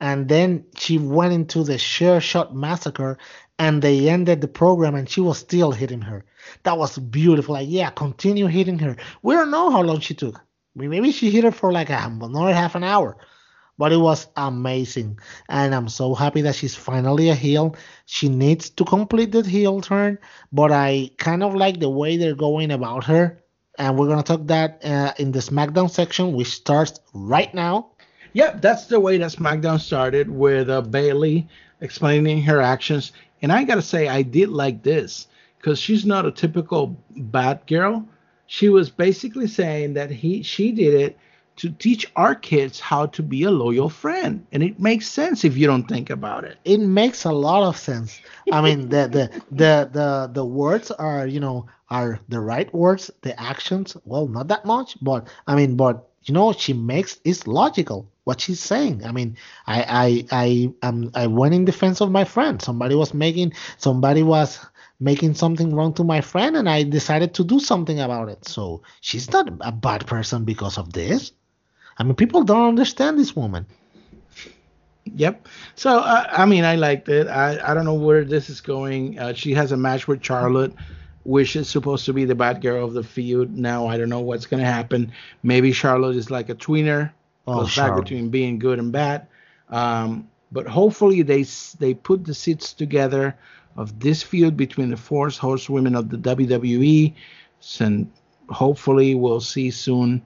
and 0.00 0.28
then 0.28 0.64
she 0.76 0.98
went 0.98 1.32
into 1.32 1.62
the 1.62 1.78
sure 1.78 2.20
shot 2.20 2.54
massacre, 2.54 3.18
and 3.60 3.82
they 3.82 4.08
ended 4.08 4.40
the 4.40 4.48
program, 4.48 4.94
and 4.94 5.06
she 5.06 5.20
was 5.20 5.38
still 5.38 5.70
hitting 5.70 6.00
her. 6.00 6.24
That 6.62 6.78
was 6.78 6.96
beautiful. 6.98 7.52
Like, 7.52 7.68
yeah, 7.68 7.90
continue 7.90 8.46
hitting 8.46 8.78
her. 8.78 8.96
We 9.22 9.34
don't 9.34 9.50
know 9.50 9.70
how 9.70 9.82
long 9.82 10.00
she 10.00 10.14
took. 10.14 10.40
Maybe 10.74 11.12
she 11.12 11.30
hit 11.30 11.44
her 11.44 11.52
for 11.52 11.70
like 11.70 11.90
a, 11.90 11.98
another 12.22 12.54
half 12.54 12.74
an 12.74 12.84
hour 12.84 13.16
but 13.76 13.92
it 13.92 13.96
was 13.96 14.26
amazing 14.36 15.18
and 15.48 15.74
i'm 15.74 15.88
so 15.88 16.14
happy 16.14 16.42
that 16.42 16.54
she's 16.54 16.74
finally 16.74 17.30
a 17.30 17.34
heel 17.34 17.74
she 18.04 18.28
needs 18.28 18.68
to 18.68 18.84
complete 18.84 19.32
the 19.32 19.42
heel 19.42 19.80
turn 19.80 20.18
but 20.52 20.70
i 20.70 21.10
kind 21.16 21.42
of 21.42 21.54
like 21.54 21.80
the 21.80 21.88
way 21.88 22.18
they're 22.18 22.34
going 22.34 22.70
about 22.70 23.04
her 23.04 23.42
and 23.78 23.98
we're 23.98 24.06
going 24.06 24.18
to 24.18 24.22
talk 24.22 24.46
that 24.46 24.84
uh, 24.84 25.14
in 25.18 25.32
the 25.32 25.38
smackdown 25.38 25.88
section 25.88 26.34
which 26.34 26.48
starts 26.48 27.00
right 27.14 27.54
now 27.54 27.90
Yep, 28.32 28.62
that's 28.62 28.86
the 28.86 29.00
way 29.00 29.18
that 29.18 29.32
SmackDown 29.32 29.80
started 29.80 30.30
with 30.30 30.70
uh, 30.70 30.82
Bayley 30.82 31.48
explaining 31.80 32.42
her 32.42 32.60
actions. 32.60 33.12
And 33.42 33.52
I 33.52 33.64
gotta 33.64 33.82
say, 33.82 34.08
I 34.08 34.22
did 34.22 34.48
like 34.50 34.82
this 34.82 35.26
because 35.58 35.78
she's 35.78 36.04
not 36.06 36.26
a 36.26 36.32
typical 36.32 36.96
bad 37.16 37.66
girl. 37.66 38.06
She 38.46 38.68
was 38.68 38.90
basically 38.90 39.46
saying 39.46 39.94
that 39.94 40.10
he 40.10 40.42
she 40.42 40.72
did 40.72 40.94
it 40.94 41.18
to 41.56 41.70
teach 41.70 42.10
our 42.16 42.34
kids 42.34 42.80
how 42.80 43.06
to 43.06 43.22
be 43.22 43.42
a 43.44 43.50
loyal 43.50 43.88
friend, 43.90 44.46
and 44.52 44.62
it 44.62 44.80
makes 44.80 45.06
sense 45.08 45.44
if 45.44 45.56
you 45.56 45.66
don't 45.66 45.88
think 45.88 46.08
about 46.10 46.44
it. 46.44 46.56
it 46.64 46.78
makes 46.80 47.24
a 47.24 47.32
lot 47.32 47.62
of 47.68 47.76
sense 47.76 48.20
i 48.52 48.60
mean 48.62 48.88
the 48.88 49.08
the 49.08 49.42
the 49.50 49.88
the, 49.92 50.30
the 50.32 50.44
words 50.44 50.90
are 50.92 51.26
you 51.26 51.40
know 51.40 51.66
are 51.90 52.18
the 52.28 52.40
right 52.40 52.72
words 52.74 53.10
the 53.22 53.38
actions 53.40 53.96
well 54.04 54.26
not 54.28 54.48
that 54.48 54.64
much 54.64 54.96
but 55.02 55.28
i 55.46 55.54
mean 55.54 55.76
but 55.76 56.09
you 56.24 56.34
know 56.34 56.52
she 56.52 56.72
makes 56.72 57.18
it's 57.24 57.46
logical 57.46 58.10
what 58.24 58.40
she's 58.40 58.60
saying 58.60 59.04
i 59.04 59.12
mean 59.12 59.36
i 59.66 59.82
i 59.82 60.26
i 60.32 60.72
um 60.86 61.10
i 61.14 61.26
went 61.26 61.54
in 61.54 61.64
defense 61.64 62.00
of 62.00 62.10
my 62.10 62.24
friend 62.24 62.60
somebody 62.62 62.94
was 62.94 63.14
making 63.14 63.52
somebody 63.78 64.22
was 64.22 64.58
making 65.00 65.34
something 65.34 65.74
wrong 65.74 65.94
to 65.94 66.04
my 66.04 66.20
friend 66.20 66.56
and 66.56 66.68
i 66.68 66.82
decided 66.82 67.32
to 67.34 67.44
do 67.44 67.58
something 67.58 68.00
about 68.00 68.28
it 68.28 68.46
so 68.46 68.82
she's 69.00 69.30
not 69.32 69.48
a 69.62 69.72
bad 69.72 70.06
person 70.06 70.44
because 70.44 70.76
of 70.78 70.92
this 70.92 71.32
i 71.98 72.02
mean 72.02 72.14
people 72.14 72.44
don't 72.44 72.68
understand 72.68 73.18
this 73.18 73.34
woman 73.34 73.66
Yep. 75.16 75.48
So 75.74 75.98
uh, 75.98 76.26
I 76.30 76.46
mean, 76.46 76.64
I 76.64 76.76
liked 76.76 77.08
it. 77.08 77.26
I 77.26 77.58
I 77.70 77.74
don't 77.74 77.84
know 77.84 77.94
where 77.94 78.24
this 78.24 78.50
is 78.50 78.60
going. 78.60 79.18
Uh, 79.18 79.32
she 79.32 79.54
has 79.54 79.72
a 79.72 79.76
match 79.76 80.06
with 80.06 80.22
Charlotte, 80.22 80.72
which 81.24 81.56
is 81.56 81.68
supposed 81.68 82.06
to 82.06 82.12
be 82.12 82.24
the 82.24 82.34
bad 82.34 82.60
girl 82.60 82.84
of 82.84 82.94
the 82.94 83.02
feud. 83.02 83.56
Now 83.56 83.86
I 83.86 83.96
don't 83.98 84.08
know 84.08 84.20
what's 84.20 84.46
gonna 84.46 84.64
happen. 84.64 85.12
Maybe 85.42 85.72
Charlotte 85.72 86.16
is 86.16 86.30
like 86.30 86.48
a 86.48 86.54
tweener, 86.54 87.12
Oh, 87.46 87.60
goes 87.60 87.74
back 87.74 87.96
between 87.96 88.28
being 88.28 88.58
good 88.58 88.78
and 88.78 88.92
bad. 88.92 89.26
Um, 89.70 90.28
but 90.52 90.66
hopefully 90.66 91.22
they 91.22 91.44
they 91.78 91.94
put 91.94 92.24
the 92.24 92.34
seats 92.34 92.72
together 92.72 93.36
of 93.76 93.98
this 94.00 94.22
feud 94.22 94.56
between 94.56 94.90
the 94.90 94.96
four 94.96 95.30
horsewomen 95.30 95.94
of 95.94 96.10
the 96.10 96.16
WWE, 96.18 97.14
and 97.80 98.10
hopefully 98.48 99.14
we'll 99.14 99.40
see 99.40 99.70
soon. 99.70 100.22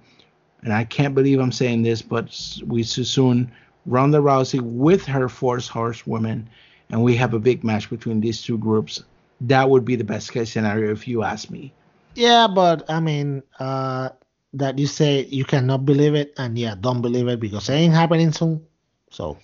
And 0.63 0.73
I 0.73 0.85
can't 0.85 1.15
believe 1.15 1.41
I'm 1.41 1.53
saying 1.53 1.83
this, 1.83 2.01
but 2.01 2.27
we 2.67 2.83
see 2.83 3.05
soon 3.05 3.53
Ronda 3.87 4.19
Rousey 4.19 4.61
with 4.61 5.05
her 5.05 5.29
force 5.29 5.69
horsewomen, 5.69 6.49
and 6.91 7.03
we 7.03 7.17
have 7.17 7.35
a 7.35 7.39
big 7.39 7.65
match 7.65 7.91
between 7.91 8.21
these 8.21 8.41
two 8.43 8.57
groups. 8.57 9.05
That 9.49 9.69
would 9.71 9.85
be 9.85 9.97
the 9.97 10.05
best 10.05 10.33
case 10.33 10.53
scenario 10.53 10.93
if 10.93 11.07
you 11.09 11.23
ask 11.23 11.51
me. 11.51 11.73
Yeah, 12.15 12.47
but 12.47 12.89
I 12.91 13.01
mean, 13.01 13.43
uh, 13.59 14.11
that 14.55 14.79
you 14.79 14.87
say 14.87 15.25
you 15.27 15.45
cannot 15.45 15.85
believe 15.85 16.15
it, 16.15 16.33
and 16.39 16.57
yeah, 16.59 16.75
don't 16.81 17.03
believe 17.03 17.29
it 17.29 17.41
because 17.41 17.69
it 17.69 17.75
ain't 17.75 17.95
happening 17.95 18.33
soon. 18.33 18.65
So 19.11 19.39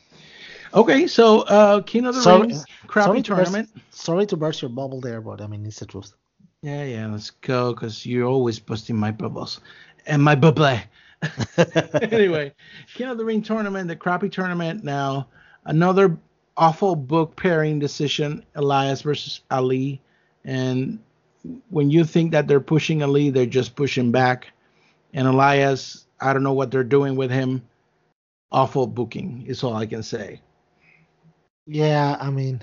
Okay, 0.72 1.07
so 1.09 1.40
uh, 1.42 1.82
King 1.82 2.07
of 2.07 2.14
the 2.14 2.22
Sorry- 2.22 2.46
Ring, 2.48 2.61
crappy 2.86 3.07
sorry 3.07 3.22
to 3.22 3.34
burst- 3.34 3.53
tournament. 3.53 3.82
sorry 3.90 4.26
to 4.26 4.36
burst 4.36 4.62
your 4.62 4.68
bubble 4.68 5.01
there, 5.01 5.20
but 5.20 5.40
I 5.40 5.46
mean 5.48 5.66
it's 5.66 5.80
the 5.80 5.86
truth. 5.86 6.12
Yeah, 6.62 6.84
yeah, 6.84 7.07
let's 7.11 7.30
go 7.30 7.72
because 7.74 8.07
you're 8.07 8.28
always 8.28 8.59
busting 8.61 8.94
my 8.96 9.11
bubbles 9.11 9.61
and 10.07 10.22
my 10.22 10.34
bubble. 10.36 10.78
anyway, 12.03 12.53
King 12.94 13.09
of 13.09 13.18
the 13.18 13.24
Ring 13.24 13.42
tournament, 13.42 13.88
the 13.88 13.96
crappy 13.96 14.28
tournament 14.28 14.84
now. 14.84 15.28
Another 15.66 16.16
awful 16.61 16.94
book 16.94 17.34
pairing 17.36 17.78
decision, 17.78 18.44
Elias 18.54 19.00
versus 19.02 19.40
Ali. 19.50 20.00
And 20.44 21.00
when 21.70 21.90
you 21.90 22.04
think 22.04 22.32
that 22.32 22.46
they're 22.46 22.61
pushing 22.61 23.02
Ali, 23.02 23.30
they're 23.30 23.46
just 23.46 23.74
pushing 23.74 24.12
back. 24.12 24.52
And 25.14 25.26
Elias, 25.26 26.06
I 26.20 26.32
don't 26.32 26.44
know 26.44 26.52
what 26.52 26.70
they're 26.70 26.84
doing 26.84 27.16
with 27.16 27.30
him. 27.30 27.62
Awful 28.52 28.86
booking 28.86 29.44
is 29.46 29.64
all 29.64 29.74
I 29.74 29.86
can 29.86 30.02
say. 30.02 30.42
Yeah, 31.66 32.16
I 32.20 32.30
mean, 32.30 32.62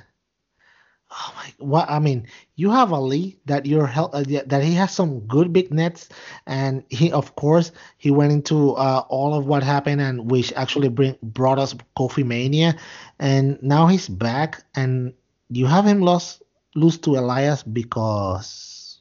oh 1.12 1.34
my, 1.36 1.54
what 1.66 1.90
I 1.90 2.00
mean, 2.00 2.28
you 2.56 2.72
have 2.72 2.92
Ali 2.94 3.38
that 3.46 3.66
you're 3.66 3.88
hel- 3.88 4.12
uh, 4.14 4.24
that 4.46 4.64
he 4.64 4.74
has 4.74 4.92
some 4.92 5.22
good 5.22 5.54
big 5.54 5.72
nets, 5.72 6.10
and 6.46 6.84
he 6.90 7.12
of 7.12 7.36
course 7.36 7.72
he 7.98 8.12
went 8.12 8.32
into 8.32 8.74
uh, 8.74 9.04
all 9.10 9.34
of 9.34 9.46
what 9.46 9.64
happened 9.64 10.02
and 10.02 10.30
which 10.32 10.52
actually 10.54 10.90
bring 10.90 11.16
brought 11.22 11.60
us 11.60 11.74
Kofi 11.98 12.26
Mania, 12.26 12.76
and 13.20 13.62
now 13.62 13.88
he's 13.88 14.08
back, 14.10 14.64
and 14.76 15.14
you 15.50 15.66
have 15.66 15.86
him 15.86 16.02
lost 16.02 16.44
lose 16.76 16.98
to 17.00 17.18
Elias 17.18 17.64
because 17.64 19.00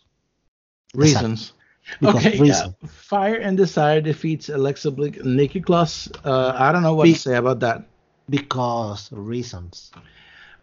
Reasons. 0.95 1.53
because 2.01 2.25
okay, 2.27 2.39
reason. 2.39 2.75
yeah. 2.83 2.89
Fire 2.89 3.37
and 3.37 3.57
Desire 3.57 4.01
defeats 4.01 4.49
Alexa 4.49 4.91
Bliss 4.91 5.19
and 5.19 5.37
Nikki 5.37 5.61
Cross. 5.61 6.09
Uh, 6.25 6.53
I 6.57 6.73
don't 6.73 6.83
know 6.83 6.95
what 6.95 7.05
Be- 7.05 7.13
to 7.15 7.19
say 7.19 7.37
about 7.37 7.61
that. 7.61 7.85
because 8.29 9.13
reasons. 9.13 9.93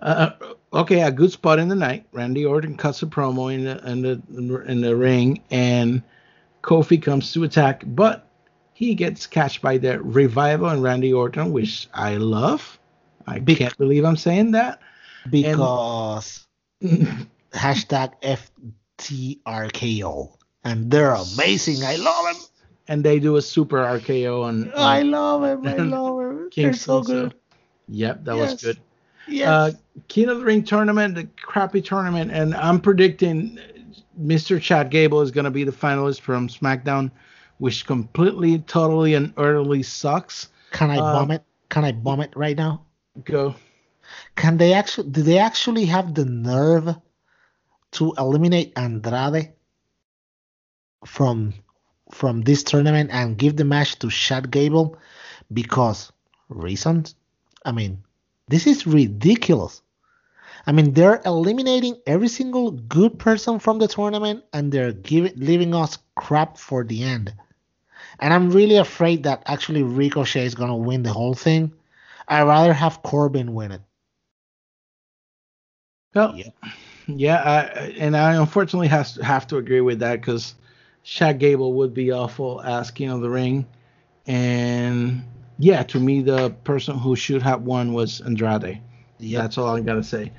Uh, 0.04 0.32
okay, 0.74 1.02
a 1.02 1.12
good 1.12 1.32
spot 1.32 1.60
in 1.60 1.70
the 1.70 1.76
night. 1.76 2.06
Randy 2.12 2.46
Orton 2.46 2.76
cuts 2.76 3.02
a 3.04 3.06
promo 3.06 3.54
in 3.54 3.64
the, 3.64 3.90
in 3.90 4.02
the 4.02 4.62
in 4.68 4.82
the 4.82 4.96
ring, 4.98 5.42
and 5.50 6.04
Kofi 6.62 7.02
comes 7.02 7.32
to 7.34 7.44
attack, 7.46 7.84
but 7.88 8.28
he 8.74 8.96
gets 8.96 9.26
catched 9.28 9.62
by 9.62 9.78
the 9.78 10.02
revival 10.02 10.68
and 10.68 10.84
Randy 10.84 11.14
Orton, 11.14 11.54
which 11.54 11.88
I 11.94 12.18
love. 12.18 12.78
I 13.26 13.40
can't 13.40 13.78
believe 13.78 14.04
I'm 14.04 14.18
saying 14.18 14.52
that. 14.52 14.82
Because 15.30 16.46
hashtag 17.54 18.14
FTRKO. 19.00 20.36
And 20.66 20.92
they're 20.92 21.12
amazing. 21.14 21.84
I 21.86 21.96
love 21.96 22.26
them. 22.26 22.44
and 22.90 23.04
they 23.04 23.20
do 23.20 23.38
a 23.38 23.42
super 23.42 23.78
RKO 23.78 24.44
on. 24.44 24.72
on 24.74 24.78
I 24.78 25.02
love 25.04 25.44
him. 25.44 25.68
I 25.68 25.76
love 25.78 26.20
him. 26.20 26.38
They're 26.56 26.72
King 26.72 26.74
so 26.74 27.02
good. 27.02 27.34
Yep, 27.88 28.26
that 28.26 28.36
Yes. 28.36 28.52
was 28.52 28.62
good. 28.62 28.78
Yes. 29.28 29.48
Uh, 29.48 29.72
King 30.08 30.30
of 30.30 30.40
the 30.40 30.46
Ring 30.46 30.64
tournament, 30.64 31.16
the 31.16 31.28
crappy 31.42 31.82
tournament, 31.82 32.32
and 32.32 32.56
I'm 32.56 32.82
predicting 32.82 33.60
Mr. 34.20 34.62
Chad 34.62 34.90
Gable 34.90 35.22
is 35.22 35.32
going 35.32 35.46
to 35.46 35.52
be 35.52 35.64
the 35.64 35.72
finalist 35.72 36.22
from 36.22 36.48
SmackDown, 36.48 37.12
which 37.58 37.86
completely, 37.86 38.60
totally, 38.60 39.14
and 39.14 39.34
utterly 39.38 39.84
sucks. 39.84 40.50
Can 40.72 40.92
I 40.92 40.98
uh, 40.98 41.14
bomb 41.14 41.32
it? 41.32 41.44
Can 41.70 41.86
I 41.86 41.92
bomb 41.92 42.22
it 42.22 42.36
right 42.36 42.58
now? 42.58 42.84
Go. 43.24 43.56
Can 44.36 44.58
they 44.58 44.74
actually? 44.74 45.10
Do 45.10 45.22
they 45.22 45.38
actually 45.38 45.86
have 45.86 46.14
the 46.14 46.26
nerve 46.26 46.96
to 47.92 48.14
eliminate 48.18 48.74
Andrade 48.76 49.54
from 51.06 51.54
from 52.12 52.42
this 52.42 52.64
tournament 52.64 53.10
and 53.12 53.38
give 53.38 53.56
the 53.56 53.64
match 53.64 54.00
to 54.00 54.10
Chad 54.10 54.52
Gable? 54.52 54.98
Because 55.52 56.12
reasons. 56.50 57.16
I 57.66 57.72
mean, 57.72 58.04
this 58.48 58.68
is 58.68 58.86
ridiculous. 58.88 59.82
I 60.66 60.72
mean, 60.72 60.94
they're 60.94 61.22
eliminating 61.26 61.98
every 62.06 62.28
single 62.28 62.72
good 62.72 63.18
person 63.20 63.60
from 63.60 63.80
the 63.80 63.88
tournament 63.88 64.44
and 64.54 64.72
they're 64.72 64.92
giving 64.94 65.34
leaving 65.38 65.74
us 65.76 65.98
crap 66.16 66.58
for 66.58 66.84
the 66.84 67.04
end. 67.04 67.34
And 68.20 68.34
I'm 68.34 68.50
really 68.52 68.78
afraid 68.78 69.24
that 69.24 69.44
actually 69.46 69.84
Ricochet 69.84 70.46
is 70.46 70.56
gonna 70.56 70.78
win 70.78 71.04
the 71.04 71.14
whole 71.14 71.34
thing. 71.36 71.74
I'd 72.28 72.44
rather 72.44 72.74
have 72.74 73.02
Corbin 73.04 73.54
win 73.54 73.72
it. 73.72 73.82
Well, 76.16 76.36
Yeah. 76.36 76.50
yeah, 77.08 77.42
I, 77.44 77.60
and 78.00 78.16
I 78.16 78.36
unfortunately 78.36 78.88
has 78.88 79.16
have 79.18 79.48
to 79.48 79.58
agree 79.58 79.82
with 79.82 80.00
that 80.00 80.22
because 80.22 80.56
Chad 81.04 81.40
Gable 81.40 81.74
would 81.74 81.94
be 81.94 82.12
awful 82.12 82.62
as 82.62 82.92
King 82.92 83.10
of 83.10 83.22
the 83.22 83.30
Ring, 83.30 83.66
and 84.26 85.24
yeah, 85.60 85.84
to 85.84 86.00
me 86.00 86.22
the 86.22 86.50
person 86.64 86.98
who 86.98 87.16
should 87.16 87.42
have 87.42 87.62
won 87.62 87.94
was 87.94 88.22
Andrade. 88.22 88.82
That's 89.20 89.58
all 89.58 89.76
I 89.76 89.82
gotta 89.82 90.04
say. 90.04 90.32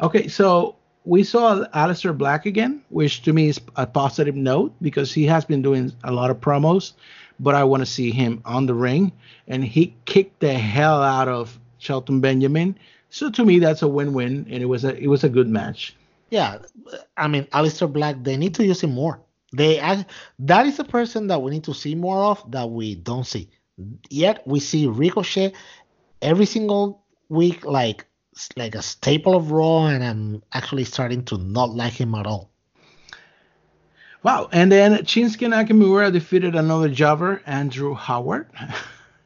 Okay, 0.00 0.28
so 0.28 0.76
we 1.04 1.24
saw 1.24 1.64
Aleister 1.74 2.16
Black 2.16 2.46
again, 2.46 2.82
which 2.90 3.22
to 3.22 3.32
me 3.32 3.48
is 3.48 3.60
a 3.76 3.86
positive 3.86 4.36
note 4.36 4.74
because 4.82 5.12
he 5.12 5.24
has 5.24 5.44
been 5.44 5.62
doing 5.62 5.92
a 6.04 6.12
lot 6.12 6.30
of 6.30 6.40
promos, 6.40 6.92
but 7.40 7.54
I 7.54 7.64
want 7.64 7.80
to 7.80 7.86
see 7.86 8.10
him 8.10 8.42
on 8.44 8.66
the 8.66 8.74
ring, 8.74 9.10
and 9.46 9.64
he 9.64 9.94
kicked 10.04 10.40
the 10.40 10.52
hell 10.52 11.02
out 11.02 11.28
of 11.28 11.58
Shelton 11.78 12.20
Benjamin. 12.20 12.78
So 13.10 13.30
to 13.30 13.44
me, 13.44 13.58
that's 13.58 13.82
a 13.82 13.88
win-win, 13.88 14.46
and 14.50 14.62
it 14.62 14.66
was 14.66 14.84
a 14.84 14.94
it 14.96 15.08
was 15.08 15.24
a 15.24 15.28
good 15.28 15.48
match. 15.48 15.96
Yeah, 16.30 16.58
I 17.16 17.26
mean, 17.26 17.44
Aleister 17.44 17.90
Black, 17.90 18.16
they 18.22 18.36
need 18.36 18.54
to 18.56 18.64
use 18.64 18.82
him 18.82 18.92
more. 18.92 19.18
They 19.54 19.78
that 20.40 20.66
is 20.66 20.78
a 20.78 20.84
person 20.84 21.26
that 21.28 21.40
we 21.40 21.50
need 21.50 21.64
to 21.64 21.74
see 21.74 21.94
more 21.94 22.22
of 22.22 22.50
that 22.50 22.68
we 22.68 22.94
don't 22.96 23.26
see. 23.26 23.48
Yet 24.10 24.46
we 24.46 24.60
see 24.60 24.86
Ricochet 24.86 25.52
every 26.20 26.46
single 26.46 27.04
week, 27.28 27.64
like 27.64 28.06
like 28.56 28.74
a 28.74 28.82
staple 28.82 29.36
of 29.36 29.50
Raw, 29.50 29.86
and 29.86 30.04
I'm 30.04 30.42
actually 30.52 30.84
starting 30.84 31.24
to 31.26 31.38
not 31.38 31.70
like 31.70 31.92
him 31.92 32.14
at 32.14 32.26
all. 32.26 32.50
Wow! 34.22 34.48
And 34.52 34.70
then 34.70 34.92
Shinsuke 35.04 35.48
Nakamura 35.48 36.12
defeated 36.12 36.54
another 36.54 36.88
jobber, 36.88 37.42
Andrew 37.46 37.94
Howard. 37.94 38.48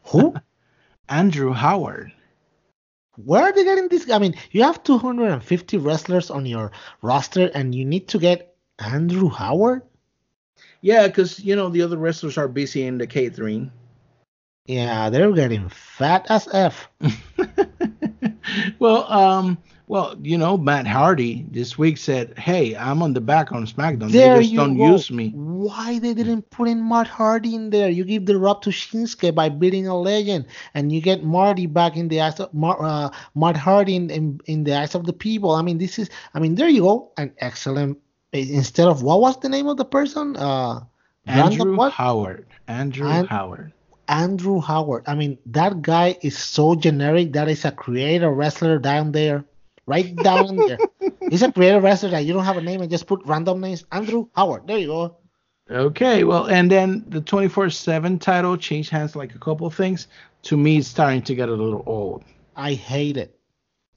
Who? 0.05 0.35
Andrew 1.09 1.53
Howard. 1.53 2.13
Where 3.17 3.43
are 3.43 3.53
they 3.53 3.65
getting 3.65 3.89
this? 3.89 4.11
I 4.11 4.19
mean, 4.19 4.35
you 4.51 4.63
have 4.63 4.83
250 4.83 5.77
wrestlers 5.79 6.31
on 6.31 6.47
your 6.47 6.73
roster, 7.03 7.51
and 7.55 7.75
you 7.75 7.85
need 7.85 8.09
to 8.09 8.19
get 8.19 8.55
Andrew 8.79 9.29
Howard. 9.29 9.83
Yeah, 10.81 11.07
because 11.07 11.39
you 11.41 11.55
know 11.55 11.69
the 11.69 11.83
other 11.83 11.97
wrestlers 11.97 12.39
are 12.39 12.49
busy 12.49 12.85
in 12.85 12.99
the 12.99 13.07
catering. 13.07 13.71
Yeah, 14.67 15.11
they're 15.11 15.33
getting 15.33 15.69
fat 15.69 16.27
as 16.29 16.49
f. 16.53 16.89
well, 18.79 19.11
um, 19.13 19.59
well, 19.89 20.17
you 20.23 20.39
know, 20.39 20.57
Matt 20.57 20.87
Hardy 20.87 21.45
this 21.51 21.77
week 21.77 21.99
said, 21.99 22.39
"Hey, 22.39 22.77
I'm 22.77 23.03
on 23.03 23.13
the 23.13 23.21
back 23.21 23.51
on 23.51 23.67
SmackDown. 23.67 24.13
There 24.13 24.37
they 24.37 24.43
just 24.45 24.55
don't 24.55 24.79
go. 24.79 24.93
use 24.93 25.11
me." 25.11 25.31
Why 25.35 25.99
they 25.99 26.15
didn't 26.15 26.49
put 26.51 26.69
in 26.69 26.89
Matt 26.89 27.09
Hardy 27.09 27.57
in 27.57 27.71
there? 27.71 27.91
You 27.91 28.05
give 28.05 28.27
the 28.27 28.39
rub 28.39 28.63
to 28.63 28.71
Shinsuke 28.71 29.35
by 29.35 29.49
beating 29.49 29.89
a 29.89 29.99
legend, 29.99 30.47
and 30.75 30.93
you 30.93 31.01
get 31.01 31.25
Marty 31.25 31.67
back 31.67 31.97
in 31.97 32.07
the 32.07 32.21
eyes 32.21 32.39
of 32.39 32.55
Mar- 32.55 32.81
uh, 32.81 33.11
Matt 33.35 33.57
Hardy 33.57 33.97
in, 33.97 34.11
in 34.11 34.41
in 34.47 34.63
the 34.63 34.79
eyes 34.79 34.95
of 34.95 35.07
the 35.07 35.13
people. 35.13 35.51
I 35.51 35.63
mean, 35.63 35.79
this 35.79 35.99
is. 35.99 36.09
I 36.35 36.39
mean, 36.39 36.55
there 36.55 36.69
you 36.69 36.83
go. 36.83 37.11
An 37.17 37.35
excellent. 37.39 37.99
Instead 38.33 38.87
of 38.87 39.03
what 39.03 39.21
was 39.21 39.39
the 39.41 39.49
name 39.49 39.67
of 39.67 39.77
the 39.77 39.85
person? 39.85 40.37
Uh, 40.37 40.85
Andrew 41.27 41.77
what? 41.77 41.93
Howard. 41.93 42.47
Andrew 42.69 43.09
And- 43.09 43.29
Howard. 43.29 43.73
Andrew 44.13 44.61
Howard. 44.61 45.05
I 45.07 45.15
mean, 45.15 45.39
that 45.47 45.81
guy 45.81 46.19
is 46.21 46.37
so 46.37 46.75
generic. 46.75 47.33
That 47.33 47.49
is 47.49 47.65
a 47.65 47.73
creator 47.73 48.31
wrestler 48.31 48.79
down 48.79 49.13
there, 49.13 49.43
right 49.87 50.15
down 50.15 50.57
there. 50.57 50.79
He's 51.31 51.41
a 51.41 51.51
creator 51.51 51.81
wrestler 51.81 52.11
that 52.11 52.27
you 52.27 52.35
don't 52.35 52.45
have 52.45 52.59
a 52.59 52.61
name 52.61 52.83
and 52.83 52.91
just 52.91 53.07
put 53.07 53.23
random 53.25 53.63
names. 53.63 53.87
Andrew 53.91 54.29
Howard. 54.37 54.67
There 54.67 54.77
you 54.77 54.89
go. 54.89 55.17
Okay, 55.71 56.25
well, 56.25 56.45
and 56.45 56.71
then 56.71 57.05
the 57.09 57.23
24/7 57.23 58.21
title 58.21 58.59
changed 58.59 58.91
hands 58.91 59.17
like 59.17 59.35
a 59.35 59.39
couple 59.39 59.67
of 59.67 59.75
things. 59.75 60.09
To 60.43 60.59
me, 60.59 60.77
it's 60.77 60.89
starting 60.89 61.23
to 61.23 61.35
get 61.35 61.49
a 61.49 61.55
little 61.55 61.83
old. 61.87 62.25
I 62.55 62.75
hate 62.75 63.17
it. 63.17 63.39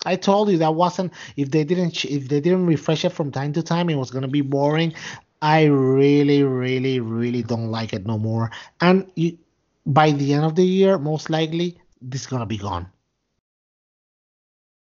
I 0.05 0.15
told 0.15 0.49
you 0.49 0.59
that 0.59 0.75
wasn't 0.75 1.11
if 1.35 1.51
they 1.51 1.65
didn't 1.65 2.05
if 2.05 2.29
they 2.29 2.39
didn't 2.39 2.67
refresh 2.67 3.03
it 3.03 3.09
from 3.11 3.31
time 3.31 3.51
to 3.53 3.63
time, 3.63 3.89
it 3.89 3.95
was 3.95 4.11
gonna 4.11 4.29
be 4.29 4.41
boring. 4.41 4.93
I 5.41 5.65
really, 5.65 6.43
really, 6.43 7.01
really 7.01 7.43
don't 7.43 7.69
like 7.69 7.91
it 7.91 8.05
no 8.05 8.17
more. 8.17 8.51
And 8.79 9.11
you, 9.15 9.37
by 9.85 10.11
the 10.11 10.33
end 10.33 10.45
of 10.45 10.55
the 10.55 10.65
year, 10.65 10.97
most 10.97 11.29
likely 11.29 11.77
this 12.01 12.21
is 12.21 12.27
gonna 12.27 12.45
be 12.45 12.57
gone. 12.57 12.87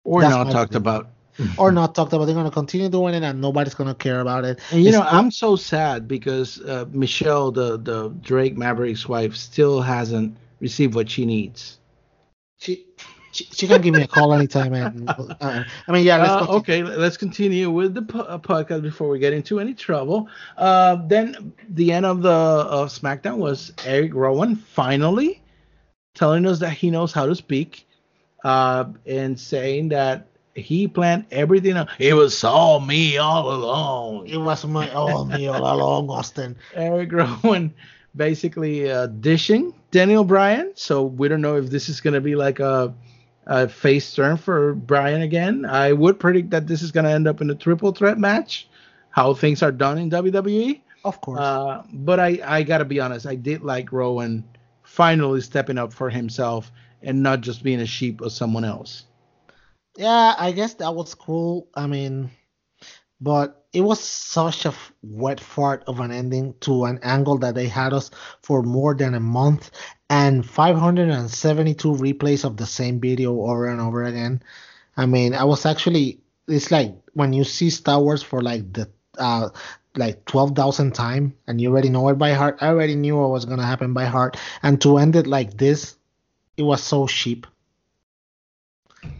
Or 0.04 0.22
That's 0.22 0.34
not 0.34 0.52
talked 0.52 0.76
about. 0.76 1.10
Or 1.58 1.72
not 1.72 1.95
talked 1.95 2.12
about. 2.14 2.26
They're 2.26 2.36
gonna 2.36 2.52
continue 2.52 2.89
doing 2.89 3.14
it, 3.14 3.24
and 3.24 3.39
nobody's 3.41 3.74
gonna 3.76 3.95
care 3.95 4.20
about 4.20 4.43
it. 4.45 4.60
And 4.72 4.82
you 4.82 4.89
It's 4.89 4.97
know, 4.97 5.04
not- 5.04 5.14
I'm 5.14 5.32
so 5.32 5.56
sad 5.56 6.08
because 6.08 6.60
uh, 6.62 6.86
Michelle, 6.91 7.52
the 7.52 7.78
the 7.78 8.10
Drake 8.22 8.58
Maverick's 8.58 9.08
wife, 9.08 9.36
still 9.36 9.82
hasn't 9.82 10.36
received 10.60 10.95
what 10.95 11.10
she 11.10 11.26
needs. 11.26 11.80
she, 12.58 12.86
she 13.40 13.50
she 13.54 13.68
can 13.68 13.82
give 13.82 13.94
me 13.94 14.04
a 14.04 14.08
call 14.08 14.34
anytime. 14.34 14.74
And 14.74 15.10
uh, 15.42 15.64
I 15.88 15.92
mean, 15.92 16.04
yeah, 16.06 16.18
let's 16.18 16.36
Uh, 16.50 16.58
okay, 16.58 16.84
let's 16.84 17.18
continue 17.18 17.70
with 17.72 17.94
the 17.94 18.02
po- 18.02 18.22
uh, 18.22 18.38
podcast 18.38 18.82
before 18.82 19.10
we 19.10 19.20
get 19.20 19.34
into 19.34 19.60
any 19.60 19.74
trouble. 19.74 20.28
Uh, 20.58 20.96
then 21.08 21.54
the 21.70 21.92
end 21.92 22.06
of 22.06 22.22
the 22.22 22.30
of 22.30 22.90
SmackDown 22.90 23.38
was 23.38 23.74
Eric 23.86 24.14
Rowan 24.14 24.56
finally 24.56 25.42
telling 26.16 26.46
us 26.46 26.60
that 26.60 26.72
he 26.72 26.90
knows 26.90 27.14
how 27.14 27.26
to 27.26 27.36
speak, 27.36 27.88
uh, 28.44 28.86
and 29.06 29.40
saying 29.40 29.90
that 29.90 30.28
he 30.56 30.88
planned 30.88 31.26
everything. 31.32 31.78
out. 31.78 31.90
It 32.00 32.14
was 32.14 32.44
all 32.44 32.80
me 32.80 33.18
all 33.18 33.54
along. 33.54 34.28
It 34.28 34.38
was 34.38 34.66
my 34.66 34.90
oh 34.92 35.26
me 35.26 35.48
all 35.48 35.62
along, 35.62 36.10
Austin. 36.10 36.58
Eric 36.74 37.12
Rowan 37.44 37.74
basically 38.16 38.90
uh, 38.92 39.08
dishing 39.08 39.74
Daniel 39.92 40.24
Bryan. 40.24 40.72
So 40.76 41.04
we 41.04 41.28
don't 41.28 41.42
know 41.42 41.56
if 41.56 41.70
this 41.70 41.90
is 41.90 42.02
going 42.02 42.14
to 42.14 42.22
be 42.22 42.36
like 42.36 42.60
a, 42.60 42.94
a 43.50 43.68
face 43.68 44.14
turn 44.14 44.38
for 44.38 44.76
Bryan 44.76 45.24
again. 45.24 45.66
I 45.66 45.91
would 45.91 46.20
predict 46.20 46.52
that 46.52 46.68
this 46.68 46.84
is 46.84 46.91
going 46.91 47.06
to 47.06 47.12
end 47.12 47.28
up 47.28 47.41
in 47.41 47.50
a 47.50 47.56
triple 47.56 47.91
threat 47.91 48.20
match, 48.20 48.70
how 49.10 49.34
things 49.34 49.64
are 49.64 49.72
done 49.72 49.97
in 49.97 50.12
WWE. 50.12 50.80
Of 51.04 51.20
course. 51.20 51.39
Uh, 51.39 51.84
but 51.91 52.20
I, 52.20 52.39
I 52.45 52.64
got 52.64 52.78
to 52.78 52.86
be 52.86 53.00
honest, 53.00 53.26
I 53.26 53.36
did 53.36 53.64
like 53.64 53.91
Rowan 53.91 54.43
finally 54.84 55.41
stepping 55.41 55.80
up 55.80 55.91
for 55.91 56.12
himself 56.12 56.72
and 57.02 57.24
not 57.24 57.41
just 57.41 57.64
being 57.64 57.80
a 57.80 57.88
sheep 57.88 58.22
of 58.22 58.32
someone 58.32 58.64
else. 58.64 59.06
Yeah, 59.97 60.36
I 60.38 60.52
guess 60.52 60.76
that 60.76 60.93
was 60.93 61.16
cool. 61.16 61.68
I 61.74 61.88
mean, 61.88 62.30
but 63.22 63.66
it 63.74 63.82
was 63.82 64.00
such 64.00 64.66
a 64.66 64.74
wet 65.04 65.40
fart 65.40 65.84
of 65.88 66.00
an 66.00 66.12
ending 66.12 66.56
to 66.62 66.86
an 66.86 67.00
angle 67.04 67.38
that 67.38 67.56
they 67.56 67.68
had 67.68 67.94
us 67.94 68.10
for 68.42 68.64
more 68.64 68.96
than 68.96 69.14
a 69.14 69.20
month 69.20 69.72
and 70.10 70.46
572 70.46 71.94
replays 71.94 72.44
of 72.44 72.58
the 72.58 72.66
same 72.66 73.00
video 73.00 73.32
over 73.42 73.68
and 73.68 73.80
over 73.80 74.04
again. 74.04 74.42
I 74.98 75.06
mean, 75.06 75.34
I 75.34 75.44
was 75.44 75.66
actually 75.66 76.20
it's 76.48 76.72
like 76.72 76.96
when 77.14 77.34
you 77.34 77.44
see 77.44 77.70
Star 77.70 78.02
Wars 78.02 78.24
for 78.24 78.42
like 78.42 78.74
the 78.74 78.90
uh 79.18 79.50
like 79.96 80.26
12,000 80.26 80.94
time 80.94 81.36
and 81.48 81.60
you 81.60 81.70
already 81.70 81.90
know 81.90 82.10
it 82.10 82.18
by 82.18 82.34
heart. 82.34 82.58
I 82.62 82.68
already 82.68 82.96
knew 82.96 83.18
what 83.18 83.32
was 83.32 83.46
going 83.46 83.60
to 83.60 83.66
happen 83.66 83.94
by 83.94 84.06
heart 84.06 84.38
and 84.64 84.82
to 84.82 84.98
end 84.98 85.16
it 85.16 85.28
like 85.28 85.58
this, 85.58 85.96
it 86.58 86.64
was 86.64 86.82
so 86.82 87.08
cheap. 87.08 87.48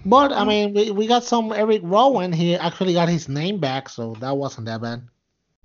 But 0.06 0.32
I 0.32 0.44
mean, 0.44 0.74
we, 0.74 0.92
we 0.92 1.08
got 1.08 1.24
some 1.24 1.52
Eric 1.52 1.82
Rowan. 1.84 2.32
He 2.32 2.56
actually 2.56 2.94
got 2.94 3.10
his 3.10 3.30
name 3.30 3.60
back, 3.60 3.90
so 3.90 4.16
that 4.20 4.36
wasn't 4.36 4.66
that 4.68 4.82
bad. 4.82 5.08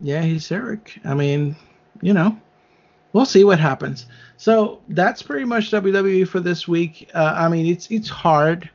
Yeah, 0.00 0.22
he's 0.22 0.50
Eric. 0.50 0.98
I 1.04 1.14
mean, 1.14 1.56
you 2.02 2.12
know, 2.12 2.38
we'll 3.12 3.26
see 3.26 3.44
what 3.44 3.58
happens. 3.60 4.06
So 4.36 4.82
that's 4.88 5.22
pretty 5.22 5.44
much 5.44 5.70
WWE 5.70 6.26
for 6.28 6.40
this 6.40 6.66
week. 6.66 7.10
Uh, 7.14 7.34
I 7.36 7.48
mean, 7.48 7.66
it's 7.66 7.90
it's 7.90 8.08
hard 8.08 8.68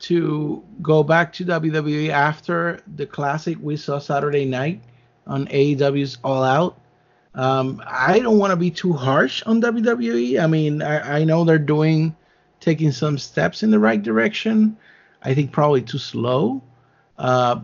to 0.00 0.62
go 0.82 1.02
back 1.02 1.32
to 1.34 1.44
WWE 1.44 2.10
after 2.10 2.80
the 2.96 3.06
classic 3.06 3.56
we 3.60 3.76
saw 3.76 3.98
Saturday 3.98 4.44
night 4.44 4.82
on 5.26 5.46
AEW's 5.46 6.18
All 6.24 6.42
Out. 6.42 6.78
Um, 7.34 7.82
I 7.86 8.18
don't 8.18 8.38
want 8.38 8.50
to 8.50 8.56
be 8.56 8.70
too 8.70 8.92
harsh 8.92 9.42
on 9.46 9.62
WWE. 9.62 10.42
I 10.42 10.46
mean, 10.46 10.82
I, 10.82 11.20
I 11.20 11.24
know 11.24 11.44
they're 11.44 11.58
doing 11.58 12.14
taking 12.62 12.92
some 12.92 13.18
steps 13.18 13.62
in 13.62 13.70
the 13.70 13.78
right 13.78 14.02
direction. 14.02 14.76
I 15.22 15.34
think 15.34 15.52
probably 15.52 15.82
too 15.82 15.98
slow. 15.98 16.62
Uh, 17.18 17.60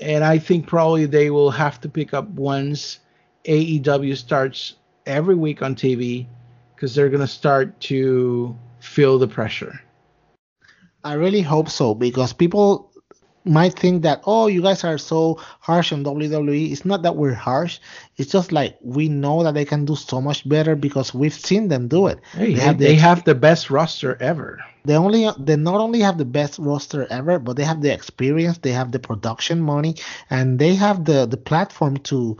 and 0.00 0.24
I 0.24 0.38
think 0.38 0.66
probably 0.66 1.06
they 1.06 1.30
will 1.30 1.50
have 1.50 1.80
to 1.80 1.88
pick 1.88 2.12
up 2.12 2.28
once 2.30 2.98
AEW 3.44 4.16
starts 4.16 4.74
every 5.06 5.34
week 5.34 5.62
on 5.62 5.74
TV 5.74 6.26
because 6.74 6.94
they're 6.94 7.08
going 7.08 7.20
to 7.20 7.26
start 7.26 7.78
to 7.80 8.56
feel 8.80 9.18
the 9.18 9.28
pressure. 9.28 9.80
I 11.04 11.14
really 11.14 11.40
hope 11.40 11.70
so 11.70 11.94
because 11.94 12.32
people 12.32 12.89
might 13.44 13.78
think 13.78 14.02
that 14.02 14.22
oh, 14.26 14.46
you 14.46 14.62
guys 14.62 14.84
are 14.84 14.98
so 14.98 15.38
harsh 15.60 15.92
on 15.92 16.04
WWE. 16.04 16.70
It's 16.72 16.84
not 16.84 17.02
that 17.02 17.16
we're 17.16 17.34
harsh. 17.34 17.78
It's 18.16 18.30
just 18.32 18.52
like 18.52 18.76
we 18.82 19.08
know 19.08 19.42
that 19.42 19.54
they 19.54 19.64
can 19.64 19.84
do 19.84 19.96
so 19.96 20.20
much 20.20 20.48
better 20.48 20.76
because 20.76 21.14
we've 21.14 21.34
seen 21.34 21.68
them 21.68 21.88
do 21.88 22.06
it. 22.06 22.20
Hey, 22.32 22.54
they, 22.54 22.60
have 22.60 22.78
the 22.78 22.84
they 22.86 22.94
have 22.96 23.24
the 23.24 23.34
best 23.34 23.70
roster 23.70 24.16
ever. 24.20 24.60
they 24.84 24.96
only 24.96 25.28
they 25.38 25.56
not 25.56 25.80
only 25.80 26.00
have 26.00 26.18
the 26.18 26.24
best 26.24 26.58
roster 26.58 27.06
ever, 27.10 27.38
but 27.38 27.56
they 27.56 27.64
have 27.64 27.82
the 27.82 27.92
experience, 27.92 28.58
they 28.58 28.72
have 28.72 28.92
the 28.92 28.98
production 28.98 29.60
money, 29.60 29.94
and 30.30 30.58
they 30.58 30.74
have 30.74 31.04
the 31.04 31.26
the 31.26 31.36
platform 31.36 31.96
to 31.98 32.36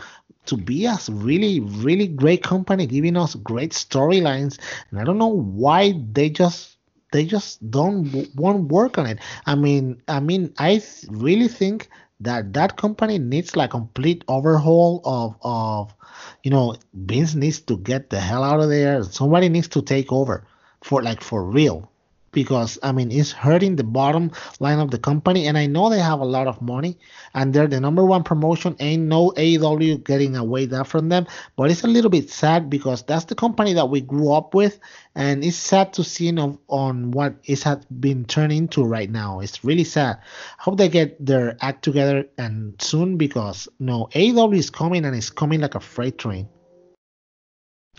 to 0.46 0.56
be 0.56 0.86
a 0.86 0.98
really 1.10 1.60
really 1.60 2.08
great 2.08 2.42
company, 2.42 2.86
giving 2.86 3.16
us 3.16 3.34
great 3.36 3.72
storylines. 3.72 4.58
And 4.90 5.00
I 5.00 5.04
don't 5.04 5.18
know 5.18 5.28
why 5.28 5.94
they 6.12 6.30
just 6.30 6.76
they 7.12 7.24
just 7.24 7.68
don't 7.70 8.12
won't 8.34 8.68
work 8.70 8.98
on 8.98 9.06
it. 9.06 9.18
I 9.46 9.54
mean, 9.54 10.02
I 10.08 10.20
mean, 10.20 10.52
I 10.58 10.78
th- 10.78 11.06
really 11.10 11.48
think 11.48 11.88
that 12.20 12.52
that 12.54 12.76
company 12.76 13.18
needs 13.18 13.56
like 13.56 13.70
complete 13.70 14.24
overhaul 14.28 15.00
of 15.04 15.36
of 15.42 15.94
you 16.42 16.50
know 16.50 16.74
Vince 16.94 17.34
needs 17.34 17.60
to 17.60 17.78
get 17.78 18.10
the 18.10 18.20
hell 18.20 18.44
out 18.44 18.60
of 18.60 18.68
there. 18.70 19.02
Somebody 19.04 19.48
needs 19.48 19.68
to 19.68 19.82
take 19.82 20.12
over 20.12 20.44
for 20.82 21.02
like 21.02 21.22
for 21.22 21.44
real 21.44 21.89
because 22.32 22.78
I 22.82 22.92
mean 22.92 23.10
it's 23.10 23.32
hurting 23.32 23.76
the 23.76 23.84
bottom 23.84 24.30
line 24.60 24.78
of 24.78 24.90
the 24.90 24.98
company 24.98 25.46
and 25.46 25.58
I 25.58 25.66
know 25.66 25.90
they 25.90 25.98
have 25.98 26.20
a 26.20 26.24
lot 26.24 26.46
of 26.46 26.62
money 26.62 26.98
and 27.34 27.52
they're 27.52 27.66
the 27.66 27.80
number 27.80 28.04
one 28.04 28.22
promotion 28.22 28.76
ain't 28.80 29.02
no 29.02 29.30
AEW 29.36 30.04
getting 30.04 30.36
away 30.36 30.66
that 30.66 30.86
from 30.86 31.08
them 31.08 31.26
but 31.56 31.70
it's 31.70 31.84
a 31.84 31.88
little 31.88 32.10
bit 32.10 32.30
sad 32.30 32.70
because 32.70 33.02
that's 33.02 33.24
the 33.24 33.34
company 33.34 33.72
that 33.74 33.88
we 33.88 34.00
grew 34.00 34.32
up 34.32 34.54
with 34.54 34.78
and 35.14 35.44
it's 35.44 35.56
sad 35.56 35.92
to 35.94 36.04
see 36.04 36.30
on, 36.38 36.58
on 36.68 37.10
what 37.10 37.34
it 37.44 37.62
has 37.62 37.84
been 37.86 38.24
turned 38.24 38.52
into 38.52 38.84
right 38.84 39.10
now 39.10 39.40
it's 39.40 39.64
really 39.64 39.84
sad 39.84 40.18
I 40.58 40.62
hope 40.62 40.78
they 40.78 40.88
get 40.88 41.24
their 41.24 41.56
act 41.60 41.82
together 41.82 42.26
and 42.38 42.80
soon 42.80 43.16
because 43.16 43.68
no 43.78 44.08
AEW 44.14 44.56
is 44.56 44.70
coming 44.70 45.04
and 45.04 45.16
it's 45.16 45.30
coming 45.30 45.60
like 45.60 45.74
a 45.74 45.80
freight 45.80 46.18
train 46.18 46.48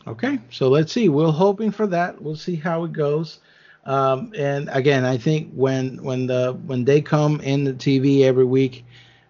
Okay, 0.08 0.40
so 0.50 0.70
let's 0.70 0.92
see. 0.92 1.10
We're 1.10 1.32
hoping 1.32 1.72
for 1.72 1.86
that. 1.88 2.22
We'll 2.22 2.36
see 2.36 2.56
how 2.56 2.86
it 2.86 2.94
goes. 2.94 3.40
Um, 3.86 4.34
and 4.38 4.70
again, 4.72 5.06
I 5.06 5.18
think 5.18 5.52
when 5.54 6.04
when 6.04 6.28
the 6.28 6.54
when 6.66 6.86
they 6.86 7.02
come 7.02 7.42
in 7.42 7.64
the 7.64 7.74
TV 7.74 8.22
every 8.22 8.46
week, 8.46 8.86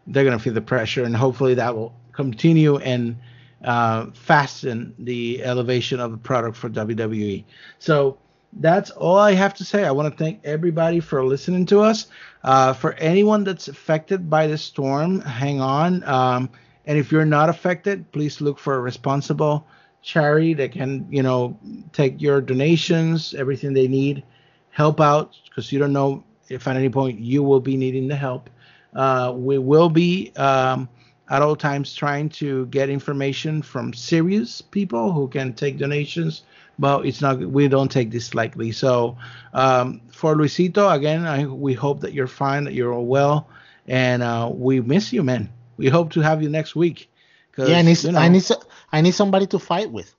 they're 0.07 0.23
gonna 0.23 0.39
feel 0.39 0.53
the 0.53 0.61
pressure, 0.61 1.03
and 1.03 1.15
hopefully 1.15 1.53
that 1.55 1.75
will 1.75 1.93
continue 2.11 2.77
and 2.77 3.15
uh, 3.63 4.07
fasten 4.13 4.93
the 4.99 5.43
elevation 5.43 5.99
of 5.99 6.11
the 6.11 6.17
product 6.17 6.57
for 6.57 6.69
WWE. 6.69 7.43
So 7.79 8.17
that's 8.53 8.91
all 8.91 9.17
I 9.17 9.33
have 9.33 9.53
to 9.55 9.63
say. 9.63 9.85
I 9.85 9.91
want 9.91 10.11
to 10.11 10.23
thank 10.23 10.41
everybody 10.43 10.99
for 10.99 11.23
listening 11.25 11.65
to 11.67 11.81
us. 11.81 12.07
Uh, 12.43 12.73
for 12.73 12.93
anyone 12.93 13.43
that's 13.43 13.67
affected 13.67 14.29
by 14.29 14.47
the 14.47 14.57
storm, 14.57 15.21
hang 15.21 15.61
on. 15.61 16.03
Um, 16.03 16.49
and 16.85 16.97
if 16.97 17.11
you're 17.11 17.25
not 17.25 17.49
affected, 17.49 18.11
please 18.11 18.41
look 18.41 18.59
for 18.59 18.75
a 18.75 18.79
responsible 18.79 19.65
charity 20.01 20.53
that 20.55 20.71
can, 20.71 21.05
you 21.09 21.21
know, 21.21 21.57
take 21.93 22.19
your 22.21 22.41
donations, 22.41 23.33
everything 23.35 23.73
they 23.73 23.87
need, 23.87 24.23
help 24.71 24.99
out 24.99 25.35
because 25.47 25.71
you 25.71 25.79
don't 25.79 25.93
know 25.93 26.23
if 26.49 26.67
at 26.67 26.75
any 26.75 26.89
point 26.89 27.19
you 27.19 27.43
will 27.43 27.59
be 27.59 27.77
needing 27.77 28.07
the 28.07 28.15
help. 28.15 28.49
Uh, 28.95 29.33
we 29.35 29.57
will 29.57 29.89
be 29.89 30.31
um, 30.35 30.89
at 31.29 31.41
all 31.41 31.55
times 31.55 31.93
trying 31.95 32.27
to 32.29 32.65
get 32.67 32.89
information 32.89 33.61
from 33.61 33.93
serious 33.93 34.61
people 34.61 35.13
who 35.13 35.27
can 35.29 35.53
take 35.53 35.77
donations, 35.77 36.43
but 36.77 37.05
it's 37.05 37.21
not. 37.21 37.39
We 37.39 37.67
don't 37.69 37.89
take 37.91 38.11
this 38.11 38.33
lightly. 38.35 38.71
So 38.71 39.17
um, 39.53 40.01
for 40.11 40.35
Luisito, 40.35 40.93
again, 40.93 41.25
I, 41.25 41.45
we 41.45 41.73
hope 41.73 42.01
that 42.01 42.13
you're 42.13 42.27
fine, 42.27 42.65
that 42.65 42.73
you're 42.73 42.93
all 42.93 43.05
well, 43.05 43.47
and 43.87 44.21
uh, 44.23 44.49
we 44.53 44.81
miss 44.81 45.13
you, 45.13 45.23
man. 45.23 45.49
We 45.77 45.87
hope 45.87 46.11
to 46.13 46.21
have 46.21 46.43
you 46.43 46.49
next 46.49 46.75
week. 46.75 47.09
yeah 47.57 47.77
I 47.77 47.81
need, 47.81 48.03
you 48.03 48.11
know- 48.11 48.19
I 48.19 48.27
need 48.29 48.43
I 48.91 49.01
need 49.01 49.13
somebody 49.13 49.47
to 49.47 49.59
fight 49.59 49.89
with 49.91 50.13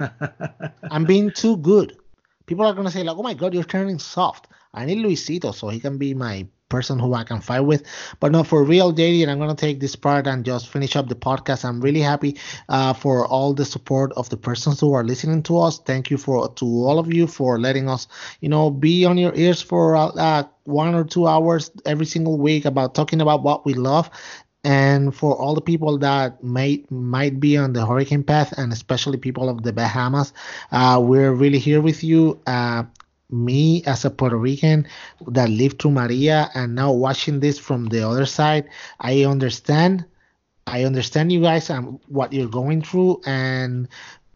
I'm 0.90 1.04
being 1.04 1.30
too 1.30 1.56
good. 1.58 1.96
People 2.48 2.64
are 2.66 2.74
gonna 2.74 2.90
say 2.90 3.04
like, 3.04 3.16
"Oh 3.16 3.22
my 3.22 3.34
God, 3.34 3.54
you're 3.54 3.62
turning 3.62 3.98
soft." 3.98 4.48
I 4.74 4.84
need 4.84 4.98
Luisito 4.98 5.54
so 5.54 5.68
he 5.68 5.80
can 5.80 5.98
be 5.98 6.14
my 6.14 6.46
person 6.68 6.98
who 6.98 7.14
I 7.14 7.24
can 7.24 7.40
fight 7.40 7.60
with. 7.60 7.82
But 8.20 8.32
no, 8.32 8.42
for 8.44 8.62
real, 8.62 8.92
JD, 8.92 9.22
and 9.22 9.30
I'm 9.30 9.38
gonna 9.38 9.54
take 9.54 9.80
this 9.80 9.96
part 9.96 10.26
and 10.26 10.44
just 10.44 10.68
finish 10.68 10.96
up 10.96 11.08
the 11.08 11.14
podcast. 11.14 11.64
I'm 11.64 11.80
really 11.80 12.00
happy 12.00 12.36
uh, 12.68 12.92
for 12.92 13.26
all 13.26 13.54
the 13.54 13.64
support 13.64 14.12
of 14.14 14.28
the 14.28 14.36
persons 14.36 14.80
who 14.80 14.92
are 14.92 15.04
listening 15.04 15.42
to 15.44 15.58
us. 15.58 15.78
Thank 15.78 16.10
you 16.10 16.18
for 16.18 16.48
to 16.54 16.64
all 16.64 16.98
of 16.98 17.12
you 17.12 17.26
for 17.26 17.58
letting 17.58 17.88
us, 17.88 18.06
you 18.40 18.48
know, 18.48 18.70
be 18.70 19.04
on 19.04 19.18
your 19.18 19.34
ears 19.34 19.62
for 19.62 19.96
uh, 19.96 20.44
one 20.64 20.94
or 20.94 21.04
two 21.04 21.26
hours 21.26 21.70
every 21.86 22.06
single 22.06 22.38
week 22.38 22.64
about 22.64 22.94
talking 22.94 23.20
about 23.20 23.42
what 23.42 23.64
we 23.64 23.74
love 23.74 24.10
and 24.64 25.14
for 25.14 25.36
all 25.36 25.54
the 25.54 25.60
people 25.60 25.98
that 25.98 26.42
might 26.42 26.90
might 26.90 27.38
be 27.40 27.56
on 27.56 27.72
the 27.72 27.86
hurricane 27.86 28.22
path 28.24 28.52
and 28.58 28.72
especially 28.72 29.16
people 29.16 29.48
of 29.48 29.62
the 29.62 29.72
bahamas 29.72 30.32
uh, 30.72 31.00
we're 31.02 31.32
really 31.32 31.58
here 31.58 31.80
with 31.80 32.02
you 32.02 32.40
uh, 32.46 32.82
me 33.30 33.82
as 33.84 34.04
a 34.04 34.10
Puerto 34.10 34.36
Rican 34.36 34.86
that 35.26 35.50
lived 35.50 35.80
through 35.80 35.92
Maria 35.92 36.50
and 36.54 36.74
now 36.74 36.92
watching 36.92 37.40
this 37.40 37.58
from 37.58 37.86
the 37.86 38.06
other 38.06 38.26
side, 38.26 38.68
I 39.00 39.24
understand. 39.24 40.04
I 40.66 40.84
understand 40.84 41.32
you 41.32 41.40
guys 41.40 41.70
and 41.70 41.98
what 42.08 42.32
you're 42.32 42.48
going 42.48 42.82
through, 42.82 43.22
and 43.24 43.88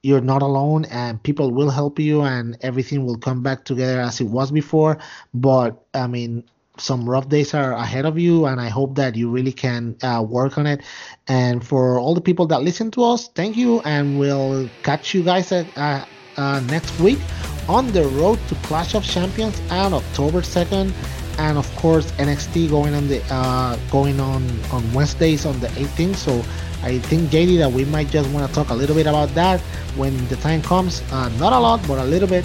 you're 0.03 0.23
not 0.23 0.43
alone, 0.43 0.87
and 0.87 1.23
people 1.23 1.51
will 1.53 1.71
help 1.71 1.99
you, 1.99 2.23
and 2.23 2.57
everything 2.63 3.05
will 3.05 3.19
come 3.19 3.43
back 3.43 3.65
together 3.65 4.01
as 4.01 4.21
it 4.21 4.29
was 4.29 4.51
before. 4.51 4.99
But 5.35 5.85
I 5.93 6.07
mean, 6.07 6.45
some 6.83 7.09
rough 7.09 7.29
days 7.29 7.55
are 7.55 7.73
ahead 7.73 8.05
of 8.05 8.19
you, 8.19 8.47
and 8.47 8.61
I 8.61 8.69
hope 8.69 8.97
that 8.97 9.15
you 9.15 9.31
really 9.31 9.53
can 9.53 9.97
uh, 10.03 10.25
work 10.29 10.59
on 10.59 10.67
it. 10.67 10.83
And 11.29 11.65
for 11.65 11.99
all 11.99 12.15
the 12.15 12.21
people 12.21 12.47
that 12.49 12.63
listen 12.63 12.91
to 12.93 13.05
us, 13.05 13.29
thank 13.29 13.57
you, 13.57 13.81
and 13.83 14.19
we'll 14.19 14.69
catch 14.83 15.15
you 15.15 15.23
guys 15.23 15.53
at, 15.53 15.67
uh, 15.79 16.05
uh, 16.37 16.61
next 16.69 16.99
week 16.99 17.21
on 17.69 17.87
the 17.93 18.05
road 18.19 18.39
to 18.49 18.55
Clash 18.67 18.95
of 18.95 19.05
Champions 19.05 19.61
on 19.71 19.95
October 19.95 20.41
2nd 20.41 20.93
and 21.39 21.57
of 21.57 21.77
course 21.77 22.11
NXT 22.13 22.69
going 22.69 22.95
on 22.95 23.09
the 23.09 23.23
uh, 23.31 23.77
going 23.91 24.21
on 24.21 24.43
on 24.71 24.93
Wednesdays 24.93 25.47
on 25.47 25.59
the 25.61 25.69
18th 25.69 26.17
so 26.17 26.43
I 26.83 26.99
think 26.99 27.31
JD 27.31 27.59
that 27.59 27.71
we 27.71 27.85
might 27.85 28.09
just 28.09 28.29
want 28.31 28.47
to 28.47 28.53
talk 28.53 28.71
a 28.71 28.75
little 28.75 28.97
bit 28.97 29.07
about 29.07 29.29
that 29.35 29.61
when 29.95 30.17
the 30.29 30.37
time 30.37 30.63
comes. 30.63 31.01
Uh, 31.13 31.29
not 31.39 31.53
a 31.53 31.59
lot 31.59 31.81
but 31.87 31.99
a 31.99 32.05
little 32.05 32.29
bit 32.29 32.45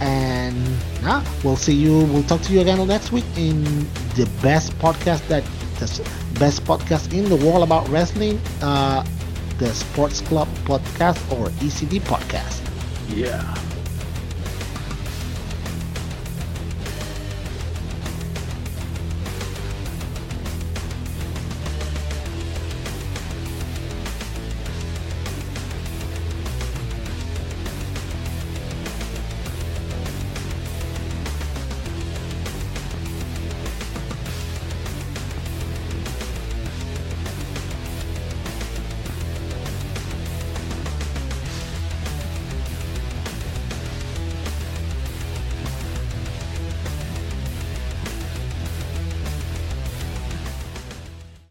and 0.00 0.56
we'll 1.42 1.56
see 1.56 1.74
you 1.74 2.04
we'll 2.06 2.22
talk 2.24 2.40
to 2.42 2.52
you 2.52 2.60
again 2.60 2.86
next 2.86 3.12
week 3.12 3.24
in 3.36 3.62
the 4.14 4.28
best 4.42 4.76
podcast 4.78 5.26
that 5.28 5.44
the 5.78 5.86
best 6.38 6.64
podcast 6.64 7.12
in 7.12 7.28
the 7.28 7.36
world 7.36 7.62
about 7.62 7.88
wrestling 7.88 8.40
uh, 8.62 9.04
the 9.58 9.72
Sports 9.72 10.20
Club 10.20 10.48
podcast 10.64 11.18
or 11.30 11.48
ECD 11.60 12.00
podcast. 12.00 12.60
Yeah 13.08 13.54